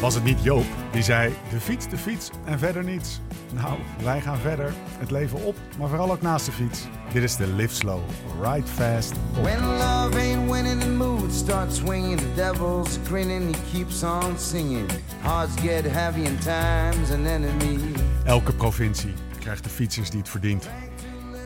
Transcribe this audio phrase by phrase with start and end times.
[0.00, 3.20] Was het niet Joop die zei: de fiets, de fiets en verder niets?
[3.52, 4.72] Nou, wij gaan verder.
[4.98, 6.86] Het leven op, maar vooral ook naast de fiets.
[7.12, 8.00] Dit is de Live Slow,
[8.42, 9.12] Ride Fast.
[9.42, 12.18] When love ain't winning, the mood starts swinging.
[12.18, 14.90] The devil's grinning, he keeps on singing.
[15.20, 17.78] Hearts get heavy and time's an enemy.
[18.24, 20.68] Elke provincie krijgt de fietsers die het verdient.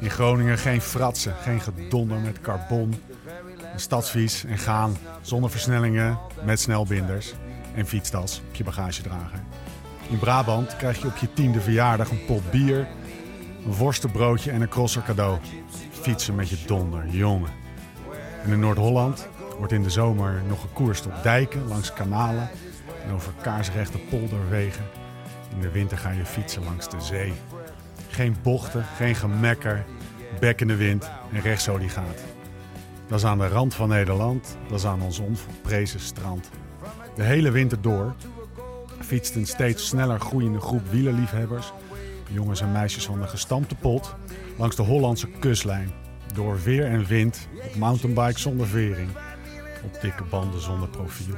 [0.01, 2.95] In Groningen geen fratsen, geen gedonder met carbon.
[3.73, 7.35] Een stadsfiets en gaan zonder versnellingen met snelbinders
[7.75, 9.43] en fietstas op je bagagedrager.
[10.09, 12.89] In Brabant krijg je op je tiende verjaardag een pot bier,
[13.65, 15.39] een worstenbroodje en een crosser cadeau.
[15.91, 17.51] Fietsen met je donder, jongen.
[18.45, 19.29] En in Noord-Holland
[19.59, 22.51] wordt in de zomer nog gekoerst op dijken, langs kanalen
[23.07, 24.85] en over kaarsrechte polderwegen.
[25.55, 27.33] In de winter ga je fietsen langs de zee.
[28.09, 29.85] Geen bochten, geen gemekker,
[30.41, 32.21] bek in de wind en rechtsolie gaat.
[33.09, 36.51] Dat is aan de rand van Nederland, dat is aan ons onverprezen strand.
[37.17, 38.15] De hele winter door
[39.01, 41.73] fietst een steeds sneller groeiende groep wielerliefhebbers,
[42.31, 44.15] jongens en meisjes van de gestampte pot,
[44.59, 45.91] langs de Hollandse kustlijn.
[46.35, 49.09] Door weer en wind, op mountainbike zonder vering,
[49.85, 51.35] op dikke banden zonder profiel.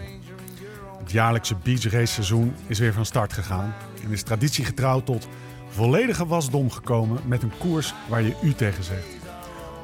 [0.98, 5.29] Het jaarlijkse beachrace seizoen is weer van start gegaan en is traditiegetrouw tot
[5.69, 9.17] volledige wasdom gekomen met een koers waar je u tegen zegt.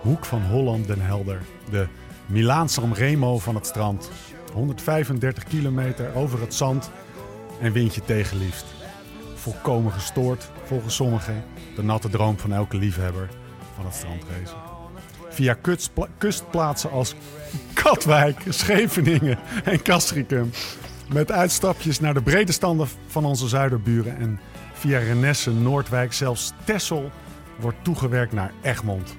[0.01, 1.87] Hoek van Holland den Helder, de
[2.27, 4.11] Milaan San Remo van het strand.
[4.53, 6.91] 135 kilometer over het zand
[7.61, 8.65] en windje tegenliefst.
[9.35, 11.45] Volkomen gestoord, volgens sommigen,
[11.77, 13.29] de natte droom van elke liefhebber
[13.75, 14.55] van het strandrace.
[15.29, 17.15] Via kustpla- kustplaatsen als
[17.75, 20.51] Katwijk, Scheveningen en Castricum.
[21.13, 24.17] Met uitstapjes naar de brede standen van onze zuiderburen.
[24.17, 24.41] En
[24.73, 27.11] via Renesse, Noordwijk, zelfs Texel
[27.61, 29.17] wordt toegewerkt naar Egmond.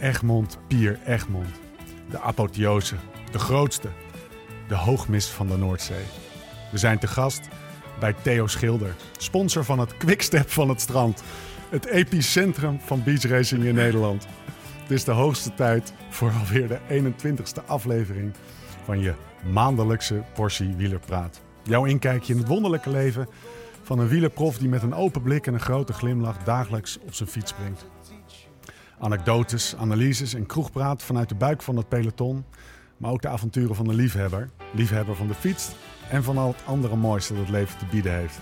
[0.00, 1.60] Egmond, Pier Egmond.
[2.10, 2.94] De apotheose,
[3.30, 3.88] de grootste,
[4.70, 6.04] de hoogmis van de Noordzee.
[6.70, 7.48] We zijn te gast
[8.00, 11.22] bij Theo Schilder, sponsor van het Quickstep van het strand.
[11.70, 14.26] Het epicentrum van beachracing in Nederland.
[14.82, 18.32] Het is de hoogste tijd voor alweer de 21ste aflevering
[18.84, 19.14] van je
[19.52, 21.40] maandelijkse portie wielerpraat.
[21.62, 23.28] Jouw inkijkje in het wonderlijke leven
[23.82, 27.28] van een wielerprof die met een open blik en een grote glimlach dagelijks op zijn
[27.28, 27.86] fiets springt.
[28.98, 32.44] Anekdotes, analyses en kroegpraat vanuit de buik van het peloton.
[33.00, 34.50] Maar ook de avonturen van de liefhebber.
[34.72, 35.70] Liefhebber van de fiets
[36.10, 38.38] en van al het andere mooiste dat het leven te bieden heeft.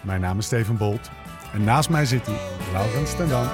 [0.00, 1.10] Mijn naam is Steven Bolt.
[1.52, 2.38] En naast mij zit hij,
[2.72, 3.46] Laurens ten Dam.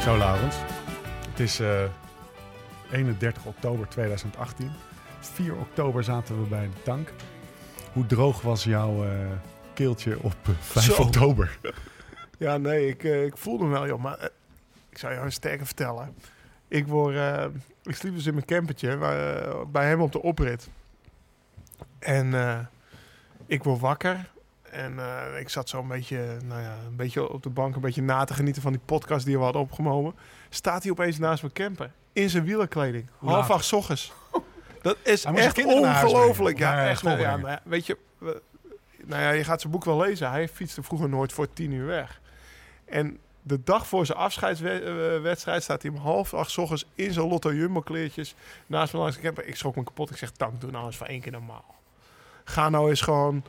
[0.00, 0.56] Zo, Laurens.
[1.30, 1.82] Het is eh,
[2.92, 4.70] 31 oktober 2018.
[5.34, 7.08] 4 oktober zaten we bij de tank.
[7.92, 9.10] Hoe droog was jouw eh,
[9.74, 11.02] keeltje op eh, 5 Zo.
[11.02, 11.58] oktober?
[12.38, 14.02] Ja, nee, ik, eh, ik voelde hem wel, joh.
[14.02, 14.28] Maar eh,
[14.90, 16.14] ik zou jou een sterke vertellen.
[16.68, 17.44] Ik, word, eh,
[17.82, 20.68] ik sliep dus in mijn campertje waar, eh, bij hem op de oprit.
[21.98, 22.58] En eh,
[23.46, 24.30] ik word wakker.
[24.70, 27.80] En eh, ik zat zo een beetje, nou ja, een beetje op de bank een
[27.80, 30.14] beetje na te genieten van die podcast die we hadden opgenomen.
[30.48, 31.90] Staat hij opeens naast mijn camper.
[32.12, 33.06] In zijn wielerkleding.
[33.18, 34.12] Half acht ochtends.
[34.84, 36.58] Dat is echt ongelooflijk.
[36.58, 37.02] Ja, echt.
[37.02, 38.42] Ja, maar weet je, we-
[39.04, 40.30] nou ja, je gaat zijn boek wel lezen.
[40.30, 42.20] Hij fietste vroeger nooit voor tien uur weg.
[42.84, 47.28] En de dag voor zijn afscheidswedstrijd staat hij om half acht 's ochtends in zijn
[47.28, 48.34] Lotto Jumbo kleertjes
[48.66, 49.46] naast me langs de camper.
[49.46, 50.10] Ik schrok me kapot.
[50.10, 51.74] Ik zeg, tank, doe nou eens voor één keer normaal.
[52.44, 53.44] Ga nou eens gewoon...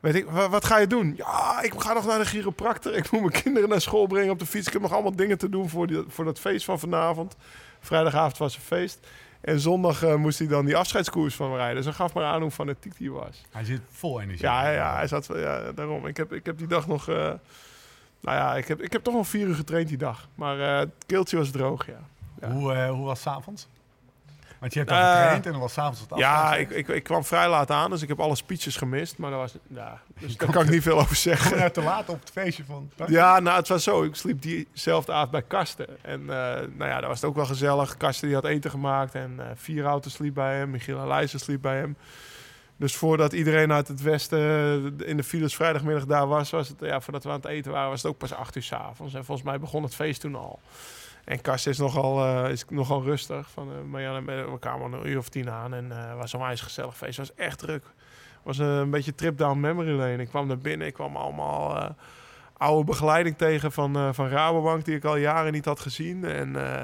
[0.00, 1.14] Weet ik, wa- wat ga je doen?
[1.16, 2.94] Ja, ik ga nog naar de chiropractor.
[2.94, 4.66] Ik moet mijn kinderen naar school brengen op de fiets.
[4.66, 7.36] Ik heb nog allemaal dingen te doen voor, die, voor dat feest van vanavond.
[7.80, 9.06] Vrijdagavond was een feest.
[9.42, 11.76] En zondag eh, moest hij dan die afscheidskoers van me rijden.
[11.76, 13.44] Dus hij gaf maar aan hoe fanatiek hij was.
[13.50, 14.42] Hij zit vol energie.
[14.44, 16.06] Ja, ja, hij zat, ja, daarom.
[16.06, 17.08] Ik heb, ik heb die dag nog...
[17.08, 17.16] eh,
[18.20, 20.28] nou ja, ik heb, ik heb toch nog vier uur getraind die dag.
[20.34, 21.98] Maar eh, het keeltje was droog, ja.
[22.40, 22.50] Ja.
[22.50, 23.68] Hoe, hoe was het avonds?
[24.62, 26.70] Want je hebt al Eh, getraind en dan was s'avonds het Ja, afscheid.
[26.70, 29.18] ik, ik, ik kwam vrij laat aan, dus ik heb alle speeches gemist.
[29.18, 31.62] Maar daar, was, ja, dus daar kan ik niet veel over zeggen.
[31.62, 32.90] je te laat op het feestje van...
[33.06, 34.02] Ja, nou, het was zo.
[34.02, 35.86] Ik sliep diezelfde avond bij Karsten.
[36.04, 36.26] En eh,
[36.76, 37.96] nou ja, dat was het ook wel gezellig.
[37.96, 40.70] Karsten die had eten gemaakt en eh vier auto's sliep bij hem.
[40.70, 41.96] Michiel Alijzen sliep bij hem.
[42.76, 44.38] Dus voordat iedereen uit het westen
[45.04, 47.90] in de files vrijdagmiddag daar was, was het, ja, voordat we aan het eten waren,
[47.90, 49.14] was het ook pas acht uur 's avonds.
[49.14, 50.60] En volgens mij begon het feest toen al.
[51.24, 53.50] En Karsten is nogal, eh, is nogal rustig.
[53.50, 56.32] Van, eh, maar ja, we kwamen een uur of tien aan en eh, het was
[56.32, 57.16] een gezellig feest.
[57.16, 57.84] Het was echt druk.
[57.84, 60.16] Het was eh, een beetje trip down memory lane.
[60.22, 61.90] Ik kwam naar binnen, ik kwam allemaal eh,
[62.56, 66.24] oude begeleiding tegen van, eh, van Rabobank die ik al jaren niet had gezien.
[66.24, 66.82] En eh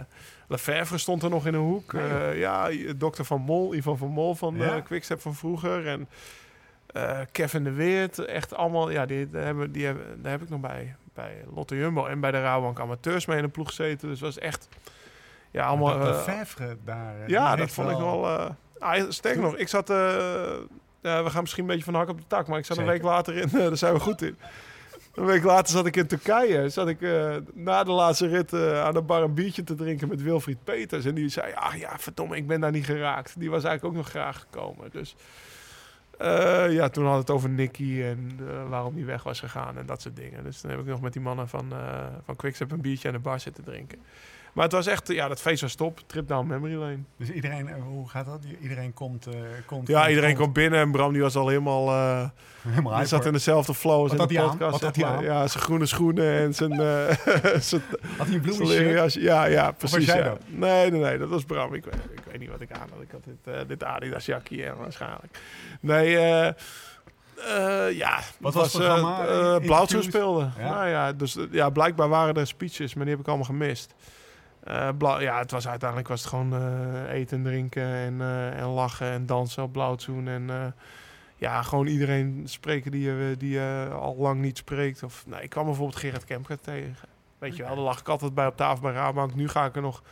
[0.50, 1.92] Lefevre stond er nog in een hoek.
[1.92, 4.76] Nee, Eh, ja, dokter Van Mol, Ivan van Mol van Ja.
[4.76, 5.86] eh Quickstep van vroeger.
[5.86, 6.08] En
[6.88, 10.48] Eh, Kevin de Weert, echt allemaal, ja, die, die hebben, die hebben, daar heb ik
[10.48, 14.08] nog bij, bij Lotte Jumbo en bij de Rabobank Amateurs mee in de ploeg gezeten.
[14.08, 14.68] Dus was echt,
[15.50, 15.98] ja, allemaal...
[15.98, 17.14] Dat eh, daar...
[17.30, 18.28] ja, dat vond ik wel.
[18.78, 19.90] ah, sterker nog, ik zat.
[19.90, 19.96] eh,
[21.00, 22.92] we gaan misschien een beetje van de hak op de tak, maar ik zat Zeker.
[22.92, 23.48] een week later in.
[23.58, 24.36] daar zijn we goed in.
[25.14, 26.68] Een week later zat ik in Turkije.
[26.68, 27.00] Zat ik
[27.54, 31.04] na de laatste rit aan de bar een biertje te drinken met Wilfried Peters.
[31.04, 33.34] En die zei: Ach ja, verdomme, ik ben daar niet geraakt.
[33.38, 34.90] Die was eigenlijk ook nog graag gekomen.
[34.90, 35.16] Dus
[36.18, 39.86] eh, ja, toen had het over Nicky en eh, waarom die weg was gegaan en
[39.86, 40.44] dat soort dingen.
[40.44, 43.14] Dus toen heb ik nog met die mannen van, eh van Quickstep een biertje aan
[43.14, 43.98] de bar zitten drinken.
[44.58, 46.00] Maar het was echt, ja, dat feest was top.
[46.06, 46.98] Trip down memory lane.
[47.16, 48.40] Dus iedereen, eh, hoe gaat dat?
[48.62, 49.26] Iedereen komt...
[49.26, 49.34] eh,
[49.66, 51.88] komt Ja, iedereen kwam binnen en Bram die was al helemaal...
[51.88, 52.28] eh
[52.62, 54.70] Helemaal hype zat in dezelfde flow als in had de hij podcast.
[54.70, 55.24] Wat had hij?
[55.24, 56.72] Ja, zijn groene schoenen en zijn...
[56.72, 57.82] eh zijn
[58.16, 59.20] Had hij een bloemen.
[59.20, 60.06] Ja, ja, precies.
[60.06, 60.24] jij ja.
[60.24, 60.40] dat?
[60.46, 61.74] Nee, nee, nee, dat was Bram.
[61.74, 63.02] Ik weet, ik weet niet wat ik aan had.
[63.02, 65.38] Ik had dit, dit Adidas jakje aan waarschijnlijk.
[65.80, 66.10] Nee,
[67.94, 68.20] ja.
[68.38, 69.66] Wat was het eh, Interviews?
[69.66, 70.48] Blauwtje speelde.
[70.58, 70.70] Ja.
[70.70, 73.94] Nou ja, dus ja, blijkbaar waren er speeches, maar die heb ik allemaal gemist.
[74.64, 78.66] Eh, ja, het was uiteindelijk was het gewoon eh, eten en drinken en, eh, en
[78.66, 80.28] lachen en dansen op Blauwtsoen.
[80.28, 80.74] En
[81.36, 85.02] ja, gewoon iedereen spreken die je, die je al lang niet spreekt.
[85.02, 87.08] Of, nou, ik kwam bijvoorbeeld Gerard Kemker tegen.
[87.38, 89.34] Weet je wel, daar lag ik altijd bij op tafel bij Rabank.
[89.34, 90.02] Nu ga ik er nog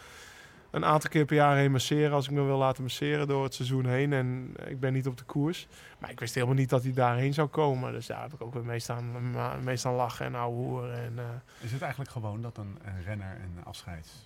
[0.71, 3.55] een aantal keer per jaar heen masseren als ik me wil laten masseren door het
[3.55, 4.13] seizoen heen.
[4.13, 5.69] En ik ben niet op de koers.
[5.99, 7.93] Maar ik wist helemaal niet dat hij daarheen zou komen.
[7.93, 9.35] Dus daar heb ik ook weer mee staan,
[9.65, 10.99] mee staan lachen en ouwe hoeren.
[10.99, 14.26] En, Is het eigenlijk gewoon dat een, een renner een afscheids...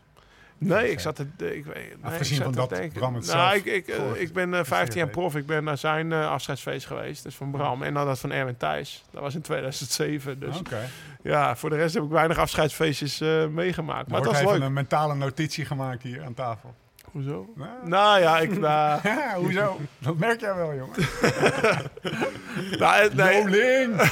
[0.62, 1.26] Nee, ik zat het.
[1.36, 2.98] Ik, weet- nee, Afgezien ik zat van te dat denken.
[2.98, 5.18] Bram het nou, zelf ik, ik, eh, ik ben eh, 15 jaar heeft.
[5.18, 5.36] prof.
[5.36, 7.22] Ik ben naar zijn eh, afscheidsfeest geweest.
[7.22, 7.82] Dus van Bram.
[7.82, 9.04] En dan dat van Erwin Thijs.
[9.10, 10.40] Dat was in 2007.
[10.40, 10.88] Dus Oké.
[11.22, 14.04] ja, voor de rest heb ik weinig afscheidsfeestjes eh, meegemaakt.
[14.04, 14.62] Er Maar het wordt was leuk.
[14.62, 16.74] een mentale notitie gemaakt hier aan tafel.
[17.10, 17.52] Hoezo?
[17.56, 18.58] Nou, Nou ja, ik.
[18.58, 19.78] Nou, ja, hoezo?
[19.98, 20.96] Dat merk jij wel, jongen.
[22.80, 23.96] nou, het- nee, Joling!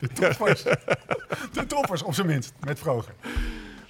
[0.00, 0.62] De toppers.
[1.52, 2.52] De toppers, op zijn minst.
[2.60, 3.12] Met vroger.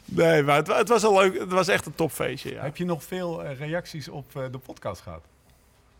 [0.06, 1.38] Nee, maar het, wa- het was een leuk.
[1.38, 2.52] Het was echt een topfeestje.
[2.52, 2.62] Ja.
[2.62, 5.20] Heb je nog veel eh, reacties op eh, de podcast gehad?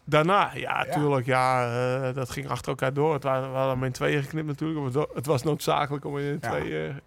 [0.05, 0.93] Daarna, ja, Ja.
[0.95, 1.27] tuurlijk.
[1.27, 1.67] Ja,
[2.09, 3.13] eh, dat ging achter elkaar door.
[3.15, 4.95] Het waren, we hadden hem in tweeën geknipt natuurlijk.
[4.95, 7.01] Het het was noodzakelijk om in tweeën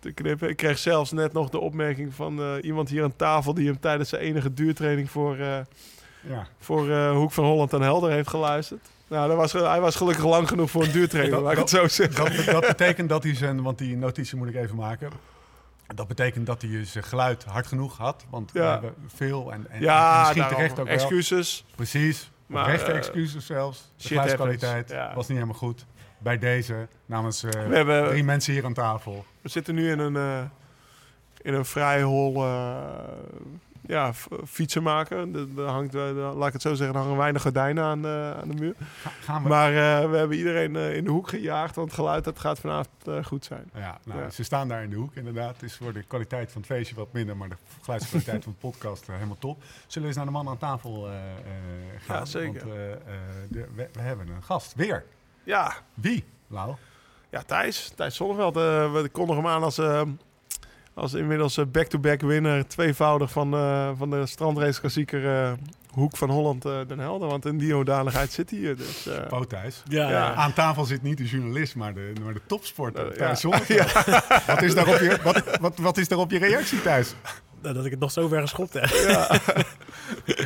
[0.00, 0.48] te knippen.
[0.48, 3.54] Ik kreeg zelfs net nog de opmerking van iemand hier aan tafel...
[3.54, 6.46] die hem tijdens zijn enige duurtraining voor, Ja.
[6.58, 8.88] voor Hoek van Holland en Helder heeft geluisterd.
[9.08, 11.88] Nou, dat was, hij was gelukkig lang genoeg voor een duurtraining, laat ik het zo
[11.88, 12.36] zeggen.
[12.36, 15.10] Dat, dat betekent dat hij zijn, want die notitie moet ik even maken.
[15.94, 18.24] Dat betekent dat hij zijn geluid hard genoeg had.
[18.30, 20.94] Want we hebben veel en, en, en Ja, misschien terecht ook wel.
[20.94, 21.64] excuses.
[21.74, 22.30] Precies.
[22.46, 23.92] Maar, Rechte eh, excuses zelfs.
[23.96, 25.14] De geluidskwaliteit ja.
[25.14, 25.86] was niet helemaal goed.
[26.18, 29.24] Bij deze, namens eh, We, hebben, drie mensen hier aan tafel.
[29.40, 30.44] we zitten nu in een, eh,
[31.42, 32.46] in een vrij hol
[33.88, 35.34] ja, f- fietsen maken.
[35.56, 38.48] Er hangt, eh, laat ik het zo zeggen, er hangen weinig gordijnen aan de, aan
[38.48, 38.74] de muur.
[39.02, 39.48] Ga- gaan we...
[39.48, 42.58] Maar eh, we hebben iedereen eh, in de hoek gejaagd, want het geluid dat gaat
[42.60, 43.70] vanavond eh, goed zijn.
[43.74, 44.30] Ja, nou, Ja.
[44.30, 45.52] ze staan daar in de hoek inderdaad.
[45.52, 48.58] Het is voor de kwaliteit van het feestje wat minder, maar de geluidskwaliteit van de
[48.68, 49.62] podcast eh, helemaal top.
[49.86, 51.20] Zullen we eens naar de man aan tafel eh, eh,
[52.06, 52.16] gaan?
[52.16, 52.66] Ja, zeker.
[52.66, 52.98] Want eh, eh,
[53.48, 55.04] de- we, we hebben een gast, weer.
[55.44, 56.74] Ja, Wie, Lau?
[57.30, 58.56] ja Thijs, Thijs Zonneveld.
[58.56, 60.02] eh, we kondigen hem aan als, eh,
[60.98, 62.66] als inmiddels eh, back-to-back winnaar.
[62.66, 65.52] Tweevoudig van, eh, van de strandraceklassieker eh
[65.88, 67.28] Hoek van Holland eh, Den Helder.
[67.28, 68.76] Want in die hoedanigheid zit hij hier.
[68.76, 69.82] Dus, eh, Thijs.
[69.88, 70.34] Ja, Ja.
[70.34, 73.14] Aan tafel zit niet de journalist, maar de, maar de topsporter.
[73.14, 73.86] Thijs ja.
[74.46, 77.14] Wat, is daarop je, wat, wat, wat is daarop je reactie, Thijs?
[77.62, 78.84] Nou, dat ik het nog zo ver geschopt heb.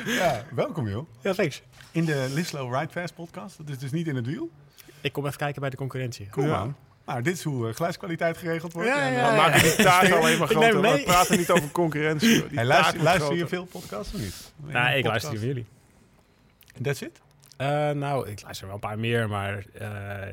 [0.07, 1.07] Ja, welkom joh.
[1.21, 1.63] Ja, thanks.
[1.91, 3.59] In de Lislo Ride Fast podcast.
[3.59, 4.51] Dat is dus niet in het wiel.
[5.01, 6.29] Ik kom even kijken bij de concurrentie.
[6.31, 6.55] Kom Ja.
[6.57, 6.77] aan.
[7.07, 8.89] Nou, dit is hoe eh, geluidskwaliteit geregeld wordt.
[8.89, 10.73] Ja, En, ja, eh, we maken die taart alleen maar Ik neem groter.
[10.73, 11.03] hem We mee.
[11.05, 12.29] praten niet over concurrentie.
[12.49, 14.53] Die Hey, luister luister je veel podcasts of niet?
[14.57, 15.67] Nou, ik luister die van jullie.
[16.83, 17.21] That's it?
[17.57, 19.89] Eh, nou, ik luister wel een paar meer, maar eh,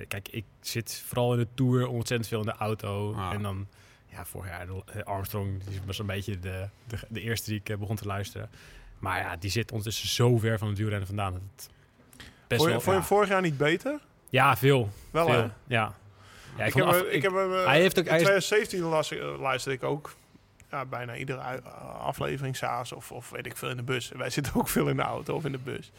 [0.07, 3.13] kijk, ik zit vooral in de Tour ontzettend veel in de auto.
[3.13, 3.33] Ah.
[3.33, 3.67] En dan,
[4.07, 4.67] ja, vorig jaar
[5.03, 8.49] Armstrong, die was een beetje de, de, de eerste die ik begon te luisteren.
[8.99, 11.33] Maar ja, die zit ondertussen zo ver van het wielrennen vandaan.
[11.33, 11.69] Dat het
[12.47, 13.99] best Vond je, wel, vond je hem vorig jaar niet beter?
[14.29, 14.89] ja, veel.
[15.11, 15.35] Wel veel.
[15.41, 15.47] hè?
[15.67, 15.93] Ja.
[16.59, 18.81] Ja Ik heb, af- ik heb hem, eh, hij heeft ook- in hij is- 2017
[18.89, 20.15] las, eh, luisterde ik ook
[20.71, 21.61] ja, bijna iedere ui-
[21.99, 24.09] aflevering s'avonds of, of weet ik veel in de bus.
[24.15, 25.91] Wij zitten ook veel in de auto of in de bus.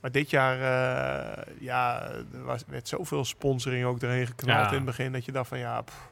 [0.00, 4.68] Maar dit jaar, eh, ja, er was, werd zoveel sponsoring ook erheen geknald Ja.
[4.68, 5.12] in het begin.
[5.12, 6.10] Dat je dacht van, ja, pff.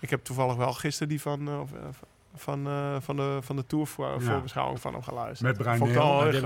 [0.00, 1.88] ik heb toevallig wel gisteren die van, eh, eh,
[2.38, 4.20] van, eh, van, de, van de Tour voor, Ja.
[4.20, 5.58] voorbeschouwing van hem geluisterd.
[5.58, 5.66] Met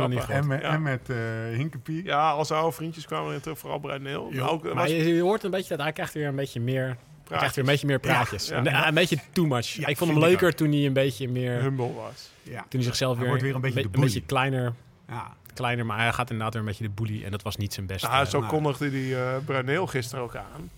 [0.08, 0.72] niet En met, Ja.
[0.72, 1.16] en met eh,
[1.56, 2.04] Hinkepie.
[2.04, 4.30] Ja, als oude vriendjes kwamen erin terug, vooral Bruin Neel.
[4.75, 6.84] Maar je, je hoort een beetje dat hij krijgt weer een beetje meer,
[7.28, 8.49] hij krijgt weer een beetje meer praatjes.
[8.49, 8.88] Ja, Een, ja.
[8.88, 9.66] een beetje too much.
[9.66, 12.30] Ja, ik vond hem leuker toen hij een beetje meer, humble was.
[12.42, 12.58] Ja.
[12.61, 14.72] toen hij zichzelf Hij weer, wordt weer een beetje een beetje kleiner.
[15.08, 15.34] Ja.
[15.54, 17.25] kleiner, maar hij gaat inderdaad weer een beetje de bully.
[17.25, 18.08] En dat was niet zijn beste.
[18.08, 18.50] Nou, zo nou.
[18.52, 20.70] kondigde die eh Bruneel gisteren ook aan.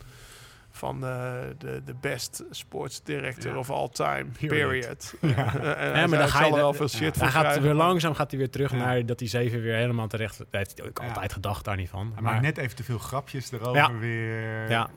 [0.76, 3.58] Van eh, de, de best sports director Ja.
[3.58, 4.48] of all time, Period.
[4.68, 5.14] period.
[5.20, 5.44] en Ja,
[5.92, 7.60] hij maar dan ga ik je er wel de- veel shit ja, voor hij gaat
[7.60, 8.76] weer langzaam gaat hij weer terug Ja.
[8.76, 10.40] naar dat die zeven weer helemaal terecht.
[10.50, 11.06] Heeft hij ook Ja.
[11.08, 12.10] altijd gedacht, daar niet van.
[12.12, 13.92] Hij Maar maakt net even te veel grapjes erover Ja.
[13.98, 14.70] weer.
[14.70, 14.90] Ja.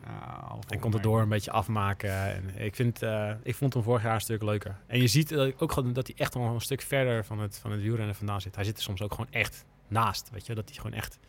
[0.47, 2.11] Half en komt het door een beetje afmaken.
[2.35, 4.75] En ik, vind, eh, ik vond hem vorig jaar een stuk leuker.
[4.87, 7.71] En je ziet ook gewoon dat hij echt wel een stuk verder van het, van
[7.71, 8.55] het wielrennen vandaan zit.
[8.55, 10.29] Hij zit er soms ook gewoon echt naast.
[10.31, 10.55] Weet je?
[10.55, 11.19] Dat hij gewoon echt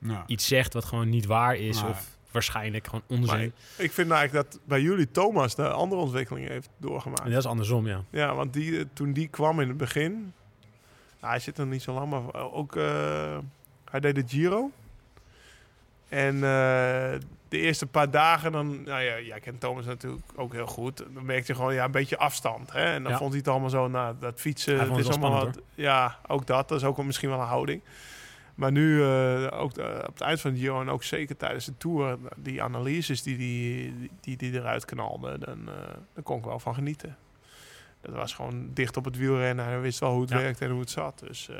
[0.00, 0.22] Ja.
[0.26, 1.82] iets zegt wat gewoon niet waar is.
[1.82, 3.26] Of waarschijnlijk gewoon onzin.
[3.26, 7.24] Maar ik vind eigenlijk dat bij jullie Thomas de andere ontwikkeling heeft doorgemaakt.
[7.24, 8.02] en dat is andersom, ja.
[8.10, 10.12] Ja, want die, eh, toen die kwam in het begin...
[11.20, 12.76] nou, hij zit er niet zo lang, maar ook...
[12.76, 13.38] eh,
[13.90, 14.70] hij deed de Giro.
[16.08, 16.40] En eh,
[17.48, 18.82] de eerste paar dagen, dan...
[18.82, 21.04] Nou ja, jij kent Thomas natuurlijk ook heel goed.
[21.14, 22.72] Dan merkte je gewoon ja, een beetje afstand.
[22.72, 22.84] Hè?
[22.84, 23.18] En dan Ja.
[23.18, 23.88] vond hij het allemaal zo...
[23.88, 25.60] Nou, dat fietsen, het is allemaal wat...
[25.74, 26.68] Ja, ook dat.
[26.68, 27.80] Dat is ook wel misschien wel een houding.
[28.58, 31.64] Maar nu, eh, ook eh, op het eind van de Giro en ook zeker tijdens
[31.64, 32.18] de Tour...
[32.36, 35.74] die analyses die die, die, die eruit knalde, dan, eh
[36.14, 37.16] daar kon ik wel van genieten.
[38.00, 39.64] Dat was gewoon dicht op het wielrennen.
[39.64, 40.36] Hij wist wel hoe het Ja.
[40.36, 41.18] werkte en hoe het zat.
[41.26, 41.56] Dus eh,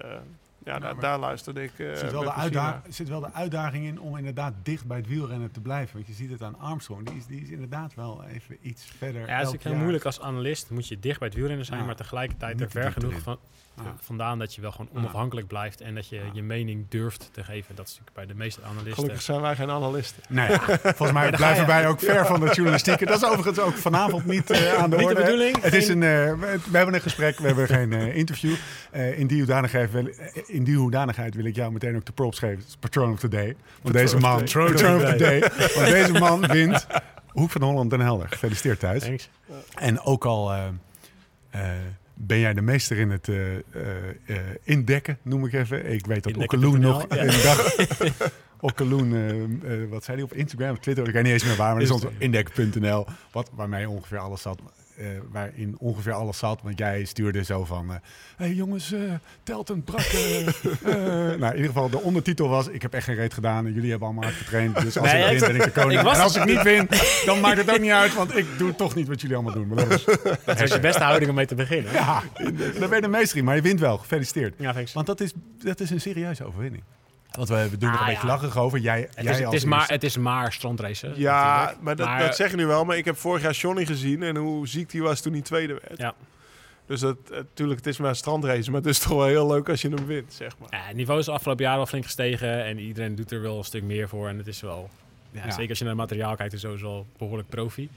[0.65, 1.73] ja, daar, maar- daar luisterde ik.
[1.79, 2.83] eh, Er zit wel, de plezier uitda- naar.
[2.87, 5.95] er zit wel de uitdaging in om inderdaad dicht bij het wielrennen te blijven.
[5.95, 7.07] Want je ziet het aan Armstrong.
[7.09, 9.29] Die is, die is inderdaad wel even iets verder.
[9.29, 9.81] Ja, het is heel jaar.
[9.81, 10.71] moeilijk als analist.
[10.71, 11.87] Moet je dicht bij het wielrennen zijn, Ja.
[11.87, 13.23] maar tegelijkertijd er ver genoeg erin.
[13.23, 13.39] van,
[13.85, 13.95] Ja.
[14.01, 16.23] vandaan dat je wel gewoon onafhankelijk blijft en dat je Ja.
[16.33, 17.75] je mening durft te geven.
[17.75, 18.95] Dat is natuurlijk bij de meeste analisten.
[18.95, 20.23] Gelukkig zijn wij geen analisten.
[20.29, 23.07] Nee, ja, volgens mij blijven wij ook ver van de journalistieke.
[23.07, 25.23] Dat is overigens ook vanavond niet eh, aan de Niet de orde.
[25.25, 25.63] bedoeling?
[25.63, 28.55] Het is een, eh, we we hebben een gesprek, we hebben geen eh, interview.
[28.91, 30.09] Eh, in, die hoedanigheid wil,
[30.47, 32.59] in die hoedanigheid wil ik jou meteen ook de props geven.
[32.59, 33.57] Het is Patron of the Day.
[33.83, 34.39] Want deze man.
[34.39, 35.41] Patron of the Day.
[35.75, 36.87] Want deze man wint
[37.29, 38.29] Hoek van Holland Den Helder.
[38.29, 39.03] Gefeliciteerd thuis.
[39.03, 39.29] Thanks.
[39.75, 40.65] En ook al eh,
[41.51, 41.61] eh,
[42.21, 43.63] ben jij de meester in het eh, eh,
[44.27, 45.93] eh, indekken, noem ik even.
[45.93, 47.19] Ik weet dat Okkeloen nog ja.
[47.19, 47.77] een dag...
[48.61, 51.07] Okkeloen, wat zei hij op Instagram of Twitter?
[51.07, 53.07] Ik weet niet eens meer waar, maar er stond indekken.nl.
[53.33, 54.61] Wat, waarmee ongeveer alles zat.
[54.99, 56.61] Eh, waarin ongeveer alles zat.
[56.63, 57.89] Want jij stuurde zo van...
[57.89, 57.97] Hé
[58.37, 59.01] hey jongens, eh
[59.43, 60.01] telt een brak.
[60.01, 60.53] eh, eh.
[61.39, 62.69] nou, in ieder geval, de ondertitel was...
[62.69, 64.81] Ik heb echt geen reet gedaan en jullie hebben allemaal hard getraind.
[64.81, 65.99] Dus als Nee, ik win, ben ik de koning.
[66.01, 66.89] ik was- en als ik niet win,
[67.27, 68.15] dan maakt het ook niet uit.
[68.15, 69.67] Want ik doe toch niet wat jullie allemaal doen.
[69.69, 70.05] Maar dat is-
[70.45, 71.93] Dat is je beste houding om mee te beginnen.
[71.93, 72.23] ja,
[72.79, 73.45] daar ben je de meester in.
[73.45, 73.99] Maar je wint wel.
[73.99, 74.55] Gefeliciteerd.
[74.59, 74.93] Ja, thanks.
[74.93, 76.83] Want dat is, dat is een serieuze overwinning.
[77.31, 78.33] Want we, doen er Ah, een beetje ja.
[78.33, 78.79] lachig over.
[78.79, 81.13] Jij, Het jij is, het, is maar, het is maar strandracen.
[81.17, 81.83] Ja, natuurlijk.
[81.83, 82.85] maar dat, Maar- dat zeg je nu wel.
[82.85, 85.73] Maar ik heb vorig jaar Johnny gezien en hoe ziek hij was toen hij tweede
[85.89, 85.99] werd.
[85.99, 86.15] Ja.
[86.87, 88.71] Dus dat, natuurlijk, het is maar een strandrace.
[88.71, 90.69] Maar het is toch wel heel leuk als je hem wint, zeg maar.
[90.71, 93.65] Ja, het niveau is afgelopen jaren wel flink gestegen en iedereen doet er wel een
[93.65, 94.29] stuk meer voor.
[94.29, 94.89] En het is wel,
[95.31, 95.51] ja, Ja.
[95.51, 97.91] zeker als je naar het materiaal kijkt, is het sowieso wel behoorlijk profi.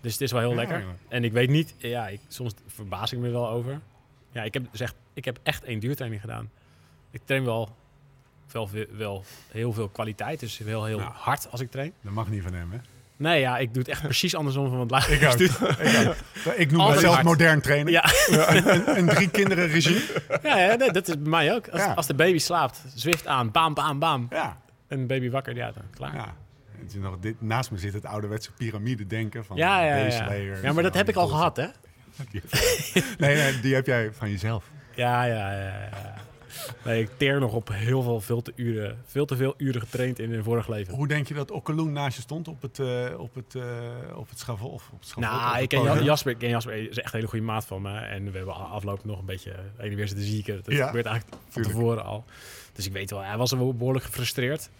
[0.00, 0.78] Dus het is wel heel Ja, lekker.
[0.78, 0.84] ja.
[1.08, 3.80] En ik weet niet, ja, ik, soms verbaas ik me wel over.
[4.32, 6.50] Ja, ik heb, dus echt, ik heb echt één duurtraining gedaan.
[7.10, 7.76] Ik train wel,
[8.52, 11.10] wel, wel heel veel kwaliteit, dus wel heel Ja.
[11.14, 11.92] hard als ik train.
[12.00, 12.78] Dat mag niet van hem, hè?
[13.18, 15.68] Nee, ja, ik doe het echt precies andersom van wat Luijers Ik ook.
[15.78, 16.08] ik,
[16.46, 16.54] ook.
[16.64, 17.92] ik noem mezelf modern trainen.
[17.92, 20.00] Ja, Een, een drie kinderen regime.
[20.42, 21.68] ja, ja nee, dat is bij mij ook.
[21.68, 21.92] Als, Ja.
[21.92, 24.26] als de baby slaapt, Zwift aan, bam, bam, bam.
[24.30, 24.56] Ja.
[24.88, 26.14] En de baby wakker, ja, dan klaar.
[26.14, 26.34] ja.
[26.86, 30.04] Is nog, dit, naast me zit het ouderwetse piramide denken van Ja, ja, ja.
[30.04, 31.66] base Ja, maar dat en heb ik al gehad, hè?
[33.18, 34.64] Nee, nee, die heb jij van jezelf.
[34.94, 35.58] Ja, ja, ja.
[35.62, 36.14] ja.
[36.84, 40.18] Nee, ik teer nog op heel veel, veel te, uren, veel te veel uren getraind
[40.18, 40.94] in een vorig leven.
[40.94, 43.62] Hoe denk je dat Okkeloen naast je stond op het, eh op het, eh
[44.18, 44.72] op het schavot?
[44.72, 46.04] Of op het schavot op Nou, het ik ken podium?
[46.04, 47.98] Jasper, ik ken Jasper, hij is echt een hele goede maat van me.
[47.98, 50.62] En we hebben aflopend nog een beetje heen en weer zitten zieken.
[50.64, 51.74] Dat Ja, gebeurt eigenlijk van tuurlijk.
[51.74, 52.24] tevoren al.
[52.72, 54.70] Dus ik weet wel, hij was wel behoorlijk gefrustreerd.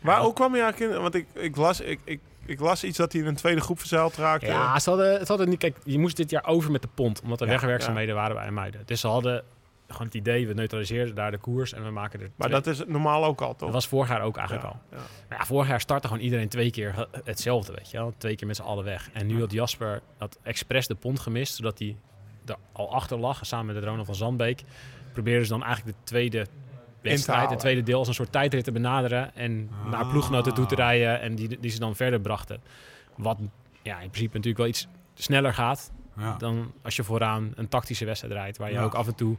[0.00, 0.22] Maar Ja.
[0.22, 1.00] ook kwam hij eigenlijk in...
[1.02, 3.78] Want ik, ik, las, ik, ik, ik las iets dat hij in een tweede groep
[3.78, 4.46] verzeild raakte.
[4.46, 7.20] Ja, ze hadden, ze hadden niet, kijk, je moest dit jaar over met de pont,
[7.22, 8.82] omdat er Ja, wegwerkzaamheden waren bij Muiden.
[8.84, 9.44] Dus ze hadden
[9.88, 12.66] gewoon het idee, we neutraliseren daar de koers en we maken er Maar twee- dat
[12.74, 13.58] is normaal ook al, toch?
[13.58, 14.80] dat was vorig jaar ook eigenlijk Ja, al.
[14.98, 15.04] ja.
[15.28, 18.14] Maar ja, vorig jaar startte gewoon iedereen twee keer he- hetzelfde, weet je wel.
[18.18, 19.10] Twee keer met z'n allen weg.
[19.12, 21.96] En nu had Jasper dat expres de pont gemist, zodat hij
[22.46, 24.62] er al achter lag, samen met Ronald van Zandbeek.
[25.12, 26.46] Probeerden ze dan eigenlijk de tweede
[27.02, 29.34] wedstrijd, het tweede deel, als een soort tijdrit te benaderen.
[29.34, 30.10] En naar Ah.
[30.10, 32.60] ploeggenoten toe te rijden en die, die ze dan verder brachten.
[33.16, 33.38] Wat
[33.82, 36.36] ja, in principe natuurlijk wel iets sneller gaat Ja.
[36.36, 38.58] dan als je vooraan een tactische wedstrijd rijdt.
[38.58, 38.82] Waar je Ja.
[38.82, 39.36] ook af en toe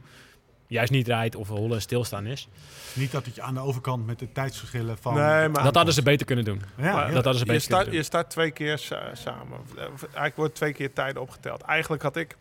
[0.69, 2.47] juist niet rijdt of hollen en stilstaan is.
[2.93, 5.13] Niet dat het je aan de overkant met de tijdsverschillen van...
[5.13, 6.61] Nee, maar- Dat hadden ze beter kunnen doen.
[6.77, 9.59] Ja, Maar dat hadden ze je, beter start, kunnen je start twee keer sa- samen.
[9.93, 11.61] Of, Eigenlijk wordt twee keer tijden opgeteld.
[11.61, 12.37] Eigenlijk had ik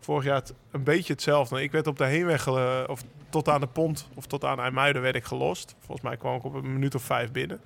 [0.00, 1.62] vorig jaar het, een beetje hetzelfde.
[1.62, 5.02] Ik werd op de heenweg, eh, of tot aan de pont, of tot aan IJmuiden
[5.02, 5.74] werd ik gelost.
[5.78, 7.60] Volgens mij kwam ik op een minuut of vijf binnen.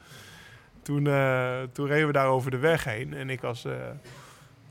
[0.82, 3.14] Toen, eh, toen reden we daar over de weg heen.
[3.14, 3.72] En ik als eh,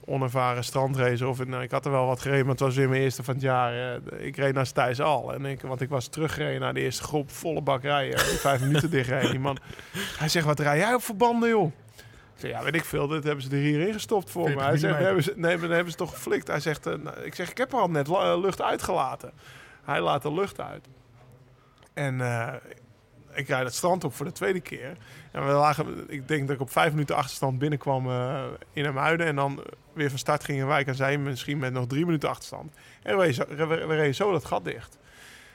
[0.05, 1.27] onervaren strandracer.
[1.27, 3.33] Of nou, ik had er wel wat gereden, maar het was weer mijn eerste van
[3.33, 3.95] het jaar.
[3.95, 5.33] Eh, ik reed naar Stijs al.
[5.33, 8.19] En ik, want ik was teruggereden naar de eerste groep, volle bak rijden.
[8.19, 9.31] Vijf minuten dichtrijden.
[9.31, 9.57] Die man,
[10.17, 11.71] hij zegt, wat rij jij op verbanden, joh?
[12.33, 13.07] Ik zeg, ja, weet ik veel.
[13.07, 14.59] Dit hebben ze er hierin gestopt voor me.
[14.59, 16.47] 40 Hij zegt, hebben ze, nee, maar dan hebben ze toch geflikt.
[16.47, 19.31] Hij zegt, eh, nou, ik zeg, ik heb er al net eh, lucht uitgelaten.
[19.83, 20.87] Hij laat de lucht uit.
[21.93, 22.53] En eh,
[23.35, 24.97] ik rijd het strand op voor de tweede keer.
[25.31, 29.25] En we lagen, ik denk dat ik op vijf minuten achterstand binnenkwam eh in Hermuiden.
[29.25, 29.63] En dan
[29.93, 32.73] weer van start ging in Wijk en zij misschien met nog drie minuten achterstand.
[33.03, 34.97] En we, we reden zo dat gat dicht.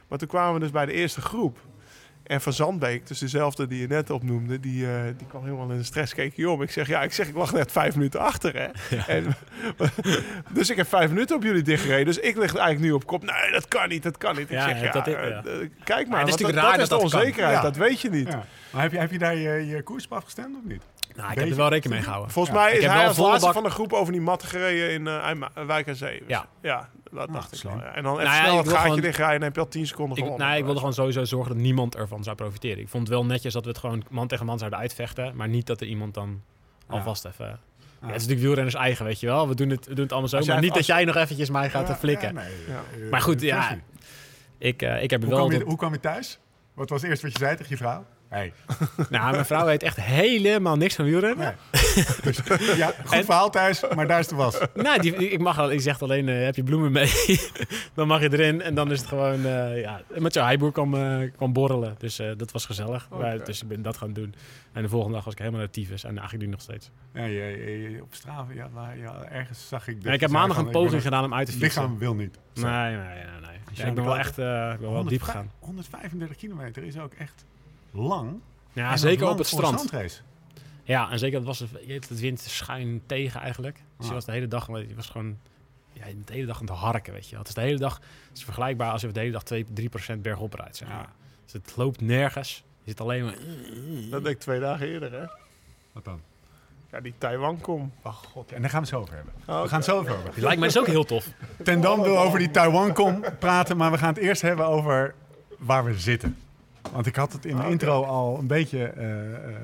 [0.09, 1.59] Maar toen kwamen we dus bij de eerste groep.
[2.29, 5.77] En Van Zandbeek, dus dezelfde die je net opnoemde, die, eh, die kwam helemaal in
[5.77, 6.63] de stress, keek om.
[6.63, 8.97] Ik zeg, ja, ik zeg, ik lag net vijf minuten achter, hè.
[9.17, 9.37] En,
[10.55, 12.05] dus ik heb vijf minuten op jullie dichtgereden.
[12.07, 13.23] Dus ik lig eigenlijk nu op kop.
[13.25, 14.45] Nee, dat kan niet, dat kan niet.
[14.45, 15.43] Ik Ja, zeg, ja, dat is- ja.
[15.45, 17.63] eh, kijk maar, het is dat, raar dat is de onzekerheid, Ja.
[17.63, 18.29] dat weet je niet.
[18.29, 18.45] Ja.
[18.73, 20.83] Maar heb je, heb je daar je, je koers op afgestemd of niet?
[21.19, 21.51] Nou, ik Beetje.
[21.51, 22.33] heb er wel rekening mee gehouden.
[22.33, 22.61] Volgens Ja.
[22.63, 24.91] mij Ik is hij wel als laatste bak- van de groep over die mat gereden
[24.93, 26.19] in eh, IJma- Wijk aan Zee.
[26.19, 26.47] Dus Ja.
[26.63, 27.73] ja, dat Ah, dacht ik slim.
[27.77, 27.83] wel.
[27.85, 27.95] ja.
[27.95, 29.61] En dan even Nou ja, snel ik het gaatje gewoon- dichtrijden en dan heb je
[29.63, 30.47] al 10 seconden Ik, gewonnen.
[30.47, 32.79] nou, ik wilde gewoon sowieso zorgen dat niemand ervan zou profiteren.
[32.79, 35.37] Ik vond het wel netjes dat we het gewoon man tegen man zouden uitvechten.
[35.37, 36.43] Maar niet dat er iemand dan
[36.89, 36.95] Ja.
[36.95, 37.47] alvast even...
[37.47, 37.51] Ja,
[38.07, 39.49] het is natuurlijk wielrenners eigen, weet je wel.
[39.49, 40.39] We doen het, we doen het allemaal zo.
[40.53, 42.29] Maar niet als- dat jij nog eventjes mij gaat Ja, flikken.
[42.35, 42.53] ja, nee,
[43.05, 43.79] eh, Maar goed, ja.
[44.59, 45.51] Ik, eh, ik heb er Hoe wel...
[45.51, 46.39] je, hoe kwam je thuis?
[46.75, 48.05] Wat was het eerste wat je zei tegen je vrouw?
[48.29, 48.53] Hey.
[49.11, 51.55] Nou, mijn vrouw weet echt helemaal niks van wielrennen.
[51.73, 52.05] Nee.
[52.23, 52.41] dus,
[52.77, 54.59] ja, goed En- verhaal thuis, maar daar is de was.
[54.75, 57.11] Nou, die, ik mag al, ik zeg alleen, eh, heb je bloemen mee?
[57.95, 60.95] dan mag je erin en dan is het gewoon, eh, ja, met jouw heiboer kwam,
[60.95, 61.95] eh, kwam borrelen.
[61.99, 63.09] Dus dat was gezellig.
[63.11, 64.35] Maar, dus ik ben dat gaan doen.
[64.73, 66.91] En de volgende dag was ik helemaal naar tyfus en eigenlijk nu nog steeds.
[67.15, 69.97] Ja, je, op straat, ja, ja, ergens zag ik...
[70.01, 71.83] Ja, ik heb maandag een poging gedaan om uit te fietsen.
[71.83, 72.39] lichaam wil niet.
[72.53, 72.69] Zo.
[72.69, 73.15] Nee, nee, nee.
[73.41, 73.59] nee.
[73.73, 75.51] Ja, ik ben wel echt ik ben wel diep 105 gegaan.
[75.59, 77.45] 135 kilometer is ook echt
[77.93, 78.41] lang.
[78.73, 79.91] Ja, En zeker lang op het strand.
[80.85, 83.75] Ja, en zeker, het was het, het wind schuin tegen eigenlijk.
[83.75, 84.13] Dus je Ah.
[84.13, 85.39] was de hele dag, je was gewoon
[85.93, 87.37] ja, de hele dag aan het harken, weet je.
[87.39, 87.95] Het is de hele dag,
[88.29, 90.97] het is vergelijkbaar als je de hele dag 2, 3% bergop rijdt, zeg maar.
[90.99, 91.13] Ja.
[91.45, 92.65] Dus het loopt nergens.
[92.83, 93.35] Je zit alleen maar...
[94.11, 95.27] Dat deed ik twee dagen eerder, hè.
[95.93, 96.21] Wat dan?
[96.93, 97.93] Ja, die Taiwan kom.
[98.03, 99.33] Oh god, en daar gaan we het zo over hebben.
[99.41, 99.69] Oh, We oké.
[99.69, 100.33] gaan het zo over hebben.
[100.35, 101.29] Die lijkt mij dus ook heel tof.
[101.63, 105.15] Ten Dam wil over die Taiwan-kom praten, maar we gaan het eerst hebben over
[105.59, 106.37] waar we zitten.
[106.93, 107.71] Want ik had het in de Oké.
[107.71, 109.55] intro al een beetje eh, eh,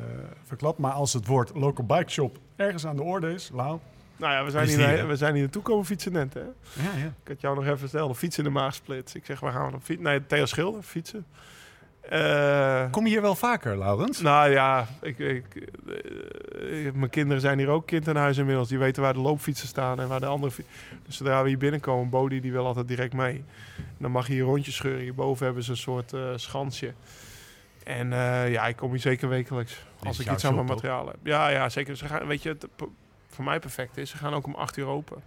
[0.44, 3.78] verklapt, maar als het woord local bike shop ergens aan de orde is, Lau.
[4.16, 5.06] Nou ja, we zijn, hier, naar- hè?
[5.06, 6.40] we zijn hier naartoe komen fietsen net, hè.
[6.40, 7.04] Ja, ja.
[7.04, 9.14] Ik had jou nog even snel de fiets in de maag split.
[9.14, 10.04] Ik zeg, waar gaan we dan fietsen?
[10.04, 11.26] Nee, Theo Schilder, fietsen.
[12.08, 14.20] Eh, Kom je hier wel vaker, Laurens?
[14.20, 18.68] nou ja, ik, ik, eh, mijn kinderen zijn hier ook kind in huis inmiddels.
[18.68, 20.52] Die weten waar de loopfietsen staan en waar de andere...
[21.06, 23.44] Dus zodra we hier binnenkomen, Bodie die wil altijd direct mee.
[23.76, 25.00] En dan mag je hier rondjes scheuren.
[25.02, 26.92] Hierboven hebben ze een soort eh, schansje.
[27.84, 29.84] En eh, ja, ik kom hier zeker wekelijks.
[30.02, 31.16] Als ik iets aan mijn materiaal heb.
[31.22, 31.96] Ja, ja, zeker.
[31.96, 32.66] Ze gaan, weet je, het
[33.28, 35.22] voor mij perfect is, ze gaan ook om 8 uur open.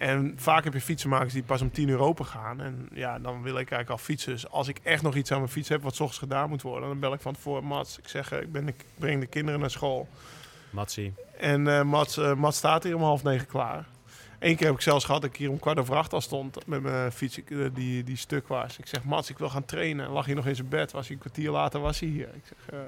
[0.00, 2.60] En vaak heb je fietsenmakers die pas om 10 uur open gaan.
[2.60, 4.32] En ja, dan wil ik eigenlijk al fietsen.
[4.32, 6.62] Dus als ik echt nog iets aan mijn fiets heb wat 's ochtends gedaan moet
[6.62, 7.98] worden, dan bel ik van tevoren Mats.
[7.98, 10.08] Ik zeg, eh, ik, ben, ik breng de kinderen naar school.
[10.70, 11.14] Matsie.
[11.38, 13.86] En eh Mats, eh, Mats staat hier om half negen klaar.
[14.38, 16.66] Eén keer heb ik zelfs gehad dat ik hier om kwart over acht al stond
[16.66, 17.40] met mijn fiets
[17.72, 18.78] die, die stuk was.
[18.78, 20.06] Ik zeg, Mats, ik wil gaan trainen.
[20.06, 20.92] En lag hij nog in zijn bed.
[20.92, 22.28] Was hij een kwartier later was hij hier.
[22.34, 22.78] Ik zeg, eh,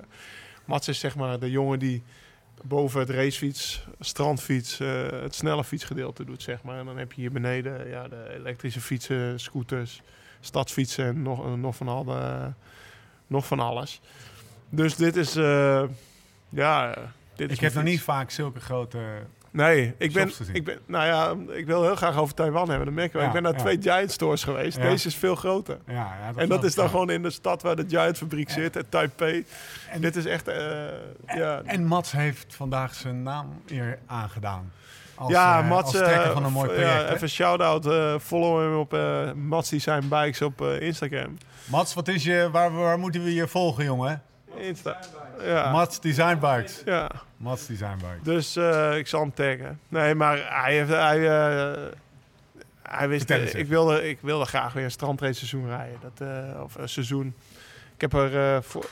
[0.65, 2.03] Mats is zeg maar de jongen die
[2.63, 6.79] boven het racefiets, strandfiets, eh, het snelle fietsgedeelte doet, zeg maar.
[6.79, 10.03] En dan heb je hier beneden ja, de elektrische fietsen, scooters,
[10.41, 12.53] stadsfietsen en nog, eh, nog, van, al de,
[13.27, 14.01] nog van alles.
[14.69, 15.85] Dus dit is, eh,
[16.49, 16.95] ja...
[17.37, 18.99] Dit is Ik heb nog niet vaak zulke grote...
[19.53, 22.87] Nee, ik ben, ik ben, nou ja, ik wil heel graag over Taiwan hebben.
[22.87, 23.23] Dat merk je wel.
[23.23, 23.59] Ja, ik ben naar ja.
[23.59, 24.77] twee Giant stores geweest.
[24.77, 24.83] Ja.
[24.83, 25.79] Deze is veel groter.
[25.87, 28.75] Ja, ja, en dat is dan gewoon in de stad waar de Giant fabriek zit,
[28.75, 29.45] het Taipei.
[29.91, 30.57] En, Dit is echt, eh,
[31.27, 31.63] ja.
[31.65, 34.73] en Mats heeft vandaag zijn naam eer aangedaan.
[35.15, 36.91] Als, ja, eh, Mats, eh, van een mooi project.
[36.91, 37.85] Ja, even shout-out.
[38.23, 38.97] follow hem op
[39.37, 41.39] Mats Design Bikes op Instagram.
[41.65, 44.23] Mats, wat is je, waar, waar moeten we je volgen, jongen?
[44.57, 44.99] Insta.
[45.45, 45.71] Ja.
[45.71, 46.83] Mats Design Bikes.
[46.85, 47.11] ja.
[47.37, 48.23] Mats Design Bikes.
[48.23, 49.81] Dus eh, ik zal hem taggen.
[49.89, 50.91] Nee, maar hij heeft...
[50.91, 51.83] Hij, eh,
[52.83, 53.31] hij wist...
[53.31, 55.99] Eens ik, wilde, ik wilde graag weer een strandrace seizoen rijden.
[56.01, 57.35] Dat, eh, of een seizoen.
[57.95, 58.85] Ik heb er voor...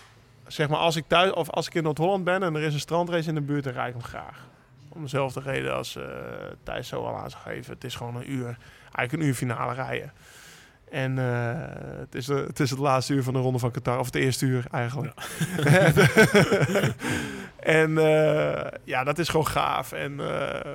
[0.47, 1.33] Zeg maar, als ik thuis...
[1.33, 3.73] Of als ik in Noord-Holland ben en er is een strandrace in de buurt, dan
[3.73, 4.47] rijd ik hem graag.
[4.89, 5.99] Om dezelfde reden als
[6.63, 7.75] Thijs zo al aan zou geven.
[7.75, 8.57] Het is gewoon een uur...
[8.83, 10.13] Eigenlijk een uur finale rijden.
[10.91, 13.99] En eh, het, is, de- het is het laatste uur van de Ronde van Qatar.
[13.99, 15.15] Of het eerste uur eigenlijk.
[17.61, 19.93] en eh, ja, dat is gewoon gaaf.
[19.93, 20.71] En eh,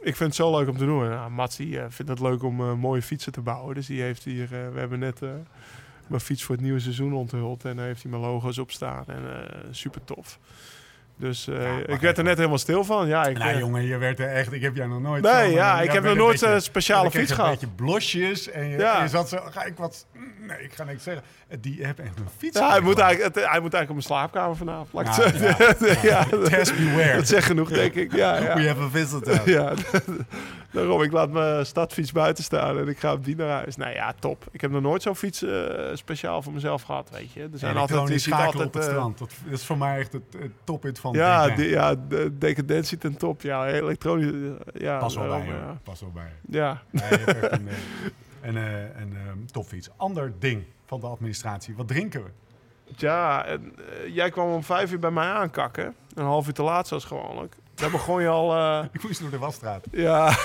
[0.00, 1.08] ik vind het zo leuk om te doen.
[1.08, 3.74] Nou, Mats die, eh, vindt het leuk om eh, mooie fietsen te bouwen.
[3.74, 4.42] Dus die heeft hier...
[4.44, 5.28] eh, we hebben net eh,
[6.06, 7.64] mijn fiets voor het nieuwe seizoen onthuld.
[7.64, 9.04] En daar heeft hij mijn logo's op staan.
[9.06, 10.38] En eh, super tof.
[11.20, 13.08] Dus eh, Ja, ik werd er net helemaal stil van.
[13.08, 14.52] Ja, ik, Nou eh, jongen, je werd er echt...
[14.52, 15.22] Ik heb jou nog nooit...
[15.22, 17.50] Nee, ja, jij ik heb nog een nooit beetje- een speciale fiets een gehad.
[17.50, 19.02] beetje blosjes en je, Ja.
[19.02, 19.38] je zat zo...
[19.50, 20.06] Ga ik wat...
[20.46, 21.22] Nee, ik ga niks zeggen.
[21.60, 22.58] Die heeft echt een fiets.
[22.58, 25.08] ja, hij, moet eigenlijk, het- hij moet eigenlijk op mijn slaapkamer vanavond.
[25.08, 27.16] Ik Ja, ja, Test beware.
[27.16, 28.14] dat zegt genoeg, denk ik.
[28.14, 28.54] Ja, ja.
[28.56, 29.50] We have a visitor.
[29.50, 29.72] Ja,
[30.72, 31.02] daarom.
[31.02, 33.76] Ik laat mijn stadfiets buiten staan en ik ga op die naar huis.
[33.76, 34.44] Nou ja, top.
[34.50, 37.48] Ik heb nog nooit zo'n fiets eh, speciaal voor mezelf gehad, weet je.
[37.52, 38.66] Er zijn altijd, je Elektronisch ziet schakelen altijd...
[38.66, 39.18] op het eh, strand.
[39.18, 43.16] Dat is voor mij echt het, het tophit van ja, de, ja, de decadentie ten
[43.16, 43.40] top.
[43.42, 44.30] Ja, elektronisch.
[44.32, 45.78] eh, Ja, Pas wel bij, ja.
[45.82, 46.32] Pas wel bij.
[46.48, 46.82] Ja.
[48.42, 48.56] Een, een,
[49.00, 49.88] een eh, topfiets.
[49.96, 51.74] Ander ding van de administratie.
[51.76, 52.30] Wat drinken we?
[52.96, 53.74] Ja, en,
[54.08, 55.94] jij kwam om vijf uur bij mij aankakken.
[56.14, 57.56] Een half uur te laat zoals gewoonlijk.
[57.80, 58.54] Daar begon je al...
[58.56, 59.84] eh, Ik moest door de wasstraat.
[59.90, 60.36] ja.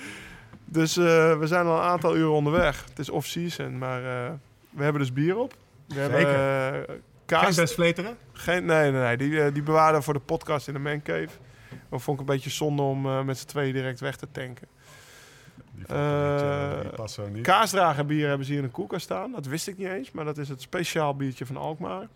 [0.64, 2.84] dus eh, we zijn al een aantal uren onderweg.
[2.88, 4.32] Het is off-season, maar eh,
[4.70, 5.54] we hebben dus bier op.
[5.86, 7.56] We hebben eh, Geen kaas.
[7.56, 8.16] best vleteren?
[8.32, 9.16] Geen, nee, nee, nee.
[9.16, 11.28] Die, die bewaarden we voor de podcast in de mancave.
[11.90, 14.66] Dat vond ik een beetje zonde om met z'n tweeën direct weg te tanken.
[15.74, 15.84] Die,
[17.08, 17.44] zo niet.
[18.26, 19.32] Hebben ze hier in de koelkast staan.
[19.32, 22.08] Dat wist ik niet eens, maar dat is het speciaal biertje van Alkmaar.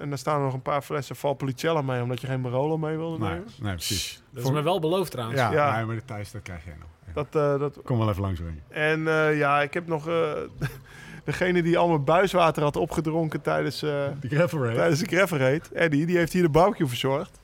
[0.00, 2.96] En daar staan er nog een paar flessen Valpolicella mee, omdat je geen Barolo mee
[2.96, 3.46] wilde Nee, nemen.
[3.60, 4.22] nee, precies.
[4.30, 5.40] Dat is me wel beloofd trouwens.
[5.40, 5.76] Ja, Ja.
[5.76, 6.88] Nee, maar de thuis, dat krijg jij nog.
[7.14, 8.62] Dat, eh, dat, Kom wel even langs brengen.
[8.68, 10.32] en eh, ja, ik heb nog eh,
[11.24, 14.76] degene die allemaal buiswater had opgedronken tijdens, eh, gravel race.
[14.76, 15.72] tijdens de reed.
[15.72, 17.40] Eddie, die heeft hier de barbecue verzorgd.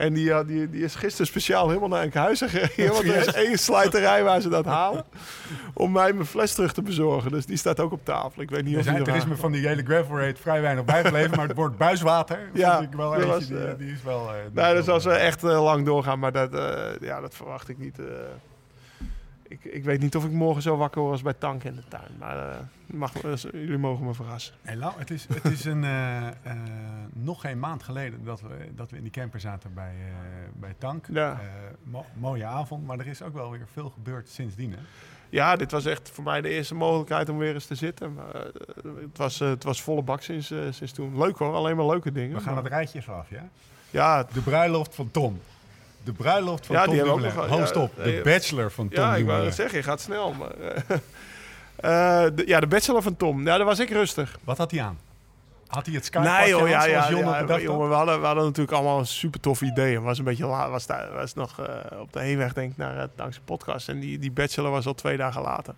[0.00, 2.92] En die, die, die is gisteren speciaal helemaal naar Enkhuizen gereden.
[2.94, 5.04] Want er is één slijterij waar ze dat halen.
[5.74, 7.30] Om mij mijn fles terug te bezorgen.
[7.30, 8.42] Dus die staat ook op tafel.
[8.42, 10.42] Ik weet niet Er, of die zijn, er is me van die hele gravel race
[10.42, 13.78] vrij weinig bijgebleven, maar het woord buiswater Ja, ik wel dat eentje, was, die, eh,
[13.78, 14.30] die is wel...
[14.52, 17.68] dat wel, zal ze eh, echt eh, lang doorgaan, maar dat, eh, ja, dat verwacht
[17.68, 17.98] ik niet.
[19.50, 21.88] Ik, ik weet niet of ik morgen zo wakker word als bij Tank in de
[21.88, 22.10] tuin.
[22.18, 24.54] Maar eh, mag, eh, jullie mogen me verrassen.
[24.62, 26.32] Hey, Lau, het is, het is een, eh, eh,
[27.12, 29.94] nog geen maand geleden dat we, dat we in die camper zaten bij,
[30.52, 31.06] bij Tank.
[31.12, 31.40] Ja.
[31.82, 34.70] Mo- mooie avond, maar er is ook wel weer veel gebeurd sindsdien.
[34.72, 34.78] Hè?
[35.28, 38.14] Ja, dit was echt voor mij de eerste mogelijkheid om weer eens te zitten.
[38.14, 38.34] Maar,
[38.84, 41.18] het, was, het was volle bak sinds, sinds toen.
[41.18, 42.36] Leuk hoor, alleen maar leuke dingen.
[42.36, 43.48] We gaan maar- het rijtje even af, ja?
[43.90, 45.40] Ja, De bruiloft van Tom.
[46.04, 47.30] De bruiloft van Ja, Tom Dumoulin.
[47.30, 47.88] Ho, ja.
[48.04, 50.32] De bachelor van Tom ja ik wou het zeggen, je gaat snel.
[50.32, 50.96] Maar, eh,
[52.26, 53.46] eh, de, ja, de bachelor van Tom.
[53.46, 54.38] Ja, daar was ik rustig.
[54.44, 54.98] Wat had hij aan?
[55.66, 58.44] Had hij het Nee skypakje joh, ja, ja, Jon ja, jongen, we, hadden, we hadden
[58.44, 59.94] natuurlijk allemaal een super tof idee.
[59.94, 62.76] Het was een beetje laat, was, daar, was nog eh, op de heenweg denk ik
[62.76, 63.88] naar het dankzij podcast.
[63.88, 65.74] En die, die bachelor was al twee dagen later.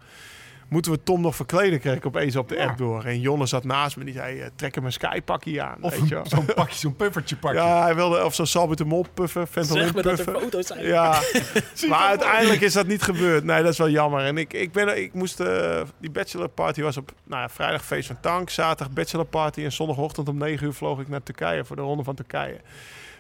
[0.73, 2.65] Moeten we Tom nog verkleden, kreeg ik opeens op de Ja.
[2.67, 3.05] app door.
[3.05, 5.77] En Jonne zat naast me, die zei, eh, trek hem een skypakje aan.
[5.81, 7.59] Of zo'n pakje, zo'n puffertje pakje.
[7.59, 10.87] Ja, hij wilde of zo'n salbutamol puffen, Ventolin Zeg me dat er foto's zijn.
[10.87, 11.21] Ja,
[11.89, 13.45] maar uiteindelijk is dat niet gebeurd.
[13.45, 14.25] Nee, dat is wel jammer.
[14.25, 15.41] En ik, ik, ben, ik moest...
[15.41, 18.51] eh, die bachelor party was op nou vrijdag feest van Tank.
[18.51, 19.63] Zaterdag bachelor party.
[19.65, 22.61] En zondagochtend om 9 uur vloog ik naar Turkije voor de ronde van Turkije.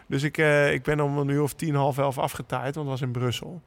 [0.06, 2.74] Dus ik, eh, ik ben om een uur of tien, half elf afgetaaid.
[2.74, 3.62] Want het was in Brussel.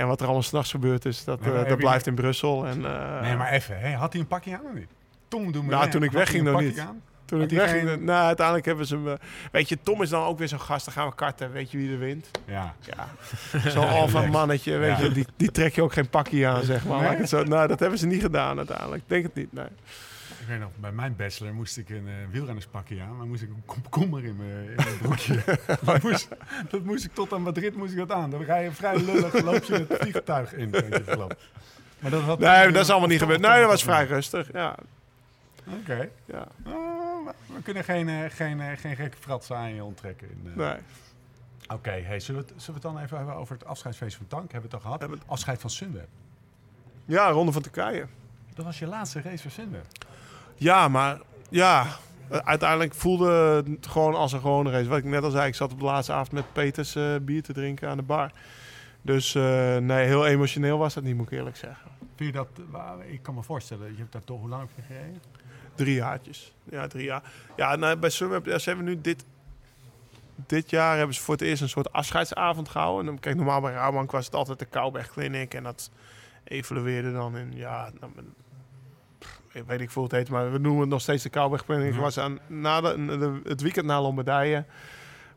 [0.00, 2.66] En wat er allemaal s'nachts gebeurd is, dat, Nee, maar eh, dat blijft in Brussel.
[2.66, 3.92] En, eh, Nee, maar even.
[3.92, 4.88] Had hij een pakje aan of niet?
[5.28, 5.70] Tom Dumoulin.
[5.78, 6.78] Nou, toen ik wegging nog pakje niet.
[6.78, 7.02] aan?
[7.24, 7.88] toen ik wegging...
[7.88, 9.18] geen- Nou, uiteindelijk hebben ze me...
[9.52, 10.84] Weet je, Tom is dan ook weer zo'n gast.
[10.84, 11.52] Dan gaan we karten.
[11.52, 12.30] Weet je wie er wint?
[12.46, 12.74] Ja.
[12.80, 13.08] Ja,
[13.70, 15.04] zo'n alfa mannetje, weet Ja.
[15.04, 17.00] je, die, die trek je ook geen pakje aan, zeg maar.
[17.08, 17.16] Nee?
[17.16, 19.02] Het zo, nou, dat hebben ze niet gedaan uiteindelijk.
[19.02, 19.66] Ik denk het niet, nee.
[20.50, 23.48] Ik weet nog, bij mijn bachelor moest ik een eh, wielrennerspakje aan, maar moest ik
[23.48, 25.42] een komkommer in mijn, broekje.
[25.84, 26.28] dat, moest,
[26.70, 28.30] dat moest ik tot aan Madrid moest ik dat aan.
[28.30, 31.32] Dan rij je vrij lullig, loop je het vliegtuig in, denk je geloof.
[31.98, 33.40] Maar dat had Nee, dat is allemaal niet gebeurd.
[33.40, 34.74] Nee, dat was vrij rustig, ja.
[35.80, 36.08] Oké.
[36.24, 36.46] ja.
[36.66, 40.28] Oh, we kunnen geen, eh, geen, eh, geen gekke fratsen aan je onttrekken.
[40.30, 40.52] In.
[40.54, 40.76] Nee.
[41.68, 44.26] Oké, hey, zullen, we het, zullen we het dan even hebben over het afscheidsfeest van
[44.26, 44.52] Tank?
[44.52, 45.18] Hebben we het al gehad?
[45.26, 46.08] Afscheid van Sunweb.
[47.04, 48.06] Ja, ronde van Turkije.
[48.54, 49.86] Dat was je laatste race voor Sunweb.
[50.60, 51.86] Ja, maar ja,
[52.28, 54.88] uiteindelijk voelde het gewoon als een gewone race.
[54.88, 57.42] Wat ik net al zei, ik zat op de laatste avond met Peters eh, bier
[57.42, 58.30] te drinken aan de bar.
[59.02, 61.90] Dus eh, nee, heel emotioneel was dat niet, moet ik eerlijk zeggen.
[62.16, 62.48] Vind je dat,
[63.06, 65.22] ik kan me voorstellen, je hebt daar toch, hoe lang heb je gereden?
[65.74, 66.54] Drie jaartjes.
[66.64, 67.22] Ja, drie jaar.
[67.56, 69.24] Ja, nou, bij Sunweb, ja, ze hebben nu dit...
[70.46, 73.00] Dit jaar hebben ze voor het eerst een soort afscheidsavond gehouden.
[73.00, 75.54] En dan, kijk, normaal bij Rabank was het altijd de Kouwberg Clinic.
[75.54, 75.90] En dat
[76.44, 77.90] evolueerde dan in, ja...
[79.52, 81.94] Ik weet veel hoe het heet, maar we noemen het nog steeds de Kouwberg Clinic.
[81.94, 82.00] Ja.
[82.00, 84.64] Was aan, na de, de- het weekend na Lombardije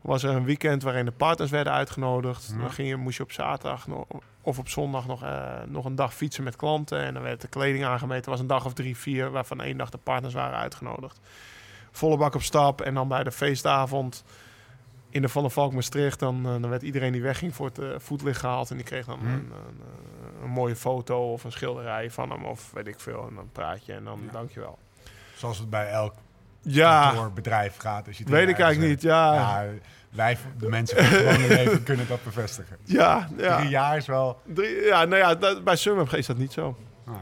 [0.00, 2.50] was er een weekend waarin de partners werden uitgenodigd.
[2.54, 2.60] Ja.
[2.60, 4.04] Dan ging je, moest je op zaterdag nog,
[4.40, 6.98] of op zondag nog, eh, nog een dag fietsen met klanten.
[7.02, 8.16] En dan werd de kleding aangemeten.
[8.16, 11.20] Het was een dag of drie, vier, waarvan één dag de partners waren uitgenodigd.
[11.90, 12.80] Volle bak op stap.
[12.80, 14.24] En dan bij de feestavond
[15.10, 16.18] in de Van der Valk Maastricht...
[16.18, 18.70] dan, eh, dan werd iedereen die wegging voor het eh, voetlicht gehaald.
[18.70, 19.26] En die kreeg dan Hm.
[19.26, 19.80] een, een,
[20.22, 22.44] eh, een mooie foto of een schilderij van hem.
[22.44, 23.26] Of weet ik veel.
[23.28, 24.32] En dan praat je en dan Ja.
[24.32, 24.78] dankjewel.
[25.36, 26.14] Zoals het bij elk
[26.62, 28.06] Ja, bedrijf gaat.
[28.06, 29.02] Als je weet ik eigenlijk niet.
[29.02, 29.68] Ja, ja, Ja,
[30.10, 32.76] wij, de mensen van het leven, kunnen dat bevestigen.
[32.84, 33.28] ja.
[33.36, 34.40] Drie jaar is wel...
[34.54, 36.76] Drie- ja nou ja, dat- bij Sunweb is dat niet zo.
[37.04, 37.18] nou,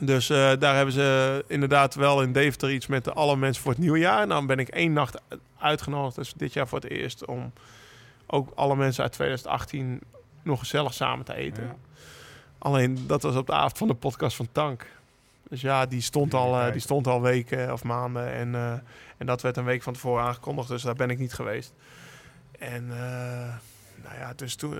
[0.00, 3.72] Dus eh, daar hebben ze inderdaad wel in Deventer iets met de alle mensen voor
[3.72, 4.20] het nieuwe jaar.
[4.22, 5.20] En dan ben ik één nacht
[5.58, 7.52] uitgenodigd, dus dit jaar voor het eerst, om
[8.26, 10.00] ook alle mensen uit 2018
[10.42, 11.62] nog gezellig samen te eten.
[11.64, 11.74] ja.
[12.62, 14.86] Alleen dat was op de avond van de podcast van Tank.
[15.48, 18.32] Dus ja, die stond al, eh, die stond al weken of maanden.
[18.32, 18.72] En, eh,
[19.16, 21.72] en dat werd een week van tevoren aangekondigd, dus daar ben ik niet geweest.
[22.58, 23.54] En eh,
[24.02, 24.74] nou ja, dus toen.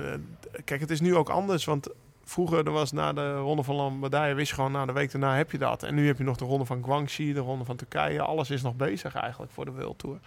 [0.64, 1.64] kijk, het is nu ook anders.
[1.64, 1.88] Want
[2.24, 5.36] vroeger er was na de ronde van Lombardije, wist je gewoon na de week daarna
[5.36, 5.82] heb je dat.
[5.82, 8.22] En nu heb je nog de ronde van Guangxi, de ronde van Turkije.
[8.22, 10.18] Alles is nog bezig eigenlijk voor de World Tour.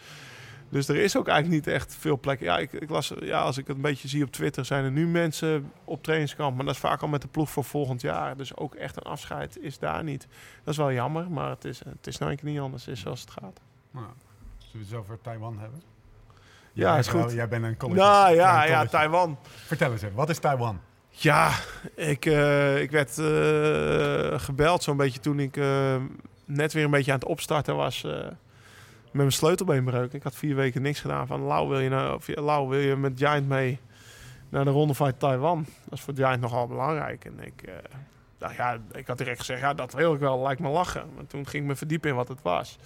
[0.75, 2.39] Dus er is ook eigenlijk niet echt veel plek.
[2.39, 4.91] Ja, ik, ik las, ja, als ik het een beetje zie op Twitter, zijn er
[4.91, 6.55] nu mensen op trainingskamp.
[6.55, 8.38] Maar dat is vaak al met de ploeg voor volgend jaar.
[8.38, 10.27] Dus ook echt een afscheid is daar niet.
[10.63, 12.88] Dat is wel jammer, maar het is, het is nou een keer niet anders.
[12.88, 13.59] Is zoals het gaat.
[13.91, 14.05] Nou,
[14.57, 15.81] zullen we het over Taiwan hebben?
[16.73, 17.31] Ja, Jij is wel- goed.
[17.31, 17.99] Jij bent een college.
[17.99, 18.85] Nou ja, ja.
[18.85, 19.38] Taiwan.
[19.43, 20.79] Vertel eens even, wat is Taiwan?
[21.09, 21.51] Ja,
[21.95, 25.95] ik, eh, ik werd eh, gebeld zo'n beetje toen ik eh,
[26.45, 28.05] net weer een beetje aan het opstarten was
[29.15, 30.13] met mijn sleutelbeenbreuk.
[30.13, 31.28] Ik had vier weken niks gedaan.
[31.28, 33.80] Van Lau, wil je, nou, of, Lau, wil je met Giant mee
[34.49, 35.65] naar de ronde van Taiwan?
[35.84, 37.25] Dat is voor Giant nogal belangrijk.
[37.25, 37.63] En ik,
[38.38, 41.06] dacht, ja, ik had direct gezegd, ja, dat wil ik wel, lijkt me lachen.
[41.15, 42.78] Maar toen ging ik me verdiepen in wat het was.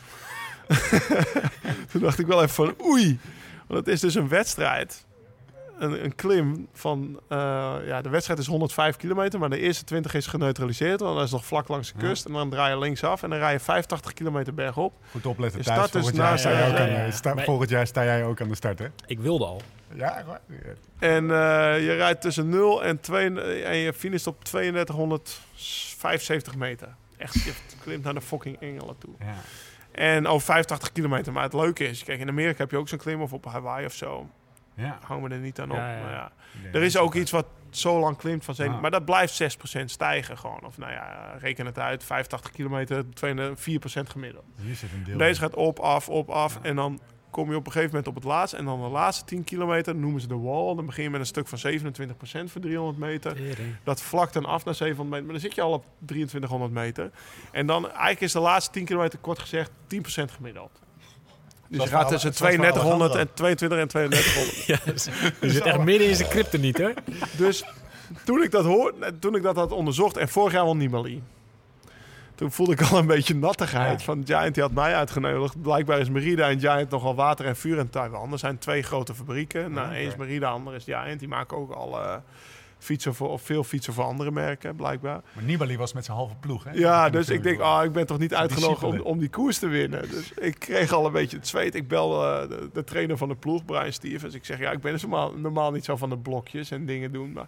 [1.92, 3.20] toen dacht ik wel even van, oei.
[3.68, 5.06] Want het is dus een wedstrijd
[5.80, 7.20] een, een klim van...
[7.30, 7.38] eh,
[7.86, 11.00] ja, de wedstrijd is 105 kilometer, maar de eerste 20 is geneutraliseerd.
[11.00, 12.08] Want dat is nog vlak langs de Ja.
[12.08, 12.26] kust.
[12.26, 14.94] En dan draai je linksaf en dan rij je 85 kilometer bergop.
[15.12, 15.78] Goed opletten Je thuis.
[15.78, 17.88] start dus Volgend jaar, naast- sta jij ja, ook ja, aan, sta- Maar- volgend jaar
[17.88, 18.88] sta jij ook aan de start, hè?
[19.06, 19.62] Ik wilde al.
[19.94, 20.24] Ja?
[21.00, 24.44] En eh, je rijdt tussen 0 en 2 en je finisht op
[25.56, 26.88] 3275 meter.
[27.18, 29.14] Echt, je klimt naar de fucking Engelen toe.
[29.20, 29.34] Ja.
[29.92, 31.34] En over 85 kilometer.
[31.34, 33.86] Maar het leuke is, kijk, in Amerika heb je ook zo'n klim of op Hawaii
[33.86, 34.30] of zo.
[34.80, 35.00] Ja.
[35.04, 35.78] Hou me er niet aan op.
[35.78, 36.32] Ja,
[36.72, 38.56] Er is ook iets wat zo lang klimt van.
[38.58, 38.82] Ah.
[38.82, 40.66] Maar dat blijft 6% stijgen gewoon.
[40.66, 42.04] Of nou ja, reken het uit.
[42.04, 44.46] 85 kilometer, 4% gemiddeld.
[44.62, 45.18] Hier zit een deel.
[45.18, 46.60] Deze gaat op, af, op, af.
[46.62, 48.58] En dan kom je op een gegeven moment op het laatste.
[48.58, 50.76] En dan de laatste 10 kilometer noemen ze de wall.
[50.76, 53.38] Dan begin je met een stuk van 27% voor 300 meter.
[53.84, 55.26] Dat vlakt dan af naar 700 meter.
[55.26, 57.12] Maar dan zit je al op 2300 meter.
[57.52, 60.80] En dan eigenlijk is de laatste 10 kilometer kort gezegd 10% gemiddeld.
[61.70, 63.34] Dus je gaat tussen alle- zoals voor 3200 en Alejandro.
[63.34, 64.66] 22 en 3200.
[64.66, 65.08] Ja, dus-
[65.42, 66.94] je zit echt midden in zijn crypto niet, hoor.
[67.38, 67.64] Dus
[68.26, 71.24] toen ik dat hoor, toen ik dat had onderzocht en vorig jaar al Nibali.
[72.36, 74.00] Toen voelde ik al een beetje nattigheid.
[74.00, 74.06] Ja.
[74.06, 75.62] Van Giant die had mij uitgenodigd.
[75.62, 78.32] Blijkbaar is Merida en Giant nogal water en vuur in Taiwan.
[78.32, 79.72] Er zijn twee grote fabrieken.
[79.72, 79.96] Nou, oké.
[79.96, 81.20] één is Merida, de andere is Giant.
[81.20, 82.16] Die maken ook al eh,
[82.80, 85.22] fietsen voor, of veel fietsen voor andere merken, blijkbaar.
[85.34, 86.72] Maar Nibali was met zijn halve ploeg, hè?
[86.72, 89.68] Ja, dus ik denk, ah, ik ben toch niet uitgenodigd om, om die koers te
[89.68, 90.10] winnen.
[90.10, 91.76] Dus ik kreeg al een beetje het zweet.
[91.76, 94.34] Ik bel eh, de, de trainer van de ploeg, Brian Stevens.
[94.36, 97.12] Ik zeg, ja, ik ben dus normaal, normaal niet zo van de blokjes en dingen
[97.12, 97.32] doen.
[97.32, 97.48] Maar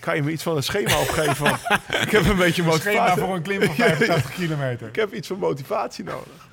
[0.00, 1.46] kan je me iets van een schema opgeven?
[2.04, 3.22] Ik heb een beetje Een schema motivatie.
[3.22, 4.88] voor een klim van 85 kilometer.
[4.88, 6.47] Ik heb iets van motivatie nodig.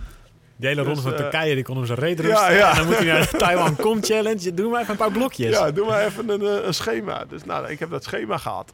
[0.55, 2.53] De hele ronde Dus, van eh, Turkije, die kon hem zijn reet rusten.
[2.53, 2.69] Ja, ja.
[2.69, 4.53] En dan moet hij naar de Taiwan Com Challenge.
[4.53, 5.57] Doe maar even een paar blokjes.
[5.57, 7.25] Ja, doe maar even een, eh, een schema.
[7.25, 8.73] Dus nou, ik heb dat schema gehad.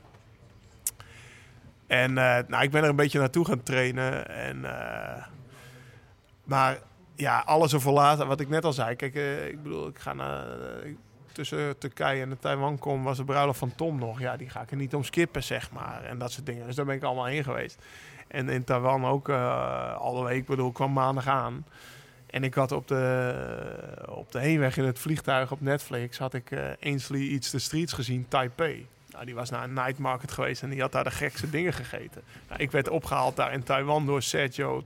[1.88, 4.30] En eh, nou, ik ben er een beetje naartoe gaan trainen.
[4.30, 4.66] En,
[6.44, 6.80] maar
[7.16, 8.28] ja, alles ervoor laten.
[8.28, 8.96] Wat ik net al zei.
[8.96, 9.16] Kijk,
[9.50, 10.46] ik bedoel, ik ga naar...
[11.32, 14.20] tussen Turkije en Taiwan kom, was de bruiloft van Tom nog.
[14.20, 16.04] Ja, die ga ik er niet om skippen, zeg maar.
[16.04, 16.66] En dat soort dingen.
[16.66, 17.78] Dus daar ben ik allemaal heen geweest.
[18.32, 20.38] En in Taiwan ook eh alle week.
[20.38, 21.66] Ik bedoel, kwam maandag aan.
[22.30, 23.34] En ik had op de,
[24.08, 26.18] op de heenweg in het vliegtuig op Netflix...
[26.18, 28.88] had ik eh Ainsley Eats the Streets gezien, Taipei.
[29.12, 31.74] Nou, die was naar een night market geweest en die had daar de gekste dingen
[31.74, 32.22] gegeten.
[32.48, 34.84] Nou, ik werd opgehaald daar in Taiwan door Sergio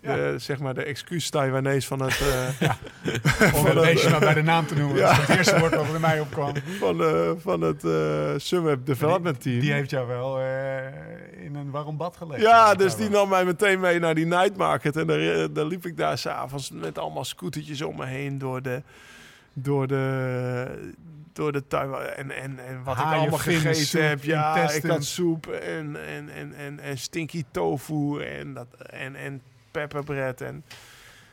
[0.00, 2.20] De, zeg maar de excuus Taiwanees van het,
[2.60, 2.70] eh,
[3.58, 4.96] Om het beestje maar bij de naam te noemen.
[4.96, 5.08] Ja.
[5.08, 6.52] Dat is het eerste woord wat bij mij opkwam.
[6.78, 7.80] van, eh, van het
[8.42, 9.60] Sunweb Development Team.
[9.60, 10.40] Die heeft jou wel
[11.44, 12.42] in een warm bad gelegd.
[12.42, 14.96] Ja, dus die nam mij meteen mee naar die night market.
[14.96, 18.82] En daar, daar liep ik daar s'avonds met allemaal scootertjes om me heen door de...
[19.52, 20.92] Door de
[21.38, 24.24] door de Taiwan en, en, en wat Haaien, ik allemaal gegeten soep, heb.
[24.24, 29.42] Ja, ik had soep en, en, en, en, en stinky tofu en, dat, en, en
[29.78, 30.40] pepperbread.
[30.40, 30.64] En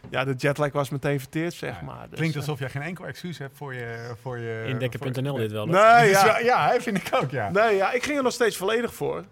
[0.09, 2.09] ja, de jetlag was meteen verteerd, zeg Ja, maar.
[2.09, 4.13] Dus, Klinkt eh, alsof jij geen enkel excuus hebt voor je...
[4.21, 5.65] Voor je Indekken.nl dit wel.
[5.65, 6.25] Nee, ja.
[6.25, 6.37] ja.
[6.39, 7.49] ja, hè, vind ik ook, ja.
[7.51, 9.23] Nee, ja, ik ging er nog steeds volledig voor.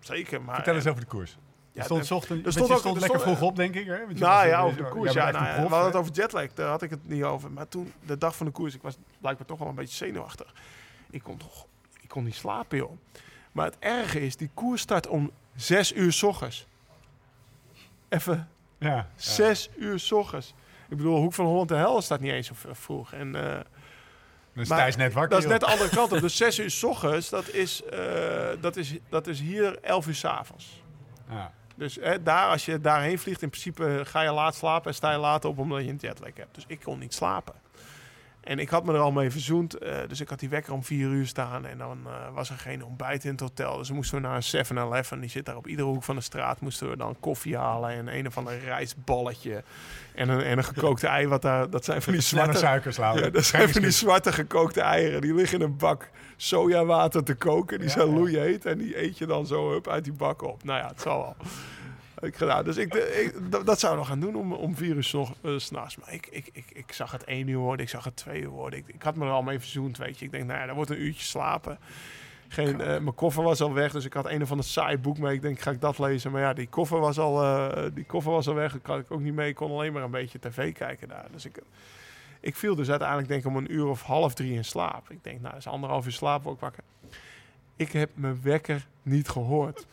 [0.00, 0.54] Zeker, maar...
[0.54, 1.30] Vertel eens over de koers.
[1.30, 1.38] Ja,
[1.72, 3.86] je stond, s ochtend, er stond, ook- stond er lekker stond- vroeg op, denk ik.
[3.86, 3.98] Hè?
[4.06, 5.12] Want Nou ja, over de koers.
[5.12, 5.86] Ja, nou, ja, prof, we hadden hè?
[5.86, 6.52] het over jetlag.
[6.54, 7.50] Daar had ik het niet over.
[7.50, 10.54] Maar toen, de dag van de koers, ik was blijkbaar toch wel een beetje zenuwachtig.
[11.10, 11.66] Ik kon, toch,
[12.00, 12.92] ik kon niet slapen, joh.
[13.52, 16.66] Maar het erge is, die koers start om zes uur s ochtends.
[18.08, 19.06] Even Ja.
[19.16, 20.54] Zes uur s ochtends.
[20.88, 23.12] Ik bedoel, Hoek van Holland en Hel staat niet eens zo vroeg.
[23.12, 23.42] En, eh,
[24.52, 25.30] Dan is Maar Thijs net wakker.
[25.30, 26.20] dat is net de andere kant op.
[26.20, 30.14] Dus zes uur s ochtends, dat is, eh, dat is, dat is hier elf uur
[30.14, 30.82] s avonds.
[31.30, 31.52] Ja.
[31.76, 35.10] Dus hè, daar, als je daarheen vliegt, in principe ga je laat slapen en sta
[35.10, 36.54] je later op omdat je een jetlag hebt.
[36.54, 37.54] Dus ik kon niet slapen.
[38.48, 39.74] En ik had me er al mee verzoend.
[39.74, 41.66] eh, dus ik had die wekker om vier uur staan.
[41.66, 43.76] En dan eh, was er geen ontbijt in het hotel.
[43.76, 45.20] Dus we moesten we naar een 7-Eleven.
[45.20, 46.60] Die zit daar op iedere hoek van de straat.
[46.60, 47.90] Moesten we dan koffie halen.
[47.90, 49.62] En een of ander rijstballetje.
[50.14, 51.26] En een, en een gekookte ei.
[51.26, 52.58] Wat daar, dat zijn van die zwarte...
[52.58, 52.96] suikers.
[52.96, 55.20] Ja, dat zijn van die zwarte gekookte eieren.
[55.20, 57.78] Die liggen in een bak sojawater te koken.
[57.78, 58.14] Die Ja, zijn ja.
[58.14, 58.66] loeiheet.
[58.66, 60.64] En die eet je dan zo up, uit die bak op.
[60.64, 61.36] Nou ja, het zal wel.
[62.20, 62.64] Ik gedaan.
[62.64, 65.52] Dus ik, ik, dat, zou ik nog gaan doen om, om vier uur nog, eh,
[65.56, 65.96] s'nachts.
[65.96, 67.84] Maar ik, ik, ik, ik zag het één uur worden.
[67.84, 68.78] Ik zag het twee uur worden.
[68.78, 70.24] Ik, ik had me er al mee verzoend, weet je.
[70.24, 71.78] Ik denk, nou ja, dan wordt een uurtje slapen.
[72.48, 75.18] Geen, eh, mijn koffer was al weg, dus ik had een of ander saai boek
[75.18, 75.34] mee.
[75.34, 76.32] Ik denk, ga ik dat lezen?
[76.32, 78.74] Maar ja, die koffer was al, eh, die koffer was al weg.
[78.74, 79.48] Ik had ik ook niet mee.
[79.48, 81.26] Ik kon alleen maar een beetje tv kijken daar.
[81.32, 81.62] Dus ik,
[82.40, 85.10] ik viel dus uiteindelijk denk ik om een uur of half drie in slaap.
[85.10, 86.84] Ik denk, nou, is anderhalf uur slaap, ik wakker.
[87.76, 89.86] Ik heb mijn wekker niet gehoord.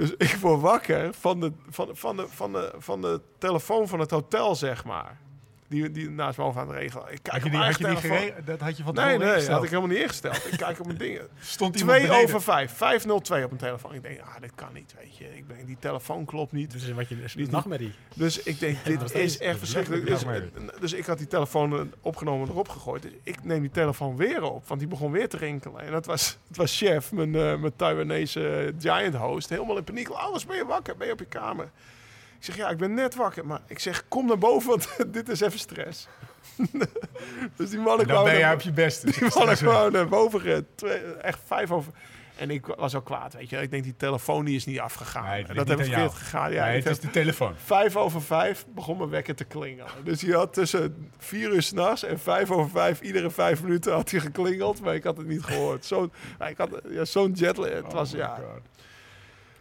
[0.00, 4.00] Dus ik word wakker van de, van, van, de, van, de, van de telefoon van
[4.00, 5.20] het hotel, zeg maar.
[5.70, 7.12] Die, die naast me het regelen.
[7.12, 8.28] Ik kijk Had je op die, had je die eigen telefoon.
[8.28, 9.48] gere- Dat had je van Nee, nee, ingesteld.
[9.54, 10.52] had ik helemaal niet ingesteld.
[10.52, 11.28] Ik kijk op mijn dingen.
[11.40, 12.28] Stond iemand 2 beneden?
[12.28, 13.94] over 5, 502 op mijn telefoon.
[13.94, 15.36] Ik denk, ah, dit kan niet, weet je.
[15.36, 16.70] Ik denk, die telefoon klopt niet.
[16.72, 17.92] Dus wat je dus nachtmerrie.
[18.14, 20.06] Dus ik denk, dit is echt verschrikkelijk.
[20.06, 20.22] Dus,
[20.80, 23.02] dus ik had die telefoon eh, opgenomen en erop gegooid.
[23.02, 25.80] Dus ik neem die telefoon weer op, want die begon weer te rinkelen.
[25.80, 29.84] En dat was, het was chef, mijn, eh mijn Taiwanese eh, giant host, helemaal in
[29.84, 30.08] paniek.
[30.08, 30.96] Alles ben je wakker?
[30.96, 31.70] Ben je op je kamer?
[32.40, 33.46] Ik zeg, ja, ik ben net wakker.
[33.46, 36.08] Maar ik zeg, kom naar boven, want dit is even stress.
[37.56, 39.18] dus die mannen Dan ben kwamen je op je best.
[39.18, 40.66] die mannen gewoon naar boven
[41.22, 41.92] Echt vijf over...
[42.36, 43.56] En ik was ook kwaad, weet je.
[43.56, 45.24] Ik denk, die telefoon die is niet afgegaan.
[45.24, 46.52] Nee, dat heb ik verkeerd gegaan.
[46.52, 47.54] Ja, nee, het is de telefoon.
[47.56, 49.90] Vijf over vijf begon mijn wekker te klingelen.
[50.04, 53.00] Dus hij had tussen vier uur s'nachts en vijf over vijf...
[53.00, 55.84] iedere vijf minuten had hij geklingeld, maar ik had het niet gehoord.
[55.84, 57.68] Zo'n ja, ik had ja, zo'n jetlag.
[57.70, 58.40] Het was, ja...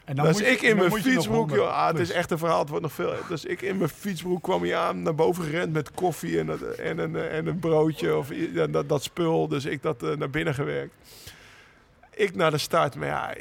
[0.09, 2.59] En Dus moet ik in mijn fietsbroek, 100 joh, ah, het is echt een verhaal,
[2.59, 3.13] het wordt nog veel.
[3.27, 6.61] Dus ik in mijn fietsbroek kwam hij aan, naar boven gerend met koffie en, dat-
[6.61, 8.27] en, een, eh, en een broodje of
[8.69, 9.47] dat, dat spul.
[9.47, 10.93] Dus ik dat eh, naar binnen gewerkt.
[12.15, 13.33] Ik naar de start, maar ja,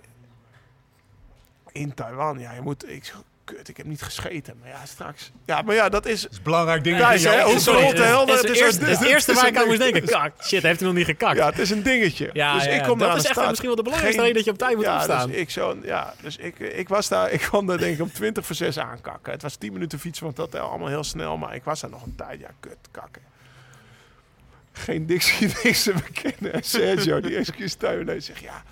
[1.72, 3.14] in Taiwan, ja, je moet, ik,
[3.54, 4.54] kut, ik heb niet gescheten.
[4.60, 5.30] Maar ja, straks.
[5.46, 6.98] Ja, maar ja, dat is, Dat is belangrijk ding.
[6.98, 9.66] Thijs, hè, hoe de het- helder, het het is is het eerste- waar ik aan
[9.66, 10.04] moest denken.
[10.04, 11.36] Kak, shit, heeft hij nog niet gekakt.
[11.36, 12.30] ja, het is een dingetje.
[12.32, 14.44] Ja, dus ja, ik kom dat is echt misschien wel de belangrijkste Geen- reden dat
[14.44, 15.28] je op tijd moet ja, opstaan.
[15.28, 18.12] Dus ik, zo, ja, dus ik, ik was daar, ik kwam daar denk ik om
[18.12, 19.32] 20 voor 6 aankakken.
[19.32, 21.90] Het was 10 minuten fietsen van het hotel, allemaal heel snel, maar ik was daar
[21.90, 22.40] nog een tijd.
[22.40, 23.22] Ja, kut, kakken.
[24.72, 26.52] Geen Dixie niks te bekennen.
[26.52, 28.62] En Sergio, die excuus thuis, zegt ja,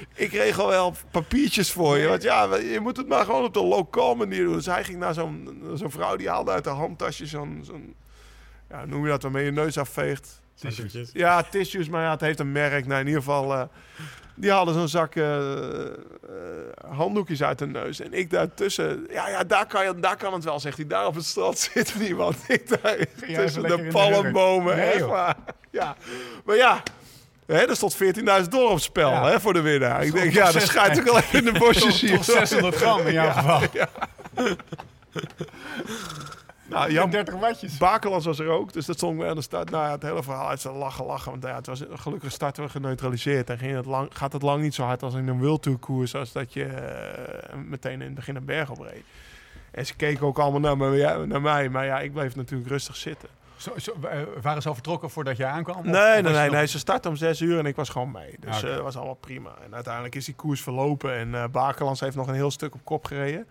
[0.14, 2.08] ik regel wel papiertjes voor je.
[2.08, 4.54] Want ja, je moet het maar gewoon op de lokaal manier doen.
[4.54, 7.94] Dus hij ging naar zo'n zo'n vrouw, die haalde uit haar handtasje zo'n, zo'n
[8.68, 10.40] ja, noem je dat, waarmee je neus afveegt.
[10.54, 11.10] Tissues.
[11.12, 12.86] Ja, tissues, maar ja, het heeft een merk.
[12.86, 13.62] Nou, in ieder geval, eh,
[14.34, 15.92] die haalden zo'n zak eh, eh,
[16.90, 18.00] handdoekjes uit de neus.
[18.00, 20.86] En ik daartussen, ja, ja daar, kan je, daar kan het wel, zegt hij.
[20.86, 22.36] Daar op het strand zit niemand.
[22.46, 24.76] Ik daar tussen de palmbomen.
[24.76, 25.36] Nee, echt waar.
[25.70, 25.96] Ja,
[26.44, 26.82] maar ja.
[27.50, 27.96] Hè, er stond
[28.42, 29.28] 14.000 dollar op spel Ja.
[29.30, 30.04] hè, voor de winnaar.
[30.04, 32.16] Ik denk, ja, dan zes- schijt ook wel even in de bosjes hier.
[32.16, 33.60] Toch 600 gram in jouw geval.
[36.68, 37.76] Nou, Jan 30 wattjes.
[37.78, 39.70] Bakelands was er ook, dus dat stond aan de start.
[39.70, 41.30] Nou ja, het hele verhaal zijn lachen, lachen.
[41.30, 43.50] Want ja, het was gelukkig starten we geneutraliseerd.
[43.50, 45.78] En ging het lang, gaat het lang niet zo hard als in een World Tour
[45.78, 49.02] koers, als dat je eh, meteen in het begin een berg opreed.
[49.70, 52.96] En ze keken ook allemaal naar, me, naar mij, maar ja, ik bleef natuurlijk rustig
[52.96, 53.28] zitten.
[53.60, 55.76] Zo, zo, eh, waren ze al vertrokken voordat jij aankwam?
[55.76, 56.66] Of Nee, nee, je nee, nog- nee.
[56.66, 58.36] Ze startte om zes uur en ik was gewoon mee.
[58.40, 58.66] Dus Ah, oké.
[58.68, 59.54] eh, dat was allemaal prima.
[59.64, 61.14] En uiteindelijk is die koers verlopen.
[61.14, 63.46] En eh Bakelands heeft nog een heel stuk op kop gereden.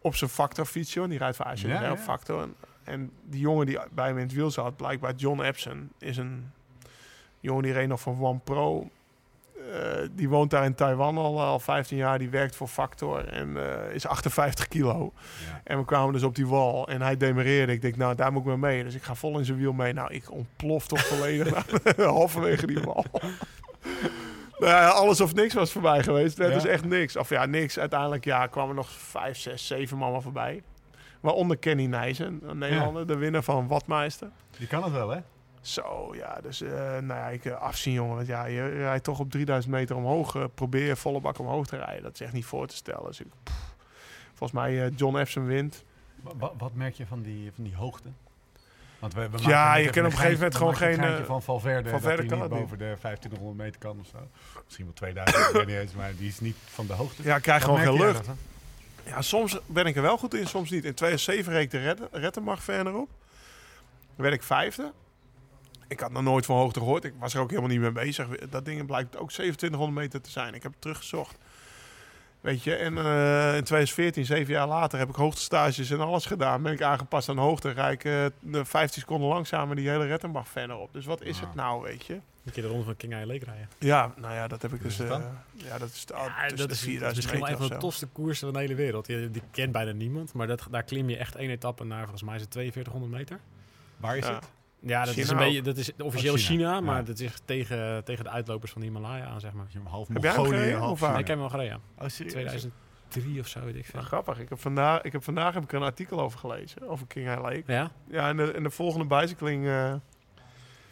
[0.00, 2.02] Op zijn Factor-fietsje, want die rijdt voor ACR Ja, op ja.
[2.02, 2.42] Factor.
[2.42, 6.16] En, en die jongen die bij me in het wiel zat, blijkbaar John Epson, is
[6.16, 6.50] een
[7.40, 8.88] jongen die reed nog van One Pro.
[9.72, 12.18] Eh, die woont daar in Taiwan al, al 15 jaar.
[12.18, 13.56] Die werkt voor Factor en
[13.88, 15.12] eh, is 58 kilo.
[15.46, 15.60] Ja.
[15.64, 17.72] En we kwamen dus op die wal en hij demereerde.
[17.72, 18.84] Ik denk, nou, daar moet ik mee mee.
[18.84, 19.92] Dus ik ga vol in zijn wiel mee.
[19.92, 21.64] Nou, ik ontplof toch volledig
[21.96, 23.04] halverwege die wal.
[24.58, 26.38] nou ja, alles of niks was voorbij geweest.
[26.38, 26.56] Het Ja.
[26.56, 27.16] is echt niks.
[27.16, 27.78] Of ja, niks.
[27.78, 30.62] Uiteindelijk ja, kwamen nog vijf, zes, zeven mannen voorbij.
[31.20, 34.28] Waaronder Kenny Nijssen, een Nederlander, de winnaar van Watmeister.
[34.58, 35.18] Die kan het wel, hè?
[35.62, 38.14] Zo, ja, dus eh, nou ja, ik eh, afzien, jongen.
[38.16, 40.34] Want ja, je rijdt toch op 3000 meter omhoog.
[40.34, 42.02] eh, probeer je volle bak omhoog te rijden.
[42.02, 43.06] Dat is echt niet voor te stellen.
[43.06, 43.74] Dus ik, pff,
[44.34, 45.84] volgens mij John Epson wint.
[46.20, 48.08] Wa- wa- wat merk je van die, van die hoogte?
[48.98, 52.16] Want we, we Ja, je kan op een gegeven moment gewoon geen, van Valverde, Valverde
[52.16, 54.18] dat kan hij het niet boven de 2500 meter kan of zo.
[54.64, 57.22] Misschien wel 2000, ik weet niet eens, maar die is niet van de hoogte.
[57.22, 58.26] Ja, ik krijg Wat gewoon geen lucht.
[59.04, 60.84] Ja, soms ben ik er wel goed in, soms niet.
[60.84, 63.08] In 2007 reed ik de Rettenbach verder op.
[64.16, 64.92] Dan werd ik vijfde.
[65.92, 67.04] Ik had nog nooit van hoogte gehoord.
[67.04, 68.26] Ik was er ook helemaal niet mee bezig.
[68.50, 70.54] Dat ding blijkt ook 2700 meter te zijn.
[70.54, 71.36] Ik heb het teruggezocht.
[72.40, 76.62] Weet je, en eh, in 2014, zeven jaar later, heb ik hoogtestages en alles gedaan.
[76.62, 77.70] Ben ik aangepast aan hoogte.
[77.70, 80.92] Rijd ik eh, de 15 seconden langzamer die hele Rettenbach verder op.
[80.92, 82.12] Dus wat is het nou, weet je?
[82.44, 83.68] Een keer de ronde van King Island Lake rijden.
[83.78, 84.98] Ja, nou ja, dat heb ik dus...
[85.00, 85.20] eh,
[85.54, 87.76] ja, dat is, de, Ja, dat is, 4000 dat is misschien wel meter een van
[87.76, 89.06] de tofste koersen van de hele wereld.
[89.06, 92.22] Die, die kent bijna niemand, maar dat, daar klim je echt één etappe naar, volgens
[92.22, 93.38] mij is het 4200 meter.
[93.96, 94.34] Waar is Ja.
[94.34, 94.44] het?
[94.84, 97.02] Ja, dat is een beetje, dat is officieel Oh, China, China, maar ja.
[97.02, 99.66] dat is tegen, tegen de uitlopers van de Himalaya aan, zeg maar.
[99.84, 100.98] Half Heb jij hem Mongolië, gereden, half?
[100.98, 101.10] China.
[101.18, 102.32] Ik heb hem al gereden, Oh, serieus?
[102.32, 103.94] 2003 of zo, weet ik veel.
[103.94, 104.38] Nou, grappig.
[104.38, 106.88] Ik heb, vandaag, ik heb vandaag heb ik een artikel over gelezen.
[106.88, 107.62] Over King High Lake.
[107.66, 107.90] Ja?
[108.10, 109.66] Ja, en de, en de volgende bicycling...
[109.66, 109.94] eh,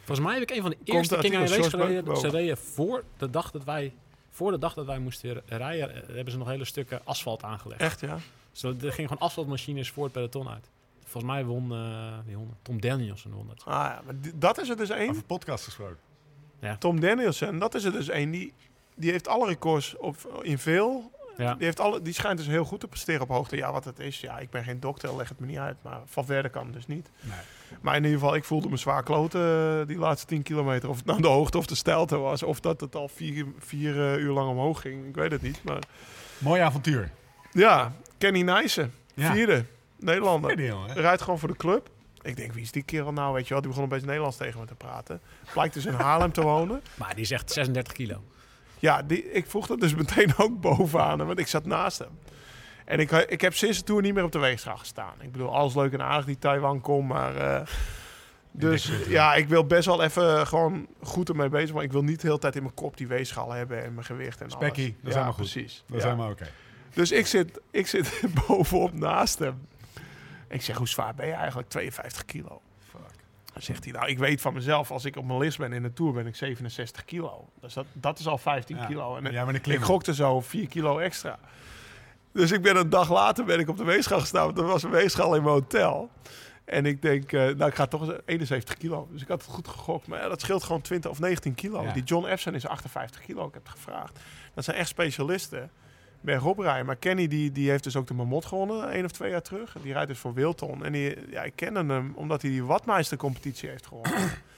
[0.03, 2.17] Volgens mij heb ik een van de eerste King races George gereden.
[2.17, 3.93] Ze reden voor de dag dat wij,
[4.29, 7.81] voor de dag dat wij moesten rijden, eh, hebben ze nog hele stukken asfalt aangelegd.
[7.81, 8.17] echt, ja?
[8.51, 10.69] Dus er gingen gewoon asfaltmachines voor het peloton uit.
[11.11, 12.57] Volgens mij won, eh, wie won het?
[12.61, 13.61] Tom Danielson won dat.
[13.65, 15.09] Ah ja, maar dat is er dus één.
[15.09, 15.97] Over podcast gesproken.
[16.79, 18.31] Tom Danielson, dat is er dus één.
[18.31, 18.53] Die,
[18.95, 21.11] die heeft alle records op, in veel.
[21.37, 21.53] Ja.
[21.53, 23.55] Die, heeft alle, die schijnt dus heel goed te presteren op hoogte.
[23.55, 24.19] Ja, wat het is.
[24.19, 25.77] Ja, ik ben geen dokter, leg het me niet uit.
[25.81, 27.09] Maar van verder kan het dus niet.
[27.19, 27.37] Nee.
[27.81, 30.89] Maar in ieder geval, ik voelde me zwaar kloten eh, die laatste 10 kilometer.
[30.89, 32.43] Of het nou de hoogte of de stijlte was.
[32.43, 35.07] Of dat het al vier, vier eh, uur lang omhoog ging.
[35.07, 35.63] Ik weet het niet.
[35.63, 35.83] Maar
[36.37, 37.11] Mooi avontuur.
[37.51, 38.93] ja, Kenny Nijssen.
[39.13, 39.33] Ja.
[39.33, 39.65] Vierde.
[40.01, 40.55] Nederlander.
[40.93, 41.89] Rijdt gewoon voor de club.
[42.21, 43.33] Ik denk, wie is die kerel nou?
[43.33, 45.21] Weet je wel, die begon een beetje Nederlands tegen me te praten.
[45.53, 46.81] Blijkt dus in Haarlem te wonen.
[46.95, 48.23] Maar die is echt 36 kilo.
[48.79, 52.19] Ja, die, ik vroeg dat dus meteen ook bovenaan hem, want ik zat naast hem.
[52.85, 55.13] En ik, ik heb sinds de Tour niet meer op de weegschaal gestaan.
[55.19, 57.35] Ik bedoel, alles leuk en aardig die Taiwan komt, maar...
[57.35, 57.67] eh,
[58.51, 61.73] dus ja, ik wil best wel even gewoon goed ermee bezig.
[61.75, 64.05] Maar ik wil niet de hele tijd in mijn kop die weegschaal hebben en mijn
[64.05, 64.95] gewicht en Spekkie, alles.
[65.01, 65.51] dat is ja, helemaal goed.
[65.51, 65.83] precies.
[65.87, 66.09] Dat is Ja.
[66.09, 66.47] helemaal oké.
[66.93, 69.67] Dus ik zit, ik zit bovenop naast hem.
[70.51, 71.69] Ik zeg, hoe zwaar ben je eigenlijk?
[71.69, 72.61] 52 kilo.
[72.89, 73.01] Fuck.
[73.53, 75.81] Dan zegt hij, nou, ik weet van mezelf, als ik op mijn list ben in
[75.81, 77.49] de Tour, ben ik 67 kilo.
[77.61, 78.85] Dus dat, dat is al 15 Ja.
[78.85, 79.15] kilo.
[79.15, 81.39] En Ja, ik gokte zo 4 kilo extra.
[82.33, 84.45] Dus ik ben een dag later ben ik op de weegschaal gestaan.
[84.45, 86.09] want Er was een weegschaal in mijn hotel.
[86.65, 89.07] En ik denk, eh, nou, ik ga toch eens 71 kilo.
[89.11, 90.07] Dus ik had het goed gegokt.
[90.07, 91.83] Maar ja, dat scheelt gewoon 20 of 19 kilo.
[91.83, 91.91] Ja.
[91.93, 93.47] Die John Efson is 58 kilo.
[93.47, 94.19] Ik heb het gevraagd.
[94.53, 95.71] Dat zijn echt specialisten.
[96.21, 96.85] Bergop rijden.
[96.85, 98.89] Maar Kenny die, die heeft dus ook de Mamot gewonnen.
[98.91, 99.75] één of twee jaar terug.
[99.81, 100.85] Die rijdt dus voor Wilton.
[100.85, 104.31] En die, ja, ik kende hem omdat hij die Watmeister competitie heeft gewonnen.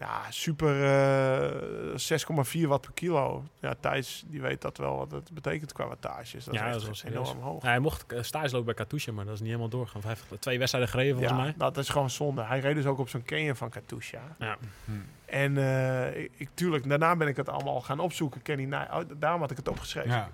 [0.00, 3.44] Ja, super eh 6,4 watt per kilo.
[3.60, 6.44] Ja, Thijs die weet dat wel wat het betekent qua wattages.
[6.44, 7.62] Dat Ja, is dat echt is enorm hoog.
[7.62, 10.00] Ja, hij mocht eh, stage lopen bij Katusha, maar dat is niet helemaal doorgaan.
[10.00, 11.54] Vijf, twee wedstrijden gereden volgens ja, mij.
[11.56, 12.42] dat is gewoon zonde.
[12.42, 14.20] Hij reed dus ook op zo'n Canyon van Katusha.
[14.38, 14.56] Ja.
[15.24, 18.42] En eh, ik, tuurlijk, daarna ben ik het allemaal gaan opzoeken.
[18.42, 20.10] Kenny Nij, oh, daarom had ik het opgeschreven.
[20.10, 20.30] Ja.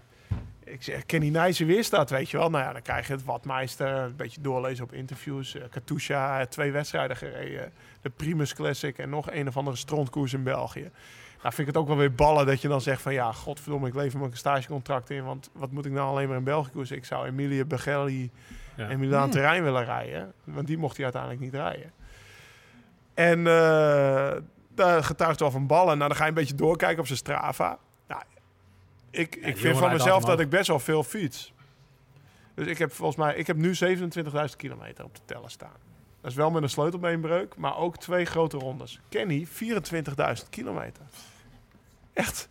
[0.75, 2.51] Ik zeg, Kenny Nijssen wist dat, weet je wel.
[2.51, 5.55] Nou ja, dan krijg je het Watmeister, een beetje doorlezen op interviews.
[5.55, 7.73] Eh, Katusha, eh, twee wedstrijden gereden.
[8.01, 10.91] De Primus Classic en nog een of andere strontkoers in België.
[11.43, 13.13] Nou vind ik het ook wel weer ballen dat je dan zegt van...
[13.13, 15.25] ja, godverdomme, ik lever mijn stagecontract in...
[15.25, 16.97] want wat moet ik nou alleen maar in België koersen?
[16.97, 18.31] Ik zou Emilia Begelli
[18.75, 18.89] Ja.
[18.89, 20.33] en Milaan Terrein willen rijden.
[20.45, 21.93] Want die mocht hij uiteindelijk niet rijden.
[23.15, 24.33] En eh,
[24.75, 25.99] daar getuigt wel van ballen.
[25.99, 27.79] Nou, dan ga je een beetje doorkijken op zijn Strava
[29.15, 31.53] ik, ik vind van mezelf dat, ik best wel veel fiets.
[32.55, 35.77] Dus ik heb volgens mij, ik heb nu 27.000 kilometer op de teller staan.
[36.21, 39.01] Dat is wel met een sleutelbeenbreuk, maar ook twee grote rondes.
[39.09, 41.03] Kenny, 24.000 kilometer.
[42.13, 42.49] Echt.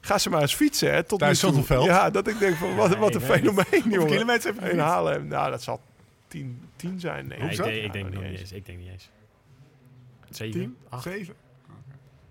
[0.00, 1.64] Ga ze maar eens fietsen, hè, tot Thuis nu.
[1.68, 4.06] Ja, dat ik denk van, wat, wat een fenomeen, jongen.
[4.06, 4.74] Kilometer heb je?
[4.74, 5.80] Nou, dat zal
[6.28, 7.26] 10, 10 zijn.
[7.26, 8.52] Nee, ik, denk, nou, ik, denk, niet eens.
[8.52, 9.10] Ik denk niet eens.
[10.30, 10.76] 7?
[10.88, 11.02] 8?
[11.02, 11.34] 7?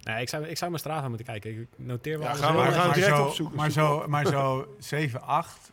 [0.06, 1.60] Nee, ik zou, ik zou mijn Strava moeten kijken.
[1.62, 3.56] Ik noteer wel Ja, gaan we- we gaan direct zo, opzoeken.
[3.58, 5.72] Maar Zoek zo, maar zo 7, 8.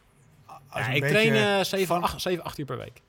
[0.68, 3.00] Als Ja, ik train eh 7, van- 8, 7, 8 uur per week.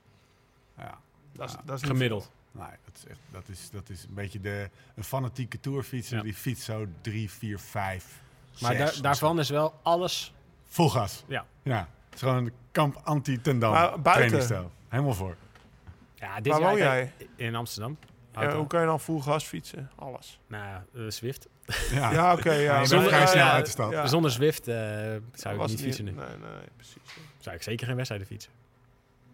[0.78, 0.98] Ja,
[1.32, 2.30] Dat is, dat is Gemiddeld.
[2.52, 6.16] nee, dat is, echt, dat, is, dat is een beetje de een fanatieke tourfietser.
[6.16, 6.22] Ja.
[6.22, 8.20] Die fietst zo 3, 4, 5,
[8.60, 10.32] Maar daar, daarvan is wel alles...
[10.68, 11.24] Vol gas.
[11.26, 11.44] Ja.
[11.62, 11.78] Ja.
[11.78, 14.70] Het is gewoon een kamp anti-tendam buiten?
[14.88, 15.36] Helemaal voor.
[16.14, 17.12] Ja, dit woon jij?
[17.36, 17.96] In Amsterdam.
[18.34, 18.56] Ja, Auto.
[18.58, 19.90] hoe kan je dan full gas fietsen?
[19.96, 20.40] Alles.
[20.46, 21.48] Nou ja, eh, Zwift.
[21.92, 22.52] Ja, Ja, oké.
[22.52, 22.60] ja.
[22.72, 23.90] je bent Zonder- vrij ja, snel ja, uit de stad.
[23.92, 24.06] ja.
[24.06, 24.74] Zonder Zwift eh,
[25.32, 26.10] zou ik niet fietsen nu.
[26.10, 26.96] Nee, nee, precies.
[27.38, 28.52] Zou ik zeker geen wedstrijden fietsen.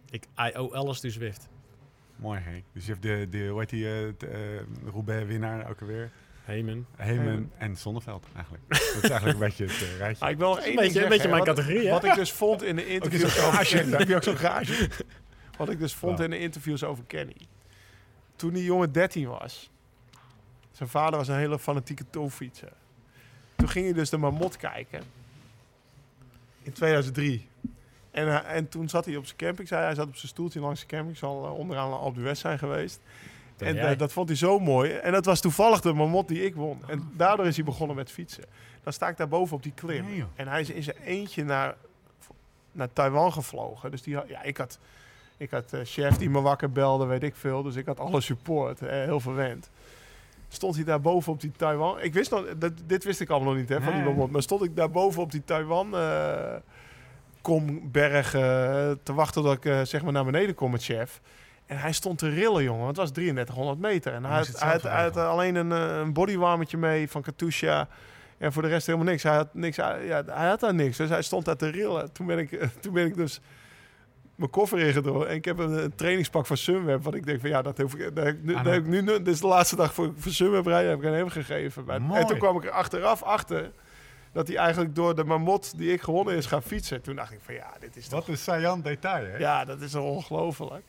[0.09, 0.23] Ik
[0.53, 1.47] IO alles dus Zwift.
[2.15, 2.61] Mooi, hè?
[2.73, 6.11] Dus je hebt de, de hoe heet die, eh, de, eh, Roubaix-winnaar ook alweer.
[6.43, 6.85] Hemen.
[6.95, 7.51] Heemen Heemen.
[7.57, 8.63] en Zonneveld eigenlijk.
[8.69, 10.25] dat is eigenlijk een beetje het eh, rijtje.
[10.25, 11.91] Ah, ik wil nog één Een beetje, een beetje mijn categorie, hè?
[11.91, 13.97] wat, ik dus vond in de interviews over.
[13.97, 14.89] Heb je ook zo'n garage?
[15.57, 16.23] Wat ik dus vond Wow.
[16.25, 17.35] in de interviews over Kenny.
[18.41, 19.69] Toen die jongen 13 was.
[20.71, 22.71] Zijn vader was een hele fanatieke toolfietser.
[23.55, 25.03] Toen ging hij dus de Marmot kijken.
[26.61, 27.47] In 2003.
[28.11, 29.67] En, en toen zat hij op zijn camping.
[29.67, 31.17] Zei, hij zat op zijn stoeltje langs zijn camping.
[31.17, 32.99] Zal eh, onderaan op de West zijn geweest.
[33.57, 34.91] En eh, dat vond hij zo mooi.
[34.91, 36.81] En dat was toevallig de mamot die ik won.
[36.87, 38.45] En daardoor is hij begonnen met fietsen.
[38.83, 40.05] Dan sta ik daar boven op die klim.
[40.05, 41.75] Nee, en hij is in zijn eentje naar,
[42.71, 43.91] naar Taiwan gevlogen.
[43.91, 44.79] Dus die ja, ik had,
[45.41, 47.63] ik had eh, chef die me wakker belde, weet ik veel.
[47.63, 49.69] Dus ik had alle support, eh, heel verwend.
[50.47, 52.01] Stond hij daar boven op die Taiwan.
[52.01, 54.31] Ik wist nog, dat, dit wist ik allemaal nog niet hè, van die mamot.
[54.31, 56.55] Maar stond ik daar boven op die Taiwan eh
[57.41, 58.41] komberg eh,
[59.03, 61.21] te wachten tot ik zeg maar naar beneden kom met chef.
[61.65, 62.87] En hij stond te rillen, jongen.
[62.87, 64.13] Het was 3300 meter.
[64.13, 65.33] En hij had, het hij had, zelf hij had geregeld.
[65.33, 67.87] alleen een, een bodywarmertje mee van Katusha.
[68.37, 69.23] En voor de rest helemaal niks.
[69.23, 70.97] Hij had, niks, hij- ja, hij had daar niks.
[70.97, 72.11] Dus hij stond daar te rillen.
[72.11, 72.49] Toen ben ik,
[72.81, 73.39] toen ben ik dus
[74.41, 75.27] mijn koffer ingedrongen.
[75.27, 77.03] En ik heb een, een trainingspak van Sunweb.
[77.03, 78.55] Want ik denk van ja, dat heb ik, dat heb ik nu.
[78.55, 80.89] Ah, dat heb ik nu dit is de laatste dag voor, voor Sunweb rijden.
[80.89, 81.85] Heb ik aan hem gegeven.
[81.85, 82.19] Maar-.
[82.19, 83.71] En toen kwam ik er achteraf achter.
[84.33, 87.01] Dat hij eigenlijk door de mamot die ik gewonnen is gaan fietsen.
[87.01, 88.19] Toen dacht ik van ja, dit is toch...
[88.19, 89.37] Wat een saillant detail, hè?
[89.37, 90.83] Ja, dat is ongelooflijk.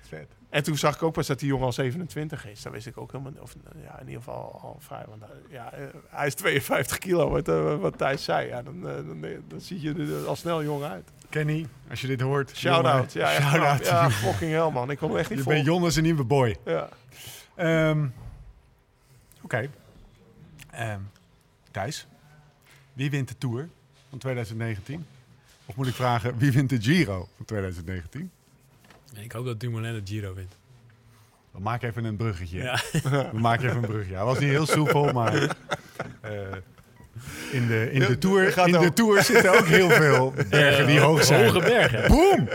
[0.00, 0.28] Vet.
[0.50, 2.62] En toen zag ik ook pas dat die jongen al 27 is.
[2.62, 5.04] Dan wist ik ook helemaal, of ja, in ieder geval al vrij.
[5.08, 8.48] Want eh, ja, eh, hij is 52 kilo, wat, eh, wat Thijs zei.
[8.48, 11.10] Ja, dan, eh, dan, dan zie je er al snel jong uit.
[11.30, 12.52] Kenny, als je dit hoort.
[12.56, 13.12] Shout-out.
[13.12, 13.80] Ja, echt Shout-out.
[13.80, 13.90] knap.
[13.90, 14.90] Ja, fucking hell, man.
[14.90, 15.52] Ik kon hem echt niet Je vol.
[15.52, 16.56] bent Jonas een nieuwe boy.
[16.64, 16.88] Ja.
[17.54, 18.06] Ehm,
[19.42, 19.70] Oké.
[20.70, 21.00] Ehm,
[21.70, 22.06] Thijs,
[22.92, 23.68] wie wint de Tour
[24.08, 25.06] van 2019?
[25.66, 28.30] Of moet ik vragen, wie wint de Giro van 2019?
[29.14, 30.56] Ik hoop dat Dumoulin de Giro wint.
[31.50, 32.58] We maken even een bruggetje.
[32.62, 32.80] Ja.
[33.32, 34.14] We maken even een bruggetje.
[34.14, 35.34] Hij was niet heel soepel, maar...
[36.20, 36.30] eh,
[37.50, 40.98] in de, in de, tour, gaat in de tour zitten ook heel veel bergen die
[40.98, 41.44] Eh, hoog zijn.
[41.44, 42.08] Hoge bergen.
[42.08, 42.48] Boom!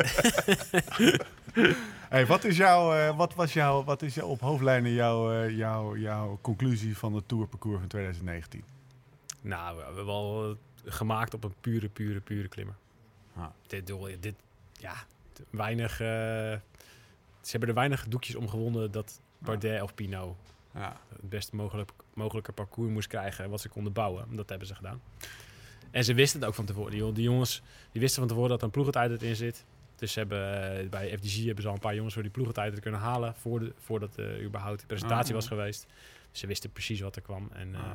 [2.10, 5.58] hey, wat, is jouw, eh, wat was jouw, wat is jouw, op hoofdlijnen jouw, eh,
[5.58, 8.64] jouw, jouw conclusie van het tourparcours van 2019?
[9.42, 12.76] Nou, we hebben wel gemaakt op een pure, pure, pure klimmer.
[13.36, 13.46] Ah.
[13.68, 14.36] Dit, dit,
[14.74, 14.94] ja,
[15.50, 15.92] weinig...
[15.92, 16.08] eh,
[17.42, 20.36] ze hebben er weinig doekjes om gewonnen dat Bardet of Pinot
[20.76, 20.98] Ja.
[21.10, 24.36] het best mogelijk, mogelijke parcours moest krijgen en wat ze konden bouwen.
[24.36, 25.02] Dat hebben ze gedaan.
[25.92, 26.92] En ze wisten het ook van tevoren.
[26.92, 27.62] Die, jong- die jongens
[27.92, 29.66] die wisten van tevoren dat er een ploegentijd in zit.
[29.96, 32.80] Dus ze hebben, eh, bij FDG hebben ze al een paar jongens voor die ploegentijd
[32.80, 35.36] kunnen halen voor de, voordat er überhaupt de presentatie Ah.
[35.36, 35.86] was geweest.
[36.32, 37.50] Dus ze wisten precies wat er kwam.
[37.54, 37.88] En eh, Ah.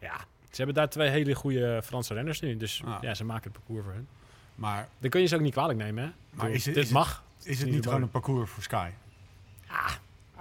[0.00, 0.16] ja,
[0.50, 2.56] ze hebben daar twee hele goede Franse renners nu.
[2.56, 2.98] Dus Ah.
[3.00, 4.08] ja, ze maken het parcours voor hun.
[4.54, 6.10] Maar Dan kun je ze ook niet kwalijk nemen, hè?
[6.30, 7.22] Maar Ik is het- dit is het- mag.
[7.42, 8.90] is het niet niet gewoon een parcours voor Sky?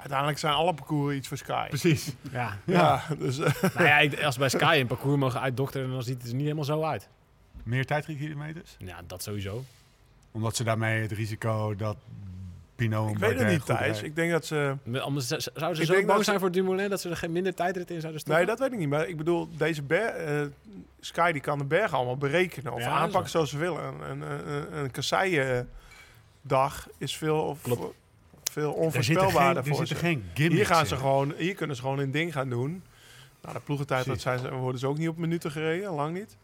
[0.08, 1.68] Uiteindelijk zijn alle parcours iets voor Sky.
[1.68, 2.14] Precies.
[2.32, 2.58] Ja.
[2.66, 6.28] Ja, dus eh, nou ja, als bij Sky een parcours mogen uitdokteren, dan ziet het
[6.28, 7.08] er niet helemaal zo uit.
[7.64, 8.76] Meer tijdritkilometers?
[8.80, 9.64] Ja, dat sowieso.
[10.32, 11.98] Omdat ze daarmee het risico dat
[12.76, 13.80] Pinot en ik weet het niet, Thijs.
[13.80, 14.76] rijden- Ik denk dat ze...
[15.00, 17.54] Anders zouden ze Ik zo bang zijn ze- voor Dumoulin dat ze er geen minder
[17.56, 18.46] tijdrit in zouden stoppen?
[18.46, 18.90] Nee, dat weet ik niet.
[18.90, 20.42] Maar ik bedoel, deze eh,
[21.00, 22.74] Sky die kan de bergen allemaal berekenen.
[22.74, 23.84] Of Ja, aanpakken zoals ze willen.
[23.84, 27.96] Een, een, een, een kasseien-dag is veel, Klopt.
[28.50, 31.00] Veel Er onvoorspelbaarder er voor zitten geen Hier, gaan ze in.
[31.00, 32.84] gewoon, hier kunnen ze gewoon een ding gaan doen.
[33.42, 35.92] Nou, de ploegentijd dat zijn ze, worden ze ook niet op minuten gereden.
[35.92, 36.38] Lang niet.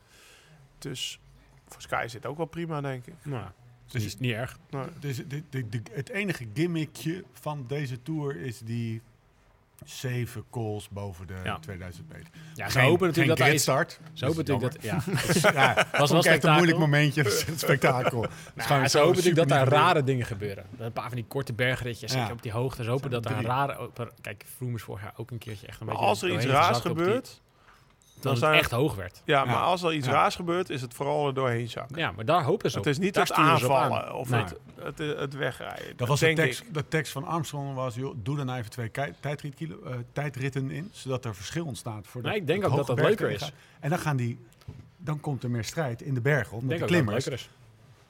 [0.78, 1.20] Dus
[1.68, 3.14] voor Sky zit ook wel prima, denk ik.
[3.24, 3.46] Nou,
[3.92, 4.58] Dus- is niet erg.
[5.00, 9.02] Dus de, de, de- het enige gimmickje van deze tour is die
[9.86, 11.60] zeven calls boven de Ja.
[11.60, 12.28] 2000 meter.
[12.54, 14.00] Ja, ze hopen natuurlijk dat hij start.
[14.14, 14.84] Ze hopen natuurlijk dat.
[14.84, 17.24] Ja, Ja, was was wel echt een moeilijk momentje.
[17.24, 18.24] Het is een spektakel.
[18.28, 20.66] Is Nou, gewoon ze zo hopen natuurlijk dat daar rare dingen gebeuren.
[20.78, 22.32] Dat een paar van die korte bergritjes Ja.
[22.32, 22.84] op die hoogte.
[22.84, 23.46] Ze hopen dat er drie.
[23.48, 23.90] rare.
[24.22, 26.10] Kijk, Froome is vorig jaar ook een keertje echt een maar beetje.
[26.10, 27.42] als er iets raars gebeurt,
[28.24, 29.22] dan het echt hoog werd.
[29.26, 29.46] ja, Ja.
[29.46, 30.12] maar als er iets Ja.
[30.14, 31.98] raars gebeurt, is het vooral er doorheen zakken.
[31.98, 32.84] Ja, maar daar hopen ze op.
[32.84, 33.50] Het is niet Daar het aan.
[33.50, 34.42] aanvallen of Nee.
[34.44, 34.58] het,
[34.98, 35.98] het, het wegrijden.
[35.98, 36.74] Dat was de denk tekst, ik.
[36.74, 41.26] de tekst van Armstrong was, joh, doe dan even twee tijdritkilo- eh, tijdritten in, zodat
[41.26, 43.52] er verschil ontstaat voor de Nee, ik denk het ook dat dat leuker is.
[43.80, 44.40] En dan gaan die,
[44.98, 47.44] dan komt er meer strijd in de bergen, omdat de ook dat het klimmers leuker
[47.46, 47.50] is.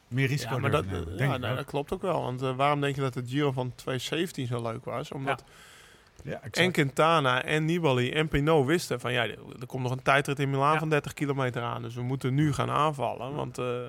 [0.08, 0.86] meer risico Ja, maar dat,
[1.18, 2.22] ja, dat klopt ook wel.
[2.22, 5.12] Want eh, waarom denk je dat de Giro van 2017 zo leuk was?
[5.12, 5.54] Omdat Ja,
[6.32, 6.58] exact.
[6.58, 9.14] en Quintana en Nibali en Pinot wisten van...
[9.14, 10.80] ja, er komt nog een tijdrit in Milaan Ja.
[10.80, 11.82] van 30 kilometer aan.
[11.82, 13.82] Dus we moeten nu gaan aanvallen, want eh,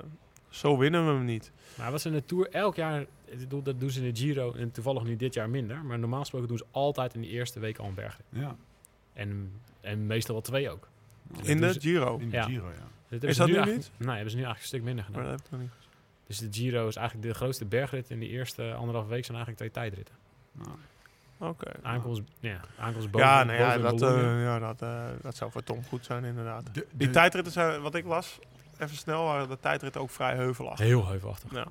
[0.48, 1.52] zo winnen we hem niet.
[1.78, 4.20] Maar wat ze in de Tour elk jaar, ik bedoel, dat doen ze in de
[4.20, 5.84] Giro en toevallig nu dit jaar minder.
[5.84, 8.26] Maar normaal gesproken doen ze altijd in de eerste week al een bergrit.
[8.28, 8.56] Ja,
[9.12, 10.88] En, en meestal wel twee ook.
[11.42, 12.18] In de ze- Giro.
[12.18, 12.42] in de Ja.
[12.42, 12.72] Giro, ja.
[12.74, 15.20] Dat hebben Is dat nu eigenlijk- Nee, hebben ze nu eigenlijk een stuk minder gedaan.
[15.22, 15.70] Maar dat heb ik nog niet.
[16.26, 18.10] Dus de Giro is eigenlijk de grootste bergrit.
[18.10, 20.14] En die eerste anderhalf week zijn eigenlijk twee tijdritten.
[20.52, 20.70] Nou,
[21.38, 21.70] Oké.
[21.82, 25.62] Aankomst, ja, aankomst boven, Ja, nou ja, dat, eh, ja dat, eh, dat zou voor
[25.62, 26.74] Tom goed zijn inderdaad.
[26.74, 28.38] de, Die tijdritten zijn, wat ik las,
[28.78, 30.86] even snel, waren de tijdritten ook vrij heuvelachtig.
[30.86, 31.52] Heel heuvelachtig.
[31.52, 31.66] Ja.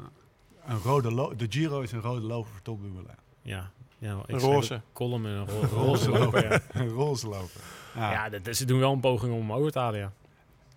[0.67, 3.15] een rode lo- de Giro is een rode loper voor Tom Dumoulin.
[3.41, 3.69] Ja.
[3.97, 4.81] ja ik roze.
[4.93, 6.51] column en een ro- roze loper.
[6.51, 7.61] Ja, Een roze loper.
[7.95, 8.11] Ja.
[8.11, 10.11] ja dat, ze doen wel een poging om hem over te halen, ja.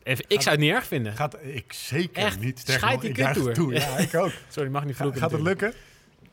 [0.03, 1.13] Even, ik zou het niet erg vinden.
[1.13, 2.41] Gaat, ik zeker Echt?
[2.41, 2.59] niet.
[2.59, 3.53] Sterker Scheid die kuttoer.
[3.53, 3.73] toe.
[3.75, 4.33] Ja, ik ook.
[4.49, 5.73] Sorry, mag niet Ga- vloeken gaat het lukken?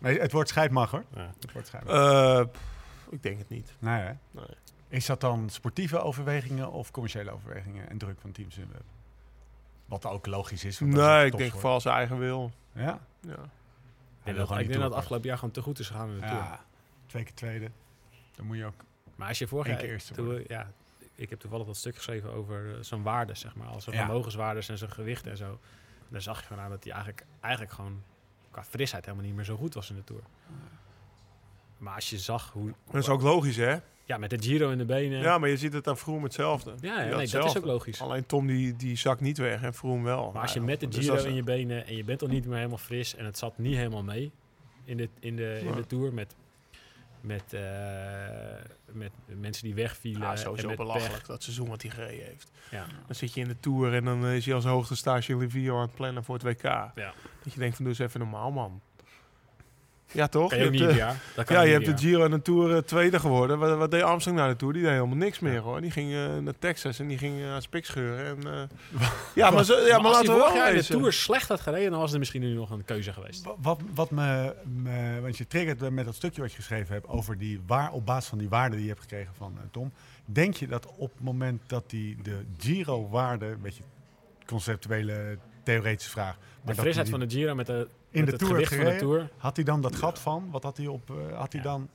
[0.04, 1.04] Nee, het woord scheid mag hoor.
[1.16, 1.32] Ja.
[1.40, 1.86] Het woord scheid.
[1.88, 3.74] Eh, pff, ik denk het niet.
[3.80, 4.14] Nee, hè?
[4.32, 4.46] Nee.
[4.88, 8.86] Is dat dan sportieve overwegingen of commerciële overwegingen en druk van teams in hebben?
[9.86, 10.80] Wat ook logisch is.
[10.80, 12.52] want is Nee, ik denk vooral zijn eigen wil.
[12.74, 12.82] Ja?
[12.82, 13.00] Ja.
[13.30, 13.44] Ik Hij denk
[14.24, 16.14] wil dat, gewoon ik denk dat het afgelopen jaar gewoon te goed is gegaan in
[16.20, 16.34] de Tour.
[16.36, 16.60] Ja,
[17.06, 17.70] twee keer tweede.
[18.36, 18.74] Dan moet je ook...
[19.16, 19.82] Maar als je vorig Eén jaar...
[19.82, 20.72] keer eerste ja,
[21.16, 23.68] ik heb toevallig dat stuk geschreven over eh, zijn waarden, zeg maar.
[23.68, 24.06] Als zijn Ja.
[24.06, 25.50] vermogenswaardes en zijn gewicht en zo.
[26.00, 28.04] En daar zag je gewoon aan dat hij eigenlijk, eigenlijk gewoon
[28.54, 30.22] qua frisheid helemaal niet meer zo goed was in de Tour.
[31.78, 32.74] Maar als je zag hoe...
[32.92, 33.76] Dat is ook logisch, hè?
[34.06, 35.20] Ja, met de Giro in de benen.
[35.22, 36.74] Ja, maar je ziet het aan Vroom hetzelfde.
[36.82, 38.02] ja, nee, dat is ook logisch.
[38.02, 40.32] Alleen Tom die, die zakt niet weg en Vroom wel.
[40.34, 42.46] Maar als je met de dus Giro in je benen en je bent al niet
[42.46, 44.32] meer helemaal fris en het zat niet helemaal mee
[44.86, 45.76] in de, in de, in Ja.
[45.76, 46.36] de Tour met,
[47.24, 47.62] met, eh,
[48.92, 50.22] met mensen die wegvielen.
[50.22, 51.28] Ja, en sowieso belachelijk pech.
[51.28, 52.52] dat seizoen wat hij gereden heeft.
[52.72, 52.86] Ja.
[53.06, 55.76] Dan zit je in de Tour en dan eh, is hij als hoogste stage Livio
[55.76, 56.64] aan het plannen voor het WK.
[56.64, 56.92] Ja.
[57.44, 58.82] Dat je denkt van, doe eens even normaal, man.
[60.14, 60.50] Ja, toch?
[60.50, 61.10] Kan je ook hebt, niet eh.
[61.36, 63.60] Dat kan ja, je niet hebt de Giro en de Tour eh, tweede geworden.
[63.60, 64.74] Wat, wat deed Armstrong na de Tour?
[64.74, 65.82] Die deed helemaal niks meer, hoor.
[65.82, 68.26] Die ging eh, naar Texas en die ging eh, aan spik scheuren.
[68.26, 69.02] En, eh,
[69.36, 70.88] ja, maar, zo, ja, maar, als laten hij we wel de.
[70.88, 73.44] Tour slecht had gereden, dan was er misschien nu nog een keuze geweest.
[73.44, 77.08] Wa- Wat, wat me, me- Want je triggert met dat stukje wat je geschreven hebt
[77.08, 79.92] over die waar, op basis van die waarden die je hebt gekregen van Tom.
[80.26, 83.84] Denk je dat op het moment dat die de Giro-waarde, een beetje
[84.46, 86.38] conceptuele, theoretische vraag.
[86.66, 89.08] De frisheid die- van de Giro met, de, in de Tour gewicht van de gereden?
[89.08, 89.30] Tour.
[89.38, 90.48] Had hij dan dat gat van?
[90.52, 91.10] Wat had hij op?
[91.10, 91.68] eh, had hij Ja.
[91.70, 91.90] dan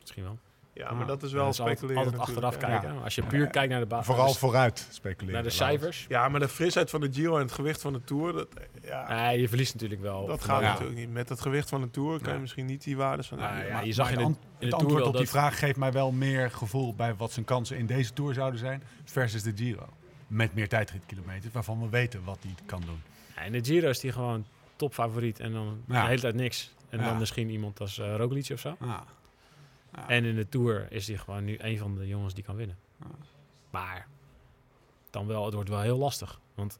[0.00, 0.38] Misschien wel.
[0.72, 2.94] Ja, maar dat is wel Dat is altijd, speculeren altijd achteraf kijken.
[2.94, 3.00] Ja.
[3.00, 3.46] Als je puur Ja.
[3.46, 4.06] kijkt naar de basis.
[4.06, 5.32] vooral vooruit speculeren?
[5.34, 6.06] naar de cijfers.
[6.08, 6.28] Ja.
[6.28, 8.48] maar de frisheid van de Giro en het gewicht van de Tour, dat,
[8.82, 10.26] ja, Nee, je verliest natuurlijk wel.
[10.26, 10.68] dat gaat Ja.
[10.72, 11.12] natuurlijk niet.
[11.12, 13.38] Met het gewicht van de Tour kan je misschien niet die waardes van...
[13.38, 15.02] Nou ja, Maar- je zag maar in de, het ant- in de Het Tour antwoord
[15.02, 18.12] wel op die vraag geeft mij wel meer gevoel bij wat zijn kansen in deze
[18.12, 19.86] Tour zouden zijn versus de Giro.
[20.26, 23.02] Met meer tijdritkilometers, waarvan we weten wat hij kan doen.
[23.36, 24.44] Ja, in de Giro is hij gewoon
[24.76, 26.00] topfavoriet en dan Ja.
[26.02, 26.70] de hele tijd niks.
[26.88, 28.76] En dan misschien iemand als eh Roglic of zo.
[30.08, 32.76] En in de Tour is hij gewoon nu een van de jongens die kan winnen.
[33.70, 34.06] Maar
[35.10, 36.40] dan wel, het wordt wel heel lastig.
[36.54, 36.78] Want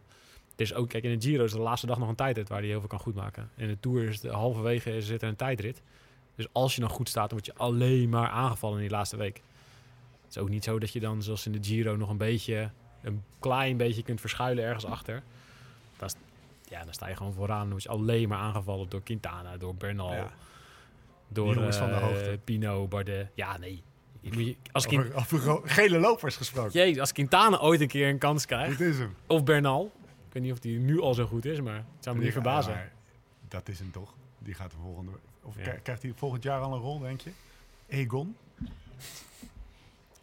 [0.50, 2.58] het is ook, kijk, in de Giro is de laatste dag nog een tijdrit waar
[2.58, 3.50] hij heel veel kan goedmaken.
[3.54, 5.82] In de Tour is het halverwege zit er een tijdrit.
[6.34, 9.16] Dus als je nog goed staat, dan word je alleen maar aangevallen in die laatste
[9.16, 9.36] week.
[10.24, 12.70] Het is ook niet zo dat je dan, zoals in de Giro, nog een beetje,
[13.02, 15.22] een klein beetje kunt verschuilen ergens achter.
[16.68, 17.68] Ja, dan sta je gewoon vooraan.
[17.68, 20.30] Dan je alleen maar aangevallen door Quintana, door Bernal, Ja.
[21.28, 22.38] door jongens van de eh, hoogte.
[22.44, 23.28] Pino, Bardet.
[23.34, 23.82] Ja, nee.
[24.20, 26.72] Je Als, Over, gele lopers gesproken.
[26.72, 29.14] Jee, als Quintana ooit een keer een kans krijgt, Dit is hem.
[29.26, 29.92] of Bernal,
[30.26, 32.32] ik weet niet of die nu al zo goed is, maar het zou me niet
[32.32, 32.72] verbazen.
[32.72, 32.88] ja,
[33.48, 34.14] dat is hem toch.
[34.38, 35.10] Die gaat de volgende.
[35.42, 35.72] Of Ja.
[35.82, 37.30] krijgt hij volgend jaar al een rol, denk je?
[37.88, 38.36] Egon?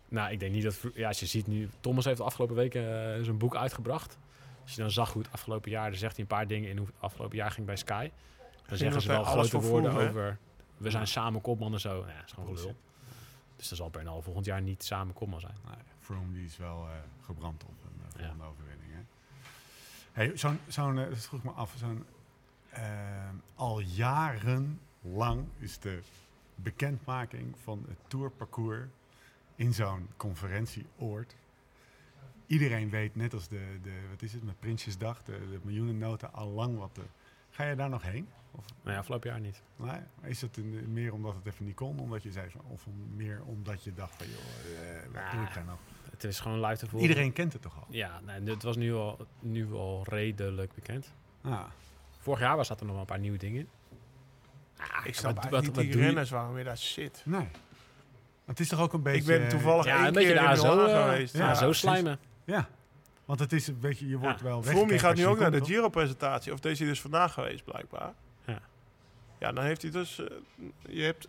[0.10, 0.80] Nou, ik denk niet dat...
[0.94, 1.70] Ja, als je ziet nu...
[1.80, 4.18] Thomas heeft de afgelopen weken eh, zijn boek uitgebracht.
[4.64, 5.90] Als je dan zag hoe het afgelopen jaar...
[5.90, 8.12] Dan zegt hij een paar dingen in hoe het afgelopen jaar ging bij Sky.
[8.68, 10.38] Dan zeggen ze wel grote woorden over...
[10.78, 11.98] We zijn samen kopman en zo.
[12.08, 12.76] Ja, dat is gewoon gelul.
[13.56, 15.56] Dus dan zal Bernal volgend jaar niet samen kopman zijn.
[15.66, 16.96] Nee, Froome die is wel eh,
[17.26, 18.20] gebrand op een uh, Ja.
[18.20, 18.92] volgende overwinning.
[18.94, 19.00] Hè?
[20.12, 22.06] Hey, zo'n, zo'n, eh, dat vroeg me af, zo'n,
[22.70, 26.00] eh, al jarenlang is de
[26.56, 28.88] bekendmaking van het tourparcours
[29.56, 31.36] in zo'n conferentieoord.
[32.48, 36.48] Iedereen weet, net als de, de wat is het, met Prinsjesdag, de, de miljoenennota, al
[36.50, 37.02] lang wat de...
[37.50, 38.28] Ga je daar nog heen?
[38.52, 39.62] Of, Nee, afgelopen jaar niet.
[39.76, 42.88] nee, is het een, meer omdat het even niet kon, omdat je zei, van- of
[43.16, 45.78] meer omdat je dacht van, joh, eh, wat doe ik daar nou?
[46.12, 47.08] Het is gewoon live te volgen.
[47.10, 47.86] Iedereen kent het toch al?
[47.90, 51.14] Ja, nee, het was nu al, nu al redelijk bekend.
[51.42, 51.64] Ah.
[52.20, 53.70] Vorig jaar was er nog wel een paar nieuwe dingen in.
[54.78, 57.22] Ah, Ik snap wat- niet wat die renners waarom je daar zit.
[57.26, 57.48] Nee.
[58.46, 59.34] Het is toch ook een beetje...
[59.34, 61.34] Ik ben toevallig Ja, één een beetje keer de in ASO, Milaan eh, geweest.
[61.38, 62.20] ja, Ja, zo slijmen.
[62.44, 62.68] Ja.
[63.26, 64.08] Want het is een beetje...
[64.08, 64.46] Je wordt Ja.
[64.46, 65.66] wel die weggekeken gaat nu ook naar de?
[65.66, 66.54] Giro-presentatie.
[66.54, 68.14] Of deze is dus vandaag geweest, blijkbaar.
[68.46, 68.60] Ja.
[69.38, 70.20] Ja, dan heeft hij dus...
[70.20, 70.26] eh,
[70.90, 71.28] je hebt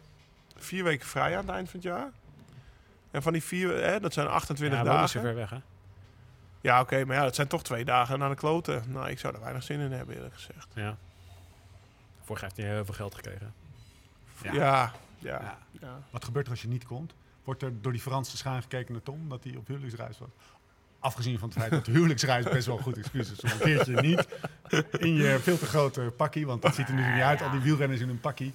[0.56, 2.10] vier weken vrij aan het eind van het jaar.
[3.10, 5.30] En van die vier, hè, dat zijn 28 Ja, wel niet zo dagen.
[5.34, 5.58] ver weg, hè?
[6.60, 8.82] Ja, oké, maar ja, dat zijn toch twee dagen naar de kloten.
[8.88, 10.68] Nou, ik zou er weinig zin in hebben, eerlijk gezegd.
[10.74, 10.96] Ja.
[12.22, 13.54] Vorig jaar heeft hij heel veel geld gekregen.
[14.42, 14.52] Ja.
[14.52, 15.40] Ja, ja, ja.
[15.40, 15.58] Ja.
[15.80, 15.98] ja.
[16.10, 17.14] Wat gebeurt er als je niet komt?
[17.44, 20.28] Wordt er door die Franse schaan gekeken naar Tom, dat hij op huwelijksreis was?
[21.04, 23.40] Afgezien van het feit dat de huwelijksreis best wel een goed excuus is.
[23.40, 24.26] om een keertje niet
[24.98, 27.60] in je veel te grote pakkie, want dat ziet er nu niet uit, al die
[27.60, 28.52] wielrenners in een pakkie,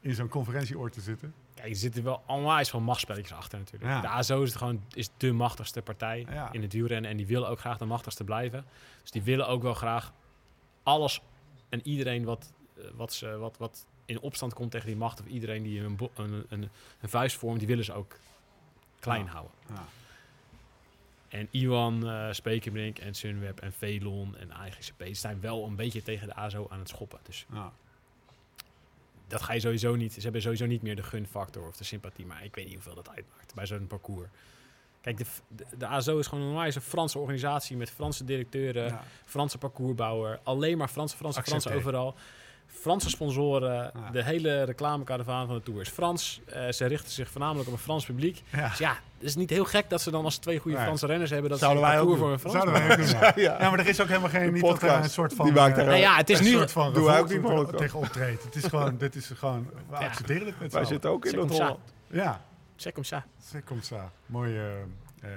[0.00, 1.34] in zo'n conferentieoord te zitten.
[1.54, 3.84] Kijk, er zitten wel onwijs veel machtspelletjes achter natuurlijk.
[3.92, 4.00] Ja.
[4.00, 6.52] De ASO is het gewoon is de machtigste partij Ja.
[6.52, 7.10] in het wielrennen.
[7.10, 8.64] En die willen ook graag de machtigste blijven.
[9.02, 10.12] Dus die willen ook wel graag
[10.82, 11.20] alles
[11.68, 15.20] en iedereen wat, eh, wat, ze, wat, wat in opstand komt tegen die macht...
[15.20, 16.46] of iedereen die een, een,
[17.00, 18.16] een vuist vormt, die willen ze ook
[19.00, 19.30] klein Ja.
[19.30, 19.52] houden.
[21.28, 26.26] En Iwan, eh Spekerbrink en Sunweb en Velon en IGCP zijn wel een beetje tegen
[26.26, 27.18] de ASO aan het schoppen.
[27.22, 27.72] Dus Ja.
[29.26, 30.12] dat ga je sowieso niet.
[30.12, 32.26] Ze hebben sowieso niet meer de gunfactor of de sympathie.
[32.26, 34.28] Maar ik weet niet hoeveel dat uitmaakt bij zo'n parcours.
[35.00, 38.84] Kijk, de, de, de ASO is gewoon een onwijs een Franse organisatie met Franse directeuren,
[38.86, 39.04] Ja.
[39.24, 40.40] Franse parcoursbouwer.
[40.42, 41.78] Alleen maar Franse, Franse, Franse Accepté.
[41.88, 42.14] overal.
[42.66, 43.74] Franse sponsoren.
[43.94, 44.10] Ja.
[44.12, 46.40] De hele reclamekaravaan van de Tour is Frans.
[46.46, 48.42] Eh, ze richten zich voornamelijk op een Frans publiek.
[48.52, 48.68] Ja.
[48.68, 50.86] Dus ja, het is niet heel gek dat ze dan als twee goede Nee.
[50.86, 51.50] Franse renners hebben...
[51.50, 53.70] dat Zouden ze wij een ook parcours voor een Zouden Frans wij ook doen, ja.
[53.70, 54.52] Maar er is ook helemaal geen...
[54.52, 54.94] Niet podcast.
[54.94, 55.44] dat een soort van...
[55.44, 56.50] Die maakt eh, daar Nou ja, het is een nu...
[56.50, 58.42] soort van Doe hij ook niet tegen optreedt.
[58.44, 60.06] Het is gewoon, dit is gewoon, we Ja.
[60.06, 61.52] accepteren het met z'n Wij zitten ook in ça.
[61.52, 61.78] Holland.
[62.10, 62.44] Ja,
[62.76, 63.24] C'est comme ça.
[63.50, 64.10] c'est comme ça.
[64.26, 64.80] Mooi, eh,
[65.22, 65.30] eh,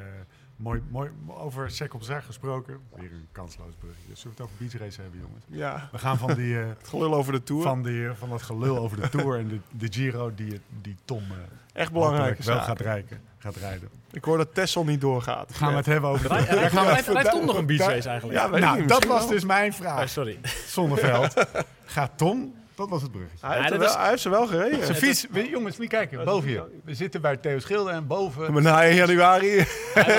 [0.59, 2.79] mooi, mooi, over ça gesproken.
[2.95, 4.15] Weer een kansloos bruggetje.
[4.15, 5.43] Zullen we het over beach race hebben, jongens?
[5.47, 6.59] Ja, We gaan van die...
[6.59, 7.61] eh, het gelul over de Tour.
[7.63, 11.23] van, die, van dat gelul over de Tour en de, de Giro die, die Tom
[11.31, 11.37] eh,
[11.73, 13.89] Echt belangrijke hopelijk wel gaat, rijken, gaat rijden.
[14.11, 15.53] Ik hoor dat Tessel niet doorgaat.
[15.53, 16.27] Gaan we het hebben over...
[16.27, 18.39] Rij- de- Rijdt gaan we rijdt- Tom nog een beach daar- race eigenlijk?
[18.39, 19.27] Ja, Nou, dat was wel.
[19.27, 20.09] dus mijn Oh, vraag.
[20.09, 20.39] sorry.
[20.67, 21.33] Zonneveld.
[21.85, 22.53] Gaat Tom...
[22.79, 23.45] Dat was het bruggetje.
[23.47, 24.85] Hij, heeft Ja, er wel, hij heeft ze wel gereden.
[24.85, 26.63] Zijn fiets, we- jongens, niet kijken, boven hier.
[26.83, 28.53] We zitten bij Theo Schilder en boven...
[28.53, 29.47] Maar na 1 januari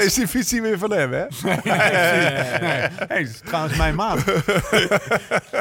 [0.06, 1.24] is die fiets niet meer van hem, hè?
[1.42, 4.24] Nee, hey, dat is trouwens mijn maat.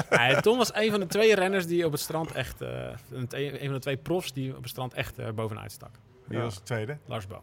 [0.09, 2.61] Ja, Tom was een van de twee renners die op het strand echt...
[2.61, 2.69] eh,
[3.11, 5.91] een, van de twee profs die op het strand echt eh, bovenuit stak.
[6.27, 6.97] Wie was de tweede?
[7.05, 7.41] Lars Boom.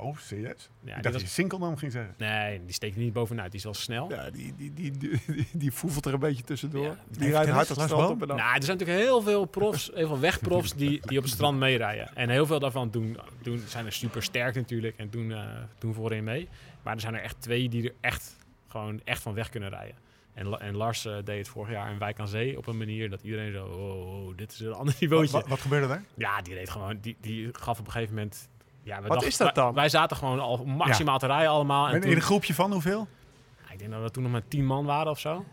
[0.00, 0.48] Oh, serieus?
[0.48, 2.14] Ja, ik die dacht was- dat je Sinkelnaam ging zeggen.
[2.18, 3.50] Nee, die steekt er niet bovenuit.
[3.50, 4.10] Die is wel snel.
[4.10, 6.84] Ja, die, die, die, die, die, die voefelt er een beetje tussendoor.
[6.84, 6.96] Ja.
[7.08, 8.36] Die rijdt hard dat, het strand op en.
[8.36, 11.58] Nou, er zijn natuurlijk heel veel profs, heel veel wegprofs die, die op het strand
[11.58, 12.16] meerijden.
[12.16, 15.44] En heel veel daarvan doen, doen, zijn er super sterk natuurlijk en doen, eh,
[15.78, 16.48] doen voorin mee.
[16.82, 18.36] Maar er zijn er echt twee die er echt,
[18.68, 19.94] gewoon echt van weg kunnen rijden.
[20.34, 23.10] En, en Lars eh, deed het vorig jaar in Wijk aan Zee op een manier
[23.10, 25.32] dat iedereen zo, oh, oh, dit is een ander Wat, niveautje.
[25.32, 26.02] wat, wat gebeurde er?
[26.16, 28.48] Ja, die reed gewoon, die, die gaf op een gegeven moment...
[28.82, 29.74] Ja, we Wat dachten- is dat dan?
[29.74, 31.88] Wij, zaten gewoon al maximaal te rijden allemaal.
[31.88, 33.08] En toen, in een groepje van hoeveel?
[33.66, 35.44] ja, ik denk dat we toen nog maar tien man waren of zo.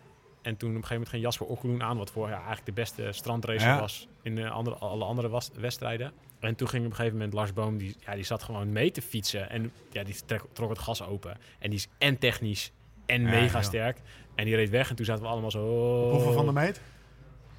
[0.41, 2.81] En toen op een gegeven moment ging Jasper Okkeloen aan, wat vorig jaar eigenlijk de
[2.81, 3.79] beste strandracer Ja.
[3.79, 6.11] was in de andere, alle andere was, wedstrijden.
[6.39, 8.91] En toen ging op een gegeven moment Lars Boom, die, ja, die zat gewoon mee
[8.91, 9.49] te fietsen.
[9.49, 11.37] En ja, die trek- trok het gas open.
[11.59, 12.71] En die is en technisch
[13.05, 14.01] en Ja, mega sterk.
[14.35, 15.65] En die reed weg en toen zaten we allemaal zo...
[15.65, 16.11] oh.
[16.11, 16.81] Hoeveel van de meet?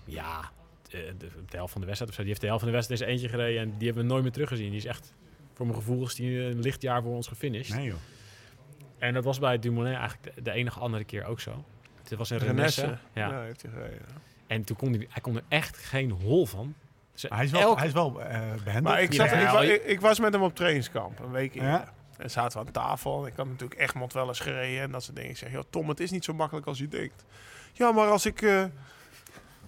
[0.05, 0.51] Ja,
[0.89, 2.23] de, de, de helft van de wedstrijd of zo.
[2.23, 4.23] Die heeft de helft van de wedstrijd is eentje gereden en die hebben we nooit
[4.23, 4.69] meer teruggezien.
[4.69, 5.15] Die is echt,
[5.59, 7.77] voor mijn gevoel, is die een lichtjaar voor ons gefinished.
[7.77, 7.97] Nee joh.
[8.99, 11.65] En dat was bij Dumoulin eigenlijk de, de enige andere keer ook zo.
[12.09, 12.81] Het was een Renesse.
[12.81, 13.03] Renesse.
[13.13, 13.29] Ja.
[13.29, 14.07] Ja, heeft hij gereden.
[14.47, 16.75] En toen kon hij, hij kon er echt geen hol van.
[17.13, 18.93] Dus Hij is wel, elk- hij is wel eh behendig.
[18.93, 21.55] Maar ik, Ja, zat, ik, wa- ik, ik was met hem op trainingskamp, een week
[21.55, 21.71] eerder.
[21.71, 21.93] Ja.
[22.17, 23.23] En zaten we aan tafel.
[23.23, 24.83] En ik had natuurlijk Egmond wel eens gereden.
[24.83, 25.31] En dat soort dingen.
[25.31, 27.25] Ik zeg, joh, Tom, het is niet zo makkelijk als je denkt.
[27.73, 28.43] Ja, maar als ik...
[28.43, 28.65] eh,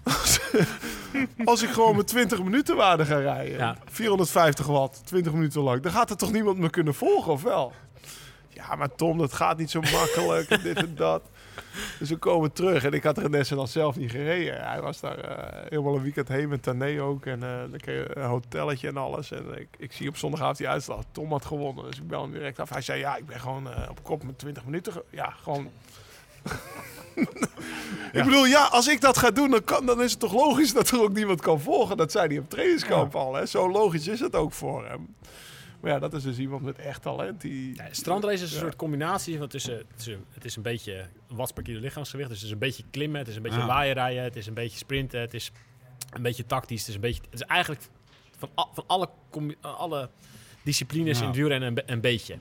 [1.45, 3.59] als, ik gewoon met 20 minuten waarde ga rijden.
[3.59, 3.77] Ja.
[3.85, 5.83] 450 watt, 20 minuten lang.
[5.83, 7.73] Dan gaat er toch niemand me kunnen volgen, of wel?
[8.49, 10.51] Ja, maar Tom, dat gaat niet zo makkelijk.
[10.51, 11.23] en dit en dat.
[11.99, 12.85] Dus we komen terug.
[12.85, 14.69] En ik had Renesse dan zelf niet gereden.
[14.69, 17.27] Hij was daar eh, helemaal een weekend heen met Tané ook.
[17.27, 19.31] En eh, dan kreeg je een hotelletje en alles.
[19.31, 21.05] En ik, ik zie op zondagavond die uitslag.
[21.13, 21.85] Tom had gewonnen.
[21.85, 22.69] Dus ik bel hem direct af.
[22.69, 24.93] Hij zei, ja, ik ben gewoon eh, op kop met 20 minuten.
[25.11, 25.71] Ja, gewoon...
[28.13, 30.73] Ik bedoel, ja, als ik dat ga doen, dan, kan, dan is het toch logisch
[30.73, 31.97] dat er ook niemand kan volgen.
[31.97, 33.35] Dat zei hij op trainingskamp al.
[33.35, 33.47] Hè?
[33.47, 35.15] Zo logisch is het ook voor hem.
[35.81, 37.41] Maar ja, dat is dus iemand met echt talent.
[37.41, 38.63] Die, Ja, strandrace is een Ja.
[38.63, 39.77] soort combinatie van tussen...
[39.77, 42.29] Het is, een, het is een beetje watts per kilo lichaamsgewicht.
[42.29, 43.67] Dus het is een beetje klimmen, het is een beetje Ja.
[43.67, 45.53] waaien rijden, het is een beetje sprinten, het is
[46.11, 46.81] een beetje tactisch.
[46.81, 47.83] Het is, een beetje, het is eigenlijk
[48.39, 49.09] van, van alle,
[49.61, 50.09] alle
[50.63, 51.33] disciplines Ja.
[51.33, 52.39] in een, be- een beetje.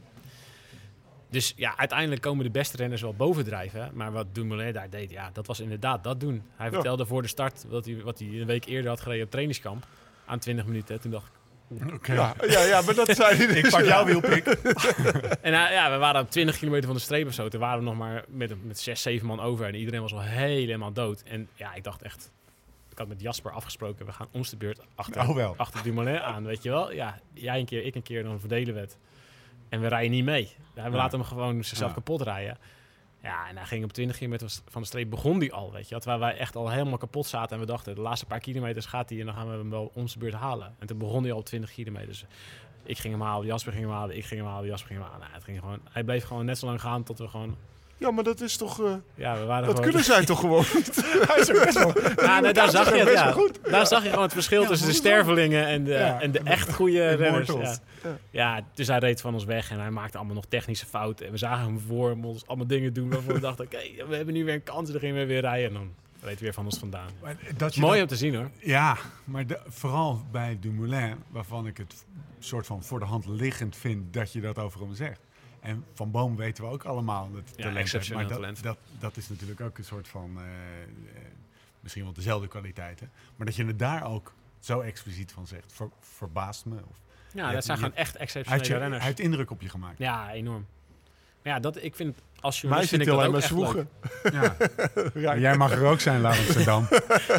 [1.30, 3.91] Dus ja, uiteindelijk komen de beste renners wel bovendrijven.
[3.93, 6.43] Maar wat Dumoulin daar deed, ja, dat was inderdaad dat doen.
[6.55, 6.71] Hij Ja.
[6.73, 9.86] vertelde voor de start wat hij, wat hij een week eerder had gereden op trainingskamp.
[10.25, 10.99] Aan 20 minuten.
[11.01, 13.55] Toen dacht ik, ja, ja, ja, maar dat zei hij dus.
[13.63, 14.45] Ik pak jouw wielpik.
[15.41, 17.47] En uh, ja, we waren op 20 kilometer van de streep of zo.
[17.47, 19.65] Toen waren we nog maar met, met 6, 7 man over.
[19.65, 21.21] En iedereen was al helemaal dood.
[21.21, 22.32] En ja, ik dacht echt...
[22.91, 25.53] Ik had met Jasper afgesproken, we gaan ons de beurt achter, Oh wel.
[25.57, 26.91] achter Dumoulin aan, weet je wel.
[26.93, 28.97] Ja, jij een keer, ik een keer, dan verdelen we het.
[29.70, 30.49] En we rijden niet mee.
[30.74, 30.89] We Ja.
[30.89, 31.95] laten hem gewoon zichzelf Ja.
[31.95, 32.57] kapot rijden.
[33.24, 35.95] Ja, en hij ging op 20 kilometer van de streep, begon die al, weet je.
[35.99, 37.53] Terwijl wij echt al helemaal kapot zaten.
[37.55, 39.91] En we dachten, de laatste paar kilometers gaat hij en dan gaan we hem wel
[39.93, 40.76] onze beurt halen.
[40.80, 42.26] En toen begon hij al op 20 kilometer.
[42.84, 45.07] Ik ging hem halen, Jasper ging hem halen, ik ging hem halen, Jasper ging hem
[45.09, 45.24] halen.
[45.26, 47.55] Nou, het ging gewoon, hij bleef gewoon net zo lang gaan tot we gewoon...
[48.00, 48.84] Ja, maar dat is toch...
[48.84, 49.82] eh, Ja, we waren dat gewoon...
[49.82, 50.64] kunnen zij toch gewoon?
[51.28, 51.93] Hij is best wel...
[52.28, 53.32] Ja, nee, daar zag je het, ja.
[53.32, 53.60] goed.
[53.64, 56.22] Daar zag je gewoon het verschil Ja, tussen de stervelingen en de, Ja.
[56.22, 57.50] en de echt goede renners.
[58.32, 58.62] Ja.
[58.74, 61.26] Dus hij reed van ons weg en hij maakte allemaal nog technische fouten.
[61.26, 63.78] En we zagen hem voor hem ons allemaal dingen doen waarvan we dachten, oké,
[64.08, 64.86] we hebben nu weer een kans.
[64.86, 65.89] En dan gingen we weer rijden en dan
[66.22, 67.10] reed hij weer van ons vandaan.
[67.22, 68.50] Maar Dat Mooi dat- om te zien hoor.
[68.60, 72.06] Ja, maar de- vooral bij Dumoulin, waarvan ik het
[72.39, 75.20] soort van voor de hand liggend vind dat je dat over hem zegt,
[75.62, 78.14] En Van Boom weten we ook allemaal dat Ja, talent heeft.
[78.14, 78.64] Maar dat, talent.
[78.64, 80.32] Dat, dat is natuurlijk ook een soort van...
[80.38, 81.22] eh, eh,
[81.80, 83.12] misschien wel dezelfde kwaliteiten.
[83.36, 86.76] Maar dat je het daar ook zo expliciet van zegt, ver- verbaast me.
[86.76, 86.97] Of,
[87.34, 89.03] Ja, Je- dat zijn je- gewoon echt exceptionele je, hij renners.
[89.03, 89.97] heeft indruk op je gemaakt.
[89.97, 90.66] Ja, enorm.
[91.43, 93.47] Maar ja, dat, ik vind, als Mij journalist vind zit ik dat alleen ook echt
[93.47, 93.89] zwoegen.
[94.32, 94.55] Ja.
[95.36, 96.88] Ja, Jij mag er ook zijn, Laurens Amsterdam.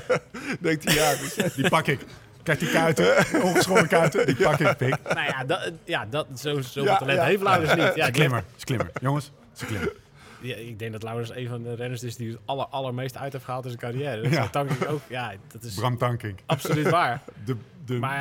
[0.61, 1.53] denkt hij, ja, je.
[1.57, 2.01] Die pak ik.
[2.43, 3.17] Kijk die kuiten,
[3.49, 4.97] ongeschoren kuiten, die pak ik, pik.
[5.15, 7.25] Nou ja, dat, ja, dat, zo, zoveel Ja, talent ja.
[7.25, 7.95] heeft Laurens niet.
[7.95, 8.91] Ja, is klimmer, is klimmer.
[9.01, 9.93] Jongens, is een klimmer.
[10.41, 13.33] ja, ik denk dat Laurens een van de renners is die het aller, allermeest uit
[13.33, 14.23] heeft gehaald in zijn carrière.
[14.23, 14.63] Dat Ja.
[14.63, 15.01] ik ook.
[15.09, 16.39] Ja, dat is Bram Tankink.
[16.47, 17.21] absoluut waar.
[17.45, 18.17] De, de, Maar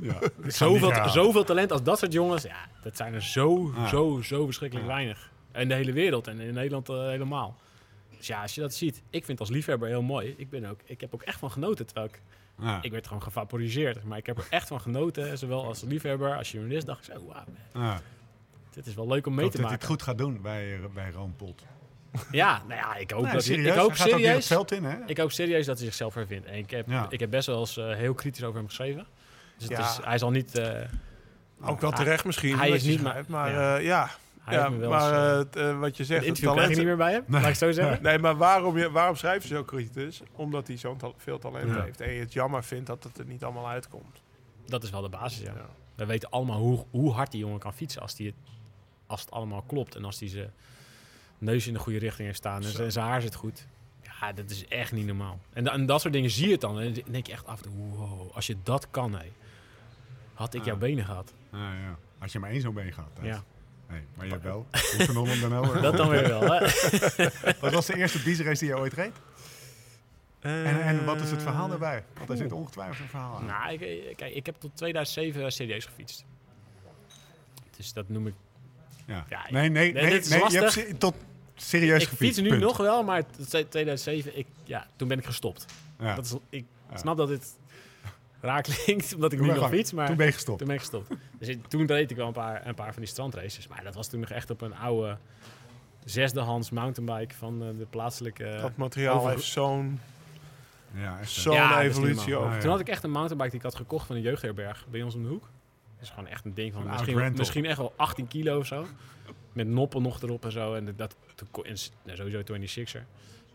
[0.00, 3.86] ja, ja, zoveel, zoveel talent als dat soort jongens, ja, dat zijn er zo, Ja.
[3.88, 4.94] zo, zo verschrikkelijk Ja.
[4.94, 5.30] weinig.
[5.52, 7.56] In de hele wereld en in Nederland eh, helemaal.
[8.18, 10.34] Dus ja, als je dat ziet, ik vind het als liefhebber heel mooi.
[10.36, 12.20] Ik, ben ook, ik heb ook echt van genoten, terwijl ik,
[12.60, 14.04] Ja, ik werd gewoon gevaporiseerd.
[14.04, 17.26] Maar ik heb er echt van genoten, zowel als liefhebber, als journalist, dacht ik zo,
[17.26, 17.44] wauw,
[17.74, 18.00] ja.
[18.70, 19.78] dit is wel leuk om Ik mee hoop te dat hij maken.
[19.78, 21.64] het goed gaat doen bij, bij Pot.
[22.30, 24.96] Ja, nou ja, ik hoop, Nee, dat serieus, ik hoop serieus, veld in, hè?
[25.06, 26.46] ik hoop serieus dat hij zichzelf hervindt.
[26.46, 27.06] En ik heb, Ja.
[27.10, 29.06] ik heb best wel eens eh, heel kritisch over hem geschreven.
[29.58, 29.84] Dus het Ja.
[29.90, 30.58] is, hij zal niet...
[30.58, 30.80] eh,
[31.60, 32.58] Ook wel terecht misschien.
[32.58, 33.76] Hij is niet schrijft, maar- maar ja.
[33.76, 34.10] ja,
[34.44, 36.52] hij ja heeft me wel eens, maar eh, eh, eh, wat je zegt, het interview
[36.52, 36.76] krijg je talent...
[36.76, 37.30] niet meer bij hem, Nee.
[37.30, 38.02] laat ik het zo zeggen.
[38.02, 40.22] Nee, maar waarom, je, waarom schrijf je zo kritisch?
[40.32, 41.82] Omdat hij zo'n veel talent Ja.
[41.82, 42.00] heeft.
[42.00, 44.22] En je het jammer vindt dat het er niet allemaal uitkomt.
[44.66, 45.52] Dat is wel de basis, ja.
[45.56, 45.66] Ja.
[45.94, 48.36] We weten allemaal hoe, hoe hard die jongen kan fietsen als, die het,
[49.06, 49.94] als het allemaal klopt.
[49.94, 50.52] En als hij zijn
[51.38, 53.66] neus in de goede richting heeft staan en zijn- zijn haar zit goed.
[54.20, 55.38] Ja, dat is echt niet normaal.
[55.52, 56.80] En, da- en dat soort dingen zie je het dan.
[56.80, 59.32] En dan denk je echt af en toe, wow, als je dat kan, hé.
[60.34, 61.32] Had ik jouw benen gehad.
[61.52, 61.96] Ja, ja.
[62.18, 63.10] Als je maar één zo'n been gaat.
[63.14, 63.26] Thijs.
[63.34, 63.42] Ja,
[63.88, 64.66] Nee, maar je wel.
[65.40, 65.72] Dan wel.
[65.82, 66.60] dat dan weer wel, hè.
[67.60, 69.12] Wat was de eerste biezenrace die je ooit reed?
[70.40, 72.04] En, en wat is het verhaal daarbij?
[72.16, 73.46] Want er zit ongetwijfeld een verhaal aan.
[73.46, 76.24] Nou, ik, ik- kijk, ik heb tot 2007 serieus gefietst.
[77.76, 78.34] Dus dat noem ik...
[79.06, 79.24] Ja.
[79.28, 80.22] Ja, nee, nee, nee, nee.
[80.50, 81.14] je hebt tot
[81.54, 82.60] serieus ik gefietst, fiets nu punt.
[82.62, 85.64] nog wel, maar tot 2007, ik, ja, toen ben ik gestopt.
[85.98, 86.14] Ja.
[86.14, 86.96] Dat is, ik Ja.
[86.96, 87.54] snap dat dit
[88.44, 90.58] raar klinkt, omdat ik Doe nu nog fiets, maar Toen ben je gestopt.
[90.58, 91.08] toen ben ik gestopt.
[91.38, 93.94] Dus ik- toen reed ik wel een paar, een paar van die strandraces, maar dat
[93.94, 95.18] was toen nog echt op een oude
[96.04, 98.58] zesdehands mountainbike van eh, de plaatselijke...
[98.60, 100.00] dat materiaal over- heeft zo'n
[100.94, 102.32] Ja, zo'n Ja, is evolutie.
[102.32, 102.58] Ja, ja.
[102.60, 105.14] Toen had ik echt een mountainbike die ik had gekocht van een jeugdherberg bij ons
[105.14, 105.42] om de hoek.
[105.94, 108.66] Dat is gewoon echt een ding van Een misschien, misschien echt wel 18 kilo of
[108.66, 108.86] zo.
[109.52, 110.74] Met noppen nog erop en zo.
[110.74, 113.02] En dat, toen en nou, sowieso 26er.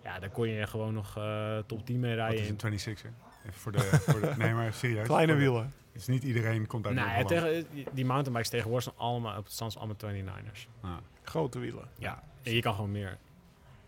[0.04, 2.40] Ja, daar kon je gewoon nog eh, top 10 mee Wat rijden.
[2.42, 3.12] is in een 26 er
[3.48, 5.08] Even voor de, voor de, nee, maar serieus.
[5.14, 5.74] Kleine de- wielen.
[5.94, 7.46] Dus niet iedereen komt uit Nou, Noord-Holland.
[7.46, 10.68] tegen, die- mountainbikes tegenwoordig zijn allemaal op het stand allemaal 29ers.
[10.82, 10.92] Ah.
[11.24, 11.88] Grote wielen.
[11.98, 12.24] Ja.
[12.44, 13.18] En je kan gewoon meer.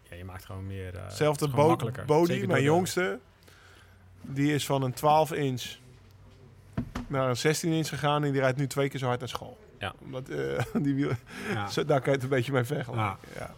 [0.09, 0.95] Ja, je maakt gewoon meer.
[0.95, 1.09] eh,
[1.55, 2.05] bo makkelijker.
[2.05, 3.19] body, Zeker mijn jongste.
[4.21, 5.63] Die is van een 12 inch
[7.07, 9.57] naar een 16 inch gegaan en die rijdt nu twee keer zo hard naar school.
[9.79, 9.93] Ja.
[9.99, 11.19] Omdat, eh, die wielen,
[11.53, 11.67] Ja.
[11.67, 13.17] zo, daar kan je het een beetje mee vergelijken.
[13.35, 13.53] Ja.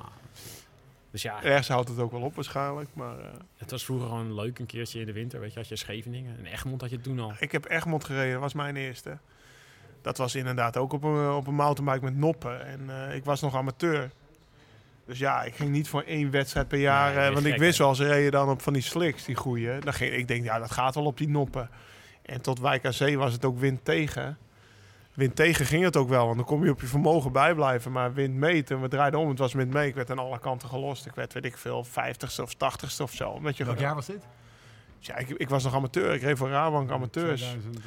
[1.13, 2.89] Dus ja, Ergens houdt het ook wel op waarschijnlijk.
[2.93, 3.25] Maar eh,
[3.57, 5.39] het was vroeger gewoon leuk een keertje in de winter.
[5.39, 6.37] Weet je, had je Scheveningen.
[6.37, 7.33] En Egmond had je toen al.
[7.39, 9.17] ik heb Egmond gereden, dat was mijn eerste.
[10.01, 12.65] Dat was inderdaad ook op een, op een mountainbike met noppen.
[12.65, 14.11] En eh, ik was nog amateur.
[15.05, 17.15] Dus ja, ik ging niet voor één wedstrijd per jaar.
[17.15, 19.79] Nee, eh, want ik wist wel, ze reden dan op van die slicks, die goeie.
[19.79, 21.69] Dan ging, ik denk, ja, dat gaat wel op die noppen.
[22.21, 24.37] En tot Wijk aan Zee was het ook wind tegen.
[25.13, 27.91] Wind tegen ging het ook wel, want dan kom je op je vermogen bijblijven.
[27.91, 29.87] Maar wind mee, toen we draaiden om, het was wind mee.
[29.87, 31.05] Ik werd aan alle kanten gelost.
[31.05, 33.29] Ik werd, weet ik veel, 50ste of 80ste of zo.
[33.29, 34.23] Omdat je Welk jaar was dit?
[34.99, 36.13] ja, ik, ik was nog amateur.
[36.13, 37.41] Ik reed voor Rabank amateurs.
[37.41, 37.77] 2000,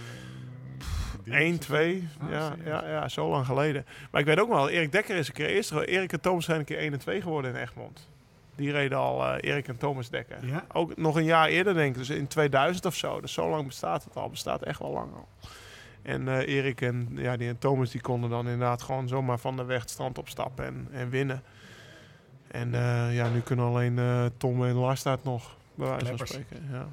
[1.25, 2.67] eh, 1, 2, Ah, ja, serieus?
[2.67, 3.87] ja, ja, zo lang geleden.
[4.11, 5.71] Maar ik weet ook wel, Erik Dekker is een keer eerst.
[5.73, 8.09] Erik en Thomas zijn een keer 1 en 2 geworden in Egmond.
[8.55, 10.47] Die reden al eh, Erik en Thomas Dekker.
[10.47, 10.65] Ja?
[10.73, 13.21] Ook nog een jaar eerder denk ik, dus in 2000 of zo.
[13.21, 15.29] Dus zo lang bestaat het al, bestaat echt wel lang al.
[16.07, 19.57] En eh, Erik en, ja, die en Thomas die konden dan inderdaad gewoon zomaar van
[19.57, 21.43] de weg het strand opstappen en, en winnen.
[22.51, 26.27] En eh, ja, nu kunnen alleen eh, Tom en Lars dat nog, bij wijze van
[26.27, 26.69] spreken.
[26.71, 26.89] Ja.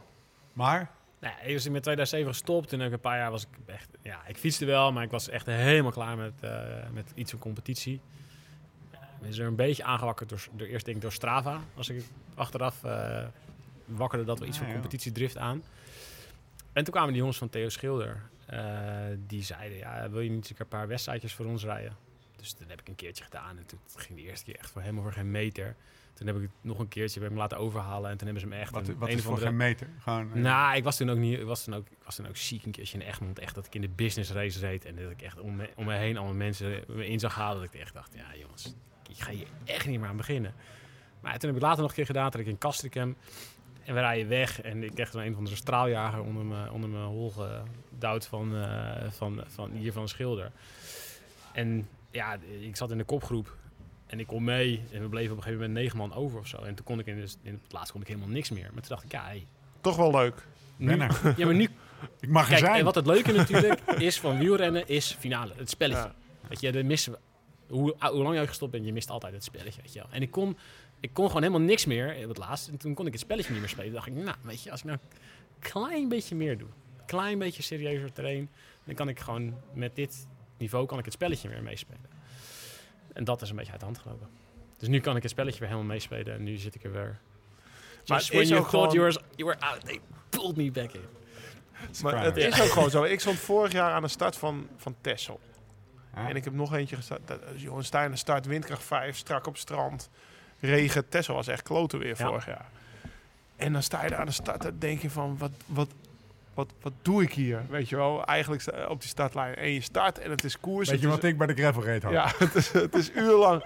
[0.53, 2.73] Maar, Nou, ik was in met 2007 gestopt.
[2.73, 3.89] En een paar jaar was ik echt...
[4.01, 6.33] Ja, ik fietste wel, maar ik was echt helemaal klaar met,
[6.93, 8.01] met iets van competitie.
[9.19, 11.59] We is er een beetje aangewakkerd door, door eerst denk ik door Strava.
[11.75, 12.03] Als ik
[12.35, 12.81] achteraf
[13.85, 15.63] wakkerde dat wel iets Ah, van competitiedrift aan.
[16.73, 18.31] En toen kwamen die jongens van Theo Schilder.
[18.53, 21.95] Eh, die zeiden, ja, wil je niet een paar wedstrijdjes voor ons rijden?
[22.35, 23.57] Dus dat heb ik een keertje gedaan.
[23.57, 25.75] En toen ging de eerste keer echt voor helemaal voor geen meter.
[26.13, 28.11] Toen heb ik het nog een keertje bij hem laten overhalen.
[28.11, 29.47] En toen hebben ze me echt wat, een, wat een is voor andere...
[29.47, 29.89] geen meter?
[29.99, 31.39] Gewoon, eh, Nou, ik was toen ook niet.
[31.39, 33.39] Ik was toen ook, ik was toen ook ziek een keertje in Egmond.
[33.39, 34.85] Echt dat ik in de business race reed.
[34.85, 37.61] En dat ik echt om me, om me heen allemaal mensen me in zag halen.
[37.61, 38.75] Dat ik echt dacht, ja jongens,
[39.09, 40.53] ik ga hier echt niet meer aan beginnen.
[41.21, 42.31] Maar toen heb ik later nog een keer gedaan.
[42.31, 43.15] Dat ik in Castricum.
[43.85, 44.61] En we rijden weg.
[44.61, 47.33] En ik kreeg dan een van de straaljager onder me, onder mijn hol
[47.91, 50.51] gedouwd van, eh, van, van hier van Schilder.
[51.51, 53.55] En ja, ik zat in de kopgroep.
[54.05, 56.47] En ik kon mee en we bleven op een gegeven moment negen man over of
[56.47, 56.57] zo.
[56.57, 58.69] En toen kon ik in, de, in het laatst kon ik helemaal niks meer.
[58.73, 59.45] Maar toen dacht ik, ja, hey,
[59.81, 60.47] Toch wel leuk.
[60.75, 60.97] nu,
[61.37, 61.63] ja, maar nu
[62.19, 62.79] Ik mag er Kijk, zijn.
[62.79, 65.53] en wat het leuke natuurlijk is van wielrennen, is finale.
[65.55, 66.03] Het spelletje.
[66.03, 66.15] Ja.
[66.47, 67.17] Weet je, de missen we.
[67.67, 69.81] Hoe, hoe lang je ook gestopt bent, je mist altijd het spelletje.
[69.81, 70.09] Weet je wel.
[70.11, 70.57] En ik kon,
[71.03, 72.67] ik kon gewoon helemaal niks meer op het laatst.
[72.67, 73.85] En toen kon ik het spelletje niet meer spelen.
[73.85, 75.19] Toen dacht ik, nou, weet je, als ik nou een
[75.59, 76.67] klein beetje meer doe.
[76.67, 78.49] Een klein beetje serieuzer train.
[78.83, 80.27] Dan kan ik gewoon met dit
[80.57, 82.05] niveau kan ik het spelletje weer meespelen.
[83.13, 84.27] En dat is een beetje uit de hand gelopen.
[84.77, 86.33] Dus nu kan ik het spelletje weer helemaal meespelen.
[86.33, 87.19] En nu zit ik er weer.
[88.07, 89.99] Maar Just when is you thought you, were, you were out, they
[90.29, 91.01] pulled me back in.
[92.01, 93.03] Maar het is ook gewoon zo.
[93.03, 95.39] Ik stond vorig jaar aan de start van, van Texel.
[96.15, 96.29] Ja.
[96.29, 97.27] En ik heb nog eentje gestart.
[97.27, 100.09] Dat, jongens, sta je aan de start, windkracht 5, strak op strand.
[100.67, 102.27] Regen, Texel was echt kloten weer Ja.
[102.27, 102.65] vorig jaar.
[103.55, 105.89] En dan sta je daar aan de start, dan denk je van, wat, wat,
[106.53, 107.61] wat, wat doe ik hier?
[107.69, 109.55] Weet je wel, eigenlijk op die startlijn.
[109.55, 110.89] En je start en het is koers.
[110.89, 112.11] Weet je wat is, ik bij de gravel reed had?
[112.11, 113.63] Ja, het is, het is urenlang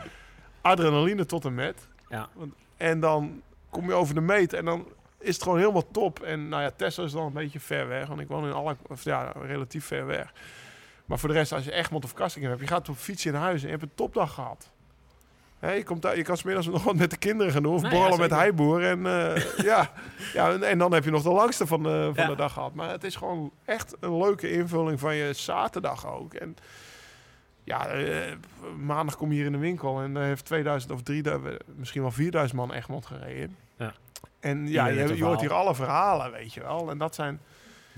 [0.61, 1.87] adrenaline tot en met.
[2.09, 2.29] Ja.
[2.77, 4.87] En dan kom je over de meet en dan
[5.19, 6.19] is het gewoon helemaal top.
[6.19, 8.07] En nou ja, Tesla is dan een beetje ver weg.
[8.07, 10.33] Want ik woon in alle, of ja, relatief ver weg.
[11.05, 13.41] Maar voor de rest, als je Egmond of Kastingem hebt, je gaat op fietsje naar
[13.41, 14.69] huis en je hebt een topdag gehad.
[15.61, 17.73] Je, komt je kan smiddags nog wat met de kinderen gaan doen.
[17.73, 18.83] Of Nou ja, borrelen met heiboer.
[18.83, 19.91] En, eh, ja,
[20.33, 22.29] ja, en, en dan heb je nog de langste van, de, van Ja.
[22.29, 22.73] de dag gehad.
[22.73, 26.33] Maar het is gewoon echt een leuke invulling van je zaterdag ook.
[26.33, 26.55] En
[27.63, 28.33] ja, eh,
[28.77, 32.11] maandag kom je hier in de winkel en er heeft 2000 of 3000, misschien wel
[32.11, 33.55] 4000 man Egmond gereden.
[33.77, 33.93] Ja.
[34.39, 36.89] En ja, je, je hoort hier alle verhalen, weet je wel.
[36.89, 37.39] En dat zijn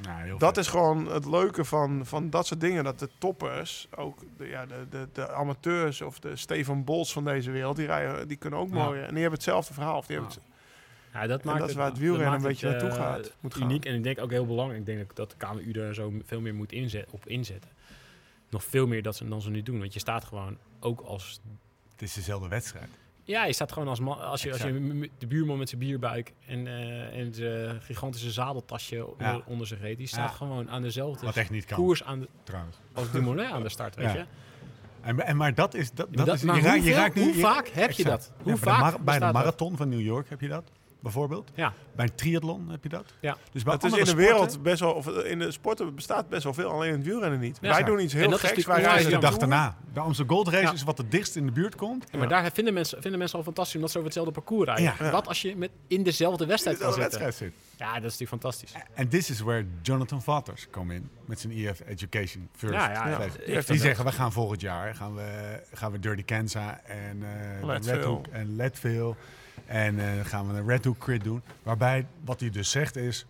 [0.04, 0.58] Nou, dat vet.
[0.58, 2.84] is gewoon het leuke van, van dat soort dingen.
[2.84, 7.24] Dat de toppers, ook de, ja, de, de, de amateurs of de Stefan Bols van
[7.24, 8.84] deze wereld, die, rijden, die kunnen ook Ja.
[8.84, 9.00] mooi.
[9.02, 9.98] En die hebben hetzelfde verhaal.
[9.98, 10.44] Of die hebben het-
[11.14, 13.34] Ja, dat, En maakt dat is waar het wielrennen een beetje het, naartoe eh, gaat,
[13.40, 13.64] moet gaan.
[13.64, 14.80] uniek en ik denk ook heel belangrijk.
[14.80, 17.70] Ik denk dat- de KMU er zo veel meer moet inzet, op inzetten.
[18.50, 19.80] Nog veel meer dat ze, dan ze nu doen.
[19.80, 21.42] Want je staat gewoon ook als...
[21.92, 22.90] Het is dezelfde wedstrijd.
[23.30, 26.34] Ja, je staat gewoon als man, als je, als je de buurman met zijn bierbuik
[26.48, 29.42] en, eh, en zijn gigantische zadeltasje onder, Ja.
[29.46, 29.98] onder zich reed.
[29.98, 30.36] Die staat Ja.
[30.36, 32.78] gewoon aan dezelfde Wat echt niet kan, koers aan de, trouwens.
[32.94, 34.26] als Dumoulin aan de start, weet je.
[35.02, 35.92] En, en, maar dat is...
[35.92, 36.48] Dat, Dat, dat is je,
[36.92, 38.32] raakt, je hoe vaak heb je dat?
[38.36, 41.52] Hoe bij de vaak bij de marathon van New York heb je dat, bijvoorbeeld.
[41.56, 43.14] Ja, Bij een triathlon heb je dat.
[43.20, 43.38] Ja.
[43.52, 46.30] Dus bij het is in de sporten- wereld best wel, of in de sporten bestaat
[46.30, 47.58] best wel veel, alleen in het wielrennen niet.
[47.62, 47.70] Ja.
[47.70, 48.66] Wij doen iets heel geks.
[48.66, 49.78] Wij reizen de dag daarna.
[49.94, 50.72] De Amsterdam Gold Race Ja.
[50.74, 52.06] is wat het dichtst in de buurt komt.
[52.12, 55.06] Ja, maar daar vinden mensen, vinden mensen al fantastisch omdat ze over hetzelfde parcours rijden.
[55.06, 55.12] Ja.
[55.12, 57.28] Wat als je met in dezelfde wedstrijd kan Dezelfde zitten?
[57.28, 57.78] wedstrijd zit.
[57.80, 58.72] Ja, dat is natuurlijk fantastisch.
[58.94, 62.74] En this is where Jonathan Vatters komt in met zijn EF Education First.
[62.74, 63.20] Ja,
[63.66, 67.24] Die zeggen, we gaan volgend jaar gaan we, gaan we Dirty Kansa en
[67.62, 69.16] eh Hook en Leadville.
[69.70, 71.42] En eh, gaan we een Red Hook crit doen.
[71.64, 73.26] Waarbij, wat hij dus zegt is,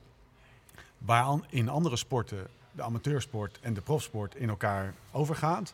[0.97, 5.73] waar an- in andere sporten de amateursport en de profsport in elkaar overgaat,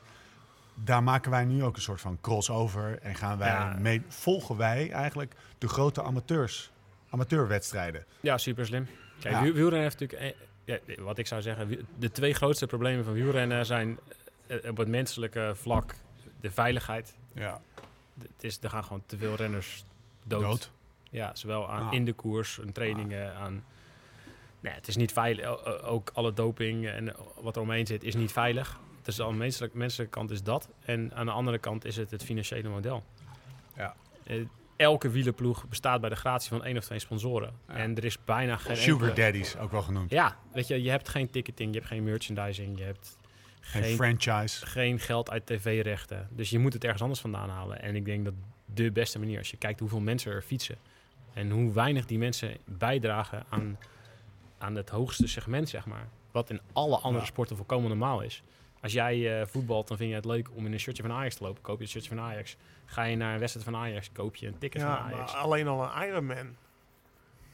[0.74, 3.76] daar maken wij nu ook een soort van crossover en gaan wij Ja.
[3.80, 6.72] mee, volgen wij eigenlijk de grote amateurs,
[7.10, 8.06] amateurwedstrijden.
[8.20, 8.88] Ja, super slim.
[9.20, 9.42] Kijk, Ja.
[9.42, 10.36] wiel- wielrennen heeft natuurlijk...
[10.66, 14.00] eh, ja, wat ik zou zeggen, de twee grootste problemen van wielrennen zijn
[14.48, 15.96] eh, op het menselijke vlak
[16.42, 17.16] de veiligheid.
[17.34, 17.62] Ja.
[18.22, 19.86] Het is, er gaan gewoon te veel renners
[20.28, 20.42] dood.
[20.42, 20.72] Dood.
[21.10, 21.94] Ja, zowel aan Ah.
[21.94, 23.64] in de koers, en trainingen, aan...
[24.60, 25.66] Nee, het is niet veilig.
[25.84, 28.80] Ook alle doping en wat er omheen zit is niet veilig.
[29.02, 30.70] Dus aan de menselijke, menselijke kant is dat.
[30.86, 33.04] En aan de andere kant is het het financiële model.
[33.76, 33.96] Ja.
[34.24, 34.42] Eh,
[34.76, 37.54] elke wielerploeg bestaat bij de gratie van één of twee sponsoren.
[37.68, 37.74] Ja.
[37.74, 40.12] En er is bijna geen Sugar enkele- daddies, ook wel genoemd.
[40.12, 43.18] Ja, weet je, je hebt geen ticketing, je hebt geen merchandising, je hebt
[43.60, 44.66] Geen, geen, franchise.
[44.66, 46.28] geen geld uit tv-rechten.
[46.32, 47.82] Dus je moet het ergens anders vandaan halen.
[47.82, 48.34] En ik denk dat
[48.76, 50.78] de beste manier, als je kijkt hoeveel mensen er fietsen
[51.34, 53.78] en hoe weinig die mensen bijdragen aan,
[54.58, 56.08] aan het hoogste segment, zeg maar.
[56.32, 57.30] Wat in alle andere Ja.
[57.30, 58.44] sporten volkomen normaal is.
[58.82, 61.36] Als jij eh, voetbalt, dan vind je het leuk om in een shirtje van Ajax
[61.36, 61.62] te lopen.
[61.62, 62.58] Koop je een shirtje van Ajax.
[62.86, 65.34] Ga je naar een wedstrijd van Ajax, koop je een ticket Ja, van maar Ajax.
[65.34, 66.56] alleen al een Ironman.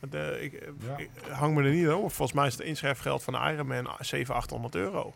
[0.09, 0.97] De, ik, eh, Ja.
[0.97, 2.09] ik hang me er niet over.
[2.11, 5.13] Volgens mij is het inschrijfgeld van de Ironman 700, 800 euro.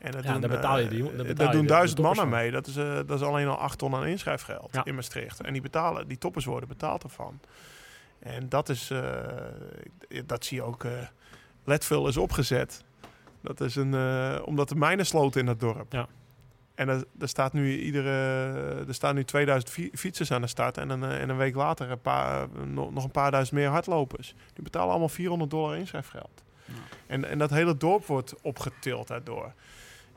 [0.00, 2.50] En dat Ja, doen, betaal je eh, die- je doen duizend mannen mee.
[2.50, 4.84] Dat is, eh, dat is alleen al 8 ton aan inschrijfgeld Ja.
[4.84, 5.40] in Maastricht.
[5.40, 7.40] En die betalen, die toppers worden betaald ervan.
[8.18, 9.02] En dat is, eh,
[10.26, 10.84] dat zie je ook.
[10.84, 10.90] eh
[11.64, 12.84] Leadville is opgezet.
[13.40, 15.92] Dat is een, eh, omdat de mijnen sloten in het dorp.
[15.92, 16.06] Ja.
[16.74, 18.10] En er, er, staat nu iedere,
[18.88, 20.78] er staan nu 2000 fi- fietsers aan de start.
[20.78, 23.68] En een, eh, en een week later een paar, nog, nog een paar duizend meer
[23.68, 24.34] hardlopers.
[24.54, 26.42] Die betalen allemaal 400 dollar inschrijfgeld.
[27.06, 29.52] En, en dat hele dorp wordt opgetild daardoor.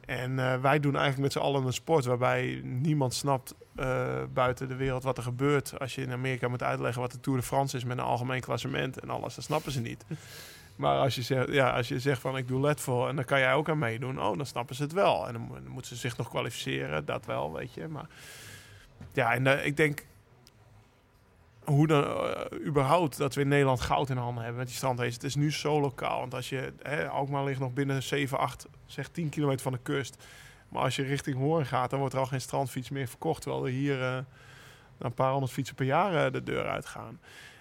[0.06, 4.68] En eh, wij doen eigenlijk met z'n allen een sport waarbij niemand snapt eh, buiten
[4.68, 5.80] de wereld wat er gebeurt.
[5.80, 8.42] Als je in Amerika moet uitleggen wat de Tour de France is met een algemeen
[8.42, 10.06] klassement en alles, dat snappen ze niet.
[10.76, 13.40] Maar als je zegt, ja, als je zegt van ik doe Leadville en dan kan
[13.40, 15.28] jij ook aan meedoen, oh, dan snappen ze het wel.
[15.28, 17.88] En dan moeten ze zich nog kwalificeren, dat wel, weet je.
[17.88, 18.08] Maar
[19.14, 20.06] ja, en eh, ik denk
[21.66, 25.14] hoe dan eh, überhaupt dat we in Nederland goud in handen hebben met die strandrace.
[25.14, 26.20] Het is nu zo lokaal.
[26.20, 29.80] Want als je, hè, Alkmaar ligt nog binnen 7, 8, zeg 10 kilometer van de
[29.84, 30.24] kust.
[30.70, 33.42] Maar als je richting Hoorn gaat, dan wordt er al geen strandfiets meer verkocht.
[33.42, 34.18] Terwijl er hier eh,
[34.98, 37.20] een paar honderd fietsen per jaar eh, de deur uitgaan.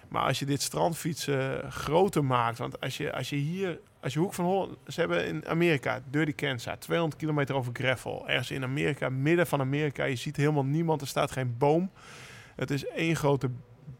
[0.09, 4.19] Maar als je dit strandfietsen groter maakt, want als je, als je hier, als je
[4.19, 8.29] Hoek van Holland, ze hebben in Amerika, Dirty Kansas, 200 kilometer over gravel.
[8.29, 11.91] Ergens in Amerika, midden van Amerika, je ziet helemaal niemand, er staat geen boom.
[12.55, 13.49] Het is één grote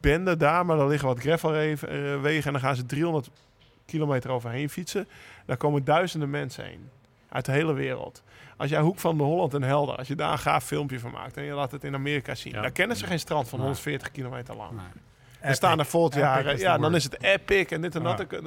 [0.03, 3.29] bende daar, maar er liggen wat gravelwegen en dan gaan ze 300
[3.85, 5.07] kilometer overheen fietsen.
[5.45, 6.89] Daar komen duizenden mensen heen,
[7.29, 8.23] uit de hele wereld.
[8.57, 11.11] Als jij Hoek van de Holland en Helder, als je daar een gaaf filmpje van
[11.11, 12.61] maakt en je laat het in Amerika zien, Ja.
[12.61, 13.67] daar kennen ze geen strand van Nee.
[13.67, 14.71] 140 kilometer lang.
[14.71, 14.85] Nee.
[15.39, 18.25] Er staan er volgend jaar, ja, dan is het epic en dit en dat.
[18.29, 18.39] Ja.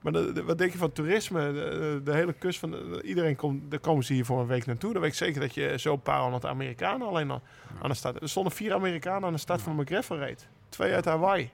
[0.00, 1.52] Maar de, de- wat denk je van toerisme?
[1.52, 4.66] De, de hele kust van de- iedereen komt, daar komen ze hier voor een week
[4.66, 4.92] naartoe.
[4.92, 7.42] Dan weet ik zeker dat je zo'n paar honderd Amerikanen alleen al
[7.82, 8.22] aan de start.
[8.22, 10.48] Er stonden vier Amerikanen aan de start van de McGravel reed.
[10.72, 11.50] Twee uit Hawaii.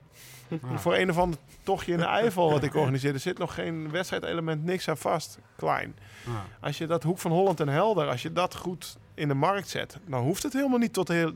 [0.48, 0.78] Ja.
[0.78, 3.16] Voor een of ander tochtje in de Eifel wat ik organiseerde.
[3.16, 5.38] Er zit nog geen wedstrijdelement, niks aan vast.
[5.56, 5.96] Klein.
[6.26, 6.44] Ja.
[6.60, 9.68] Als je dat Hoek van Holland en Helder, als je dat goed in de markt
[9.68, 11.32] zet, dan hoeft het helemaal niet tot heel.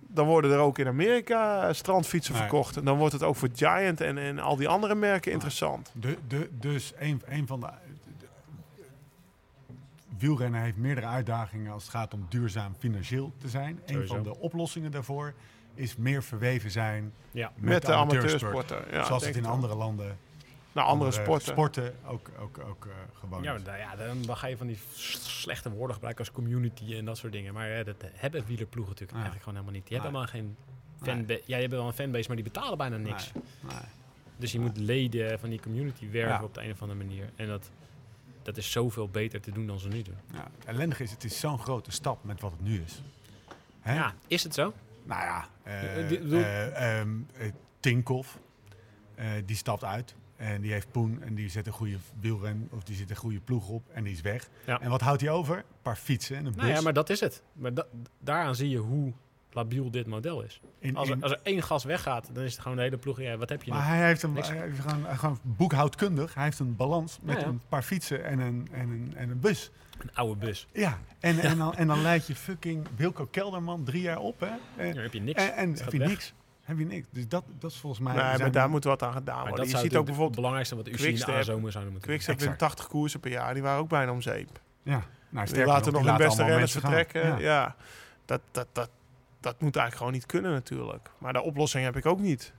[0.00, 2.42] Dan worden er ook in Amerika eh, strandfietsen Nee.
[2.42, 2.76] verkocht.
[2.76, 5.90] En dan wordt het ook voor Giant en, en al die andere merken interessant.
[5.94, 7.66] De, de, dus een, een van de,
[8.18, 8.26] de-
[10.18, 13.80] Wielrennen heeft meerdere uitdagingen als het gaat om duurzaam financieel te zijn.
[13.86, 14.14] Een Sowieso.
[14.14, 15.34] van de oplossingen daarvoor
[15.74, 17.52] is meer verweven zijn Ja.
[17.56, 18.52] Met, de, amateursport.
[18.52, 18.96] amateursporten.
[18.98, 19.50] Ja, zoals het in wel.
[19.52, 20.18] andere landen,
[20.72, 21.46] Nou, andere sporten.
[21.52, 24.78] sporten ook, ook, ook eh, gewoon Ja, da- ja, dan, dan ga je van die
[25.22, 27.54] slechte woorden gebruiken als community en dat soort dingen.
[27.54, 29.24] Maar ja, dat hebben wielerploegen natuurlijk Ja.
[29.24, 29.88] eigenlijk gewoon helemaal niet.
[29.88, 30.56] Die hebben helemaal geen
[31.02, 31.42] fanbase.
[31.46, 33.32] Ja, je hebt wel een fanbase, maar die betalen bijna niks.
[33.32, 33.78] Nee, nee.
[34.36, 36.42] Dus je moet leden van die community werven Ja.
[36.42, 37.30] op de een of andere manier.
[37.36, 37.70] En dat,
[38.42, 40.16] dat is zoveel beter te doen dan ze nu doen.
[40.32, 43.00] Ja, ellendig is, het is zo'n grote stap met wat het nu is.
[43.80, 43.94] Hè?
[43.94, 44.72] Ja, is het zo?
[45.04, 47.48] Nou ja, eh,
[47.80, 48.38] Tinkoff,
[49.44, 50.14] die stapt uit.
[50.36, 53.40] En die heeft Poen en die zet een goede wielren of die zet een goede
[53.40, 54.48] ploeg op en die is weg.
[54.66, 54.80] Ja.
[54.80, 55.56] En wat houdt hij over?
[55.56, 56.62] Een paar fietsen en een bus.
[56.62, 57.42] Nou ja, maar dat is het.
[57.52, 57.86] Maar da-
[58.18, 59.12] daaraan zie je hoe
[59.54, 60.60] labiel dit model is.
[60.78, 62.96] In- Als er, in- als er één gas weggaat, dan is het gewoon de hele
[62.96, 63.20] ploeg.
[63.20, 63.88] Ja, wat heb je maar nog?
[63.88, 66.34] hij heeft, een, hij heeft gewoon, gewoon boekhoudkundig.
[66.34, 67.46] Hij heeft een balans met Ja, ja.
[67.48, 69.70] een paar fietsen en een, en een, en een bus.
[69.98, 70.66] Een oude bus.
[70.72, 74.40] Ja, en, en, dan, en dan leid je fucking Wilco Kelderman drie jaar op.
[74.40, 74.46] Hè?
[74.76, 75.42] En, Daar heb je niks.
[75.42, 76.08] en, en Het heb je weg.
[76.08, 76.32] niks.
[76.62, 77.06] Heb je niks.
[77.10, 78.14] Dus dat, dat is volgens mij...
[78.14, 79.56] Nee, maar daar moet wat aan gedaan worden.
[79.56, 82.00] dat Je ziet ook het bijvoorbeeld belangrijkste wat UCI in de A-zomer zouden moeten doen.
[82.00, 82.58] Quickstep Exact.
[82.58, 83.54] 80 koersen per jaar.
[83.54, 84.60] Die waren ook bijna om zeep.
[84.82, 87.26] Ja, nou, Die sterker laten nog die hun beste renners vertrekken.
[87.26, 87.38] Ja.
[87.38, 87.76] Ja,
[88.24, 88.90] dat, dat, dat,
[89.44, 91.10] dat moet eigenlijk gewoon niet kunnen natuurlijk.
[91.18, 92.52] Maar de oplossing heb ik ook niet.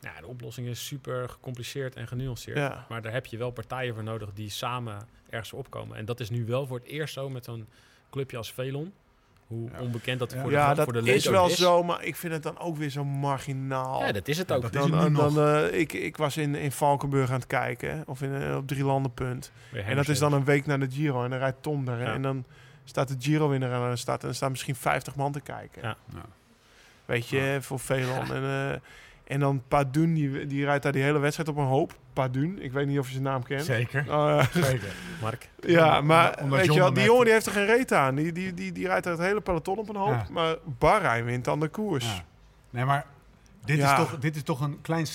[0.00, 2.56] Ja, de oplossing is super gecompliceerd en genuanceerd.
[2.56, 2.86] Ja.
[2.88, 5.96] Maar daar heb je wel partijen voor nodig die samen ergens opkomen.
[5.96, 7.68] En dat is nu wel voor het eerst zo met zo'n
[8.10, 8.92] clubje als Velon.
[9.46, 9.80] Hoe Ja.
[9.80, 10.40] onbekend dat Ja.
[10.40, 11.56] voor de, Ja, voor dat de is wel is.
[11.58, 14.00] zo, maar ik vind het dan ook weer zo marginaal.
[14.06, 14.62] Ja, dat is het Ja, ook.
[14.62, 15.46] dat is dan, het nu dan, nog.
[15.46, 18.84] eh, ik, ik was in, in Valkenburg aan het kijken, of in, eh, op drie
[18.84, 19.52] landenpunt.
[19.72, 21.84] Weer En dat is dan een week na de Giro en dan rijdt Tom.
[21.86, 21.98] Ja.
[21.98, 22.44] En dan
[22.84, 25.82] staat de Giro-winnaar en dan staat, en staan misschien 50 man te kijken.
[25.82, 25.96] Ja.
[26.14, 26.22] Ja.
[27.04, 28.32] Weet je, voor Velon.
[28.34, 28.78] En, eh,
[29.24, 31.94] en dan Padun, die, die rijdt daar die hele wedstrijd op een hoop.
[32.12, 33.64] Padun, ik weet niet of je zijn naam kent.
[33.64, 34.00] Zeker.
[34.00, 34.06] Oh,
[34.52, 34.62] ja.
[34.62, 34.94] Zeker.
[35.20, 35.48] Mark.
[35.66, 38.14] Ja, maar Omdat weet je wel, die jongen die heeft er geen reet aan.
[38.14, 40.08] Die, die, die, die rijdt er het hele peloton op een hoop.
[40.08, 40.26] Ja.
[40.30, 42.04] Maar Bahrein wint dan de koers.
[42.04, 42.24] Ja.
[42.70, 43.06] Nee, maar
[43.64, 43.92] dit, Ja.
[43.92, 45.06] is toch, dit is toch een klein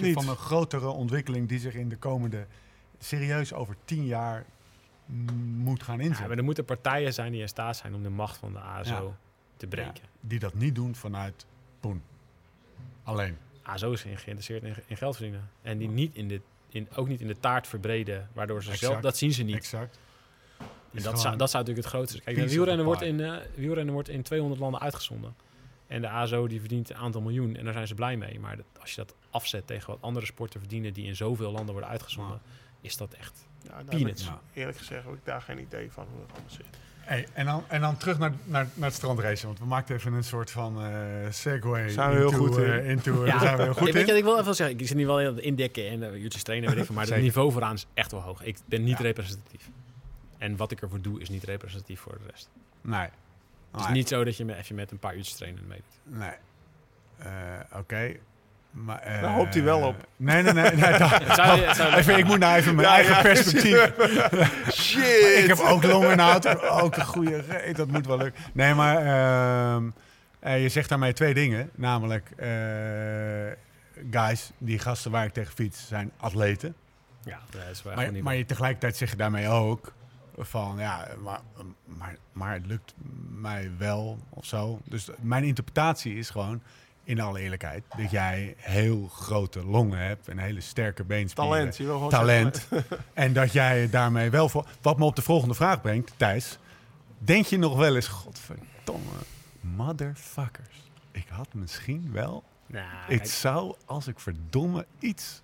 [0.00, 0.12] niet.
[0.12, 2.46] van een grotere ontwikkeling die zich in de komende,
[2.98, 4.44] serieus over tien jaar
[5.56, 6.28] moet gaan Ja, inzetten.
[6.28, 8.90] maar er moeten partijen zijn die in staat zijn om de macht van de ASO
[9.08, 9.16] Ja.
[9.56, 10.04] te breken.
[10.20, 11.46] die dat niet doen vanuit
[11.80, 12.02] Poen.
[13.02, 13.36] Alleen.
[13.62, 15.50] ASO is geïnteresseerd in, in geld verdienen.
[15.62, 18.90] En die niet in de, in, ook niet in de taart verbreden, waardoor ze Exact.
[18.92, 19.02] zelf...
[19.02, 19.54] Dat zien ze niet.
[19.56, 19.98] Exact.
[20.94, 22.34] En dat, zou, dat zou natuurlijk het grootste zijn.
[22.36, 25.34] Kijk, of wielrennen wordt, in, eh, wielrennen wordt in 200 landen uitgezonden.
[25.86, 28.40] En de ASO die verdient een aantal miljoen en daar zijn ze blij mee.
[28.40, 31.72] Maar dat, als je dat afzet tegen wat andere sporten verdienen die in zoveel landen
[31.72, 32.40] worden uitgezonden,
[32.80, 33.46] is dat echt...
[33.68, 34.22] Ja, Peanuts.
[34.22, 34.40] ik- Ja.
[34.52, 36.66] Eerlijk gezegd heb ik daar geen idee van hoe dat allemaal zit.
[37.00, 39.46] Hey, en, dan, en dan terug naar, naar, naar het strandrace.
[39.46, 40.90] Want we maakten even een soort van eh
[41.30, 41.88] segway.
[41.88, 42.84] Zijn we heel into, goed in.
[42.84, 44.16] into, daar zijn we heel goed ik, weet in.
[44.16, 44.78] ik wil even zeggen?
[44.78, 47.06] Ik zit nu wel in het indekken en uh, uurtjes trainen, weet ik veel, maar
[47.06, 48.42] het niveau vooraan is echt wel hoog.
[48.42, 49.04] Ik ben niet Ja.
[49.04, 49.68] representatief.
[50.38, 52.48] En wat ik ervoor doe is niet representatief voor de rest.
[52.80, 53.00] Nee.
[53.70, 53.94] Het is Nee.
[53.94, 55.84] niet zo dat je met, even met een paar uurtjes trainen meedoet.
[56.04, 56.34] Nee.
[57.18, 58.16] Eh, Oké.
[58.72, 60.06] Maar, eh, Daar hoopt hij wel op.
[60.16, 60.70] Nee, nee, nee.
[60.70, 63.92] nee dat- zou- zou- even, ik moet nou even mijn Ja, eigen ja, perspectief.
[64.82, 65.38] Shit!
[65.42, 66.62] ik heb ook longenhout.
[66.70, 67.76] Ook een goede reet.
[67.76, 68.42] Dat moet wel lukken.
[68.52, 69.90] Nee, maar ehm,
[70.40, 71.70] eh, je zegt daarmee twee dingen.
[71.74, 72.48] Namelijk, eh,
[74.10, 76.74] guys, die gasten waar ik tegen fiets zijn atleten.
[77.24, 79.92] Ja, dat is een Maar, maar je tegelijkertijd zeg je daarmee ook...
[80.38, 81.40] van ja, maar,
[81.84, 82.94] maar, maar het lukt
[83.30, 84.80] mij wel of zo.
[84.84, 86.62] Dus mijn interpretatie is gewoon,
[87.12, 91.52] in alle eerlijkheid, dat jij heel grote longen hebt en hele sterke beenspieren.
[91.52, 92.68] Talent, je wil gewoon Talent.
[93.12, 94.68] en dat jij daarmee wel voor.
[94.80, 96.58] Wat me op de volgende vraag brengt, Thijs.
[97.18, 99.10] Denk je nog wel eens, godverdomme,
[99.60, 100.90] motherfuckers.
[101.10, 102.44] Ik had misschien wel.
[102.66, 105.42] Nou, Het zou, als ik verdomme iets.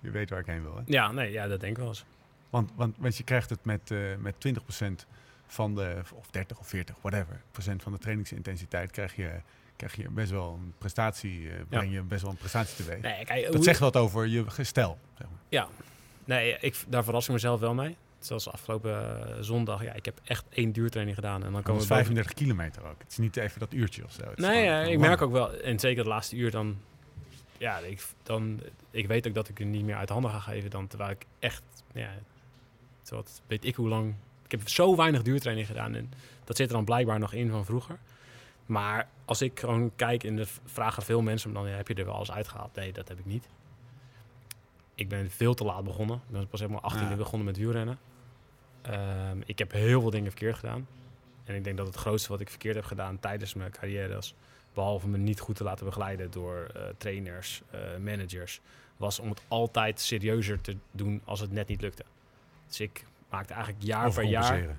[0.00, 0.82] Je weet waar ik heen wil, hè?
[0.86, 2.04] ja, nee, ja, dat denk ik wel eens.
[2.50, 5.06] Want, want, want je krijgt het met, eh met 20%
[5.46, 9.40] van de, of 30 of 40, whatever, procent van de trainingsintensiteit krijg je,
[9.86, 13.00] krijg je best wel een prestatie, eh, breng je best wel een prestatie teweeg.
[13.00, 14.98] Nee, kijk, dat zegt wat over je gestel.
[15.18, 15.38] Zeg maar.
[15.48, 15.68] Ja,
[16.24, 17.96] nee, ik, daar verras ik mezelf wel mee.
[18.18, 21.44] Zoals afgelopen eh, zondag, ja, ik heb echt één duurtraining gedaan.
[21.44, 22.98] En dan komen is we boven- 35 kilometer ook.
[22.98, 24.22] Het is niet even dat uurtje of zo.
[24.24, 26.76] Het Nee, ja, gewoon ik merk ook wel, en zeker het laatste uur, dan,
[27.58, 28.60] ja, ik, dan,
[28.90, 31.26] ik weet ook dat ik het niet meer uit handen ga geven dan terwijl ik
[31.38, 31.62] echt,
[31.94, 32.10] ja,
[33.08, 34.14] wat weet ik hoe lang,
[34.44, 36.10] ik heb zo weinig duurtraining gedaan en
[36.44, 37.98] dat zit er dan blijkbaar nog in van vroeger.
[38.72, 41.94] Maar als ik gewoon kijk en de vragen veel mensen me dan, ja, heb je
[41.94, 42.74] er wel eens uitgehaald?
[42.74, 43.48] Nee, dat heb ik niet.
[44.94, 46.16] Ik ben veel te laat begonnen.
[46.16, 47.14] Ik ben pas helemaal 18 Ja.
[47.16, 47.98] begonnen met wielrennen.
[48.82, 50.86] Ehm, ik heb heel veel dingen verkeerd gedaan.
[51.44, 54.34] En ik denk dat het grootste wat ik verkeerd heb gedaan tijdens mijn carrière was,
[54.74, 58.60] behalve me niet goed te laten begeleiden door eh, trainers, eh, managers,
[58.96, 62.04] was om het altijd serieuzer te doen als het net niet lukte.
[62.66, 64.76] Dus ik maakte eigenlijk jaar per jaar,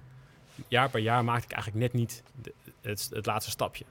[0.67, 2.53] jaar per jaar maakte ik eigenlijk net niet de-
[2.83, 3.85] het, het laatste stapje.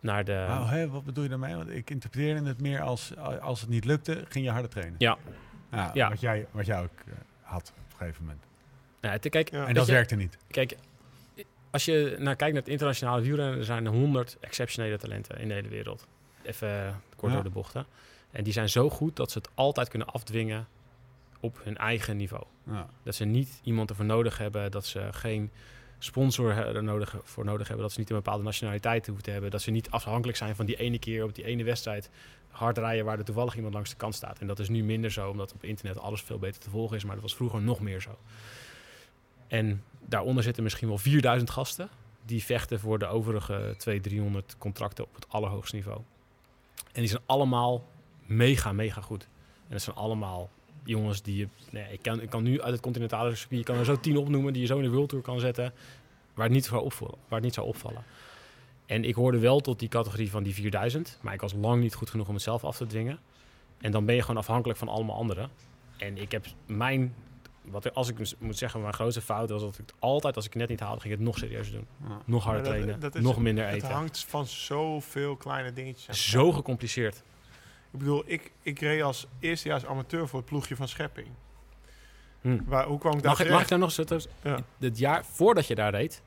[0.00, 1.54] Naar de, Oh, hè, wat bedoel je daarmee?
[1.54, 4.94] Want ik interpreteerde het meer als als het niet lukte, ging je harder trainen.
[4.98, 5.16] Ja.
[5.70, 6.08] Ja, Ja.
[6.08, 7.12] Wat, jij, wat jij ook eh,
[7.42, 8.42] had op een gegeven moment.
[9.00, 9.66] Nou, te- kijk, Ja.
[9.66, 10.38] En dat je- werkte niet.
[10.50, 10.76] Kijk,
[11.70, 15.54] als je naar kijkt naar het internationale wielrennen, er zijn 100 exceptionele talenten in de
[15.54, 16.06] hele wereld.
[16.42, 17.34] Even kort Ja.
[17.34, 17.86] door de bochten.
[18.30, 20.66] En die zijn zo goed dat ze het altijd kunnen afdwingen
[21.40, 22.44] op hun eigen niveau.
[22.66, 22.86] Ja.
[23.02, 25.50] Dat ze niet iemand ervoor nodig hebben, dat ze geen
[25.98, 29.62] sponsor nodig, voor nodig hebben, dat ze niet een bepaalde nationaliteit hoeven te hebben, dat
[29.62, 32.10] ze niet afhankelijk zijn van die ene keer op die ene wedstrijd
[32.48, 34.38] hard rijden waar er toevallig iemand langs de kant staat.
[34.38, 37.04] En dat is nu minder zo, omdat op internet alles veel beter te volgen is,
[37.04, 38.18] maar dat was vroeger nog meer zo.
[39.46, 41.88] En daaronder zitten misschien wel 4000 gasten
[42.24, 46.00] die vechten voor de overige 200, 300 contracten op het allerhoogste niveau.
[46.92, 47.86] En die zijn allemaal
[48.26, 49.22] mega, mega goed.
[49.66, 50.50] En dat zijn allemaal
[50.84, 51.48] jongens die je...
[51.70, 53.58] Nee, ik, kan, ik kan nu uit het continentale circuit...
[53.60, 55.72] Je kan er zo tien opnoemen die je zo in de World Tour kan zetten...
[56.34, 57.14] waar het niet zou opvallen.
[57.14, 58.04] Waar het niet zou opvallen.
[58.86, 61.18] En ik hoorde wel tot die categorie van die 4000...
[61.22, 63.18] maar ik was lang niet goed genoeg om het zelf af te dwingen.
[63.80, 65.50] En dan ben je gewoon afhankelijk van allemaal anderen.
[65.96, 67.14] En ik heb mijn...
[67.70, 70.36] Wat, ik- als ik dus moet zeggen, mijn grootste fout was dat ik het altijd,
[70.36, 71.86] als ik het net niet haalde, ging ik het nog serieuzer doen.
[72.08, 72.18] Ja.
[72.24, 73.88] Nog harder dat- trainen, dat is- nog minder Het eten.
[73.90, 76.30] hangt van zoveel kleine dingetjes.
[76.30, 77.22] Zo gecompliceerd.
[77.94, 81.28] Ik bedoel, ik, ik reed als eerstejaars amateur voor het ploegje van Schepping.
[82.40, 82.58] Hm.
[82.64, 84.04] Waar, hoe kwam ik daar Mag, ik- mag ik daar nog zo...
[84.42, 84.58] Ja.
[84.78, 86.22] Het jaar voordat je daar reed,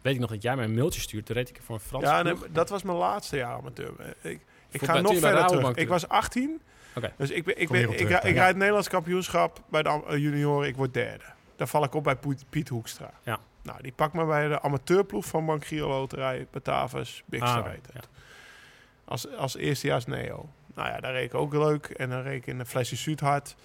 [0.00, 1.26] weet ik nog dat jij mij een mailtje stuurt.
[1.26, 4.14] Toen reed ik voor een Frans Ja, nee, dat was mijn laatste jaar amateur.
[4.20, 4.40] Ik,
[4.70, 5.74] ik ga nog verder terug.
[5.76, 6.60] Ik was 18.
[6.96, 7.12] Oké.
[7.16, 8.32] Dus ik, ben, ik, ben, ik, terug ik Ja.
[8.32, 10.68] rijd het Nederlands kampioenschap bij de eh, junioren.
[10.68, 11.24] Ik word derde.
[11.56, 13.10] Daar val ik op bij Piet, Piet Hoekstra.
[13.22, 13.40] Ja.
[13.62, 18.00] Nou, die pakt me bij de amateurploeg van Bank Giro Loterij, Batavus, Big Ah, ja.
[19.04, 20.48] Als, als eerstejaars Neo.
[20.74, 21.86] Nou ja, daar reed ik ook leuk.
[21.86, 23.56] En dan reed ik in de Flesje Zuidhart.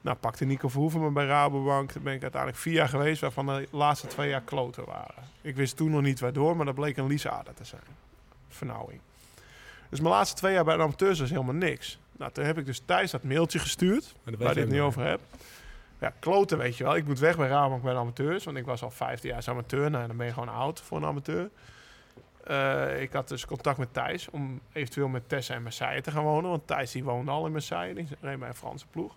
[0.00, 1.92] Nou, pakte Nico Verhoeven me bij Rabobank.
[1.92, 5.24] Daar ben ik uiteindelijk vier jaar geweest, waarvan de laatste twee jaar kloten waren.
[5.40, 7.82] Ik wist toen nog niet waardoor, maar dat bleek een liesader te zijn.
[8.48, 9.00] Vernauwing.
[9.88, 11.98] Dus mijn laatste twee jaar bij de amateurs was helemaal niks.
[12.16, 15.20] Nou, toen heb ik dus Thijs dat mailtje gestuurd, waar ik het nu over heb.
[16.00, 16.96] Ja, kloten weet je wel.
[16.96, 19.90] Ik moet weg bij Rabobank bij de amateurs, want ik was al 15 jaar amateur.
[19.90, 21.50] Nou, dan ben je gewoon oud voor een amateur.
[22.44, 26.22] Eh, ik had dus contact met Thijs om eventueel met Tessa en Marseille te gaan
[26.24, 26.50] wonen.
[26.50, 29.16] Want Thijs die woonde al in Marseille, die reed bij een Franse ploeg.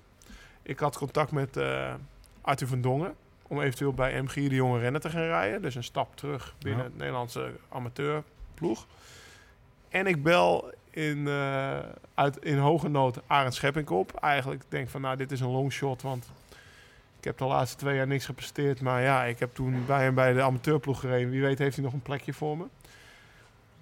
[0.62, 1.94] Ik had contact met eh,
[2.42, 3.16] Arthur van Dongen
[3.48, 5.62] om eventueel bij MG de jonge rennen te gaan rijden.
[5.62, 6.90] Dus een stap terug binnen Ja.
[6.90, 8.86] het Nederlandse amateurploeg.
[9.90, 11.80] En ik bel in, eh,
[12.14, 14.14] uit, in hoge nood Arend Schepping op.
[14.22, 16.32] Eigenlijk denk van, nou, dit is een longshot, want
[17.18, 18.82] ik heb de laatste twee jaar niks gepresteerd.
[18.82, 21.30] Maar ja, ik heb toen bij hem bij de amateurploeg gereden.
[21.30, 22.66] Wie weet heeft hij nog een plekje voor me.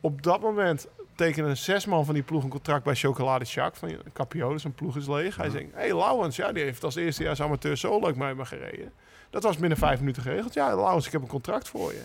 [0.02, 4.12] Op dat moment tekenen zes man van die ploeg een contract bij Chocolade Jacques van
[4.14, 4.52] Capio.
[4.52, 5.36] Dus een ploeg is leeg.
[5.36, 8.46] Hij zegt, hé hey, Lauwens, ja, die heeft als eerstejaars amateur zo leuk met me
[8.46, 8.94] gereden.
[9.30, 10.54] Dat was binnen vijf minuten geregeld.
[10.54, 12.02] Ja, Lauwens, ik heb een contract voor je.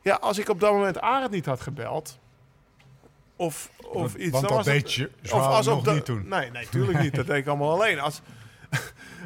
[0.00, 2.18] Ja, als ik op dat moment Arend niet had gebeld...
[3.36, 4.30] Of, of iets...
[4.30, 6.28] Want dan dat deed je of als nog dat- niet toen.
[6.28, 7.14] Nee, nee, tuurlijk niet.
[7.14, 8.00] Dat deed ik allemaal alleen.
[8.00, 8.20] Als,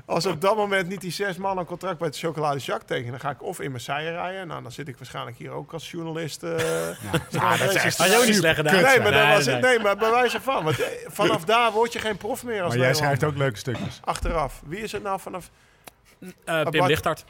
[0.08, 3.10] als op dat moment niet die zes man een contract bij het Chocolade Jacques tekenen,
[3.10, 4.46] dan ga ik of in Marseille rijden.
[4.46, 6.42] Nou, dan zit ik waarschijnlijk hier ook als journalist.
[6.42, 6.58] eh
[7.30, 8.82] Ja, dat is echt ook niet slecht gedaan?
[8.82, 9.54] Nee, maar, Nee, was nee.
[9.54, 10.64] het, nee, maar bij wijze van.
[10.64, 13.58] Want eh, vanaf daar word je geen prof meer als Maar jij schrijft ook leuke
[13.58, 14.00] stukjes.
[14.04, 14.62] Achteraf.
[14.66, 15.50] Wie is het nou vanaf...
[16.44, 17.24] Eh, Pim Lichtart.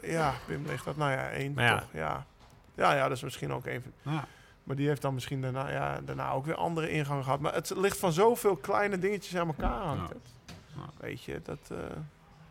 [0.00, 0.96] Ja, Pim ligt dat.
[0.96, 1.78] Nou ja, één ja.
[1.78, 1.88] toch.
[1.92, 2.26] Ja.
[2.74, 3.64] Ja, ja, dat is misschien ook.
[4.02, 4.24] Ja.
[4.64, 7.40] Maar die heeft dan misschien daarna, ja, daarna ook weer andere ingangen gehad.
[7.40, 10.12] Maar het ligt van zoveel kleine dingetjes aan elkaar hangt
[10.76, 10.82] Ja.
[11.00, 11.58] Weet je, dat...
[11.70, 11.76] eh,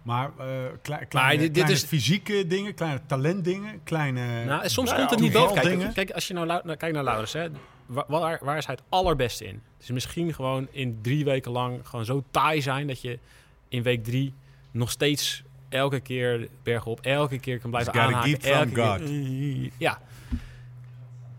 [0.04, 0.46] Maar eh
[0.82, 4.46] klei- kleine, dit- dit kleine is- fysieke dingen, kleine talentdingen, kleine...
[4.46, 5.62] Nou, soms nou komt het niet boven.
[5.62, 7.48] Kijk, kijk, als je nou, nou kijkt naar Laurens, hè,
[7.86, 9.62] wa- waar, waar is hij het allerbeste in?
[9.80, 13.20] Is misschien gewoon in drie weken lang gewoon zo taai zijn dat je
[13.68, 14.34] in week drie
[14.72, 18.42] nog steeds elke keer bergop, elke keer kan blijven aanhaken.
[18.42, 18.72] elke
[19.06, 20.02] keer- ja.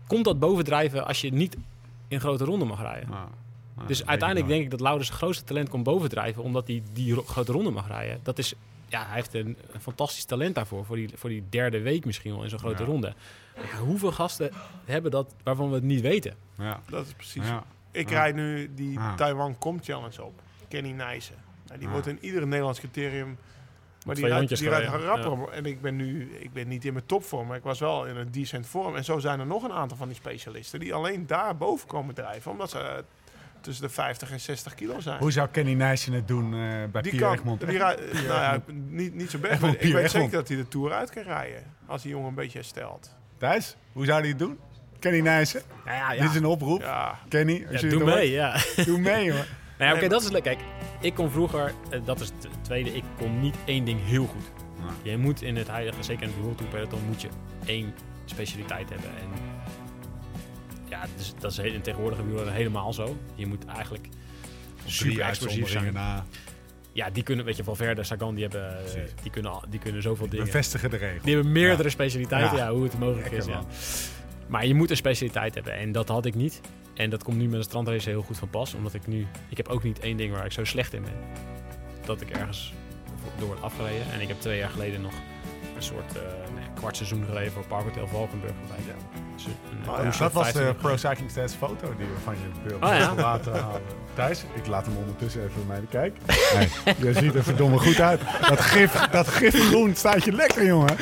[0.07, 1.57] Komt dat bovendrijven als je niet
[2.07, 3.09] in grote ronden mag rijden?
[3.09, 3.27] Nou,
[3.75, 7.13] nou, Dus uiteindelijk denk ik dat Laurens zijn grootste talent komt bovendrijven, omdat hij die
[7.13, 8.19] ro- grote ronde mag rijden.
[8.23, 8.53] Dat is,
[8.87, 12.33] ja, hij heeft een, een fantastisch talent daarvoor, voor die, voor die derde week misschien
[12.33, 12.89] wel in zo'n grote Ja.
[12.89, 13.13] ronde.
[13.71, 14.51] Ja, hoeveel gasten
[14.85, 16.35] hebben dat waarvan we het niet weten?
[16.57, 16.79] Ja.
[16.89, 17.47] dat is precies.
[17.47, 17.63] Ja.
[17.91, 18.15] Ik Ja.
[18.15, 19.13] rijd nu die Ah.
[19.15, 20.41] Taiwan Com Challenge op.
[20.67, 21.35] Kenny Nijssen.
[21.67, 21.93] Nou, die Ah.
[21.93, 23.37] wordt in ieder Nederlands criterium...
[24.05, 25.49] Maar die rijdt, die rijdt.
[25.51, 28.15] En ik ben nu ik ben niet in mijn topvorm, maar ik was wel in
[28.15, 28.95] een decent vorm.
[28.95, 32.15] En zo zijn er nog een aantal van die specialisten die alleen daar boven komen
[32.15, 32.51] drijven.
[32.51, 33.03] Omdat ze
[33.65, 35.19] tussen de 50 en 60 kilo zijn.
[35.19, 36.59] Hoe zou Kenny Nijssen het doen eh,
[36.91, 37.67] bij die Pierre kan, Egmond?
[37.67, 39.53] die rijdt- nou ja, niet, niet zo best.
[39.53, 40.09] Ik weet Egmond.
[40.11, 41.63] zeker dat hij de Tour uit kan rijden.
[41.85, 43.15] Als die jongen een beetje herstelt.
[43.37, 44.59] Thijs, hoe zou hij het doen?
[44.99, 45.61] Kenny Nijssen?
[45.85, 46.81] Nou ja, Dit is een oproep.
[46.81, 48.57] Ja, Kenny, als Ja, je doe mee, ja.
[48.85, 49.45] Doe mee, hoor.
[49.77, 50.43] Nou ja, Oké, dat is leuk.
[50.43, 50.59] Kijk,
[51.01, 54.43] ik kon vroeger, eh, dat is het tweede, ik kon niet één ding heel goed.
[55.03, 55.11] Ja.
[55.11, 57.27] Je moet in het huidige, zeker in het World Tour peloton, moet je
[57.65, 57.93] één
[58.25, 59.09] specialiteit hebben.
[59.09, 59.27] En
[60.95, 63.17] ja, dus dat is in tegenwoordige wielrennen helemaal zo.
[63.35, 64.07] Je moet eigenlijk
[64.85, 65.93] super explosief zijn.
[65.93, 66.25] na.
[66.91, 69.13] Ja, die kunnen, weet je, Valverde, Sagan, die hebben, Precies.
[69.21, 70.45] die kunnen, die kunnen zoveel dingen.
[70.45, 71.19] Bevestigen de regel.
[71.23, 72.63] Die hebben meerdere specialiteiten, Ja.
[72.65, 72.71] ja.
[72.71, 73.45] hoe het mogelijk Lekker, is.
[73.45, 73.63] Ja.
[74.47, 76.61] Maar je moet een specialiteit hebben en dat had ik niet.
[76.93, 78.73] En dat komt nu met een strandrace heel goed van pas.
[78.73, 81.13] Omdat ik nu, ik heb ook niet één ding waar ik zo slecht in ben.
[82.05, 82.73] Dat ik ergens
[83.39, 84.11] door word afgereden.
[84.13, 85.13] En ik heb twee jaar geleden nog
[85.75, 88.53] een soort nou ja, kwart seizoen gereden voor Park Hotel Valkenburg.
[88.67, 88.93] Waarbij
[89.45, 92.67] dus Oh ja, Dat was de 15 Pro Cycling Stats foto die we van je
[92.69, 93.13] beeld Oh ja.
[93.15, 93.81] laten halen.
[94.13, 96.17] Thijs, ik laat hem ondertussen even bij de kijk.
[96.55, 98.19] Nee, je ziet er verdomme goed uit.
[98.49, 100.95] Dat gif, dat gifgroen staat je lekker, jongen.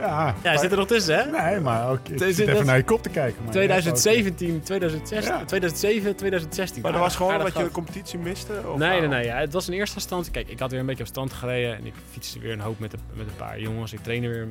[0.00, 1.24] Ja, Ja, hij zit er nog tussen, hè?
[1.50, 3.42] Nee, maar ook, ik zit even dat- naar je kop te kijken.
[3.42, 5.44] maar 2017, 2016, Ja.
[5.44, 6.82] 2007, 2016.
[6.82, 8.52] maar dat was gewoon omdat je de competitie miste?
[8.72, 9.24] Of Nee, nee, nee.
[9.24, 10.32] Ja, het was in eerste instantie...
[10.32, 11.76] Kijk, ik had weer een beetje op strand gereden.
[11.76, 13.92] En ik fietste weer een hoop met, de, met een paar jongens.
[13.92, 14.48] Ik trainde weer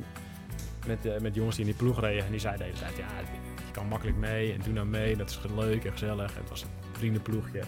[0.86, 2.24] met, eh, met jongens die in die ploeg reden.
[2.24, 2.96] En die zeiden de hele tijd...
[2.96, 3.18] Ja,
[3.66, 4.52] je kan makkelijk mee.
[4.52, 5.16] En doe nou mee.
[5.16, 6.34] Dat is leuk en gezellig.
[6.34, 7.60] En het was een vriendenploegje.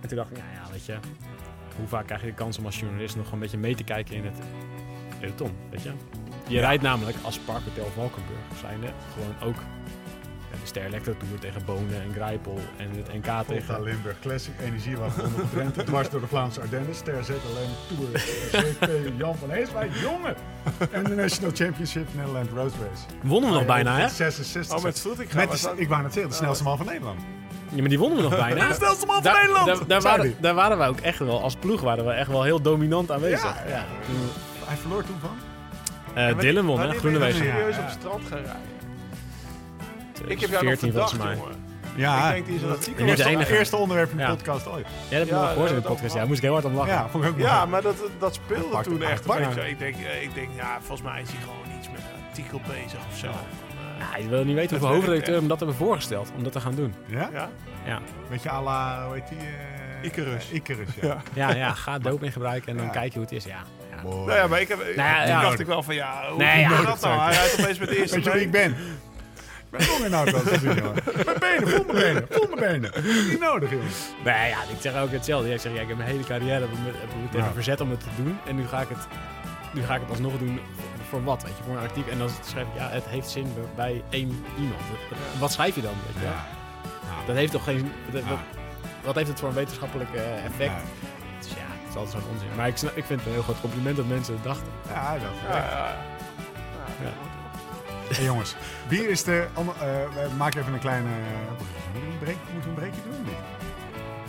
[0.00, 0.36] En toen dacht ik...
[0.36, 0.96] Ja, ja, weet je...
[1.76, 4.16] Hoe vaak krijg je de kans om als journalist nog een beetje mee te kijken
[4.16, 4.38] in het
[5.20, 5.50] peloton?
[5.70, 5.92] Weet je?
[6.48, 9.56] Je rijdt namelijk als Park Hotel Valkenburg zijnde gewoon ook...
[10.64, 15.24] Ster Electro Tour tegen Bonen en Grijpel en het NK Volta tegen Limburg Classic, Energiewagen
[15.24, 18.10] onder Drenthe, dwars door de Vlaamse Ardennen, Ster Z alleen Tour,
[18.50, 20.34] CP Jan van Heeswijk, jongen!
[20.90, 23.02] En de National Championship Nederland Road Race.
[23.22, 24.08] Wonnen we nog bijna, hè?
[24.08, 24.76] 66.
[24.76, 27.20] Oh, met Stroetik Met de, dat- ik wou net zeggen, de snelste man van Nederland.
[27.68, 28.68] Ja, maar die wonnen we nog bijna.
[28.68, 29.66] De snelste man van Daar, Nederland!
[29.66, 32.42] daar, daar, waren, daar waren we ook echt wel, als ploeg waren we echt wel
[32.42, 33.42] heel dominant aanwezig.
[33.42, 33.84] Ja, Ja,
[34.64, 35.36] Hij verloor toen van?
[36.14, 36.86] eh, maar Dylan won, hè?
[36.86, 37.44] nou Groenewezen.
[37.44, 38.60] serieus Ja, op het strand gaan rijden?
[40.26, 41.36] Ik heb jou nog 14 verdacht, volgens mij.
[41.36, 41.72] jongen.
[41.96, 43.04] Ja, Ik denk die is een artikel.
[43.04, 43.58] niet eerste, enige.
[43.58, 44.28] eerste onderwerp in de Ja.
[44.34, 44.86] podcast ooit.
[45.08, 46.12] Jij hebt Ja, nog gehoord in de dat podcast.
[46.12, 46.92] Ja, daar moest ik heel hard om lachen.
[46.92, 47.68] Ja, vond ik ook Ja, mooi.
[47.70, 49.24] maar dat, dat speelde toen echt.
[49.66, 52.60] Ik, denk, eh, ik denk, ja, volgens mij is hij gewoon iets met een artikel
[52.68, 53.26] bezig of zo.
[53.26, 53.38] Van,
[53.98, 56.52] eh, Ja, je wil niet weten hoeveel Dat hoofdredacteur hem dat hebben voorgesteld om dat
[56.52, 56.94] te gaan doen.
[57.06, 57.28] Ja?
[57.32, 57.48] ja?
[57.86, 57.98] Ja,
[58.30, 59.38] Beetje à la, hoe heet die?
[59.38, 60.50] eh, Icarus.
[60.50, 61.06] Icarus, ja.
[61.32, 61.48] Ja.
[61.48, 62.92] ja, ja ga doping gebruiken en dan Ja.
[62.92, 63.44] kijk je hoe het is.
[63.44, 63.58] Ja,
[63.96, 64.02] ja.
[64.02, 64.26] Mooi.
[64.26, 65.40] Nou ja, maar ik heb, ja, toen ja.
[65.40, 66.82] dacht ik wel van, ja, hoe Nee, ja.
[66.82, 67.20] dat nou?
[67.20, 68.76] Hij rijdt opeens met de eerste Weet je wie ik ben?
[69.74, 71.02] Ik ben jong in auto's gezien, jongen.
[71.24, 72.90] Mijn benen, voel mijn benen, voel mijn benen.
[73.30, 73.86] Niet nodig, jongen.
[74.24, 75.48] Nee, ja, ik zeg ook hetzelfde.
[75.48, 77.28] Ja, ik zeg, ja, ik heb mijn hele carrière heb ik me, heb ik me
[77.30, 77.52] tegen Ja.
[77.52, 78.38] verzet om het te doen.
[78.46, 79.06] En nu ga ik het,
[79.72, 82.12] nu ga ik het alsnog doen voor, voor wat, weet je, voor een artikel.
[82.12, 83.46] En dan schrijf ik, ja, het heeft zin
[83.76, 84.80] bij- één iemand.
[85.38, 86.32] Wat- schrijf je dan, weet je wel?
[87.26, 87.92] Dat heeft toch geen...
[88.12, 88.28] dat- Ja.
[88.28, 88.38] wat,
[89.04, 90.72] wat heeft het voor een wetenschappelijk eh, effect?
[90.72, 90.80] Ja.
[91.38, 92.48] Dus ja, het is altijd zo'n onzin.
[92.56, 94.66] Maar ik, snap- ik vind het een heel groot compliment dat mensen het dachten.
[94.88, 95.20] Ja, dat
[95.50, 95.56] Ja,
[97.02, 97.12] ja.
[98.12, 98.54] Hey, jongens,
[98.88, 99.44] wie is de...
[99.54, 101.08] ander- eh, we maken even een kleine...
[101.08, 103.12] Moeten we een break- moeten we een breakje doen?
[103.12, 103.26] of niet?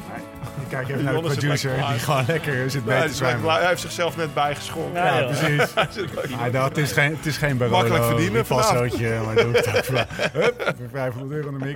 [0.09, 0.23] Nee?
[0.63, 3.11] Ik kijk even naar de Jonas zit producer die gewoon lekker zit mee hij, te
[3.11, 3.59] is lekker- zwemmen.
[3.59, 5.01] hij heeft zichzelf net bijgeschonken.
[5.03, 5.27] Ja, Ja, joh.
[5.27, 5.73] precies.
[5.75, 9.35] Hij zit lekker- dat, het, is geen, het is geen Barolo, Makkelijk verdienen Ripassootje, maar
[9.35, 9.97] doe ik het ook.
[10.41, 11.73] Hup, voor 500 euro in de mik.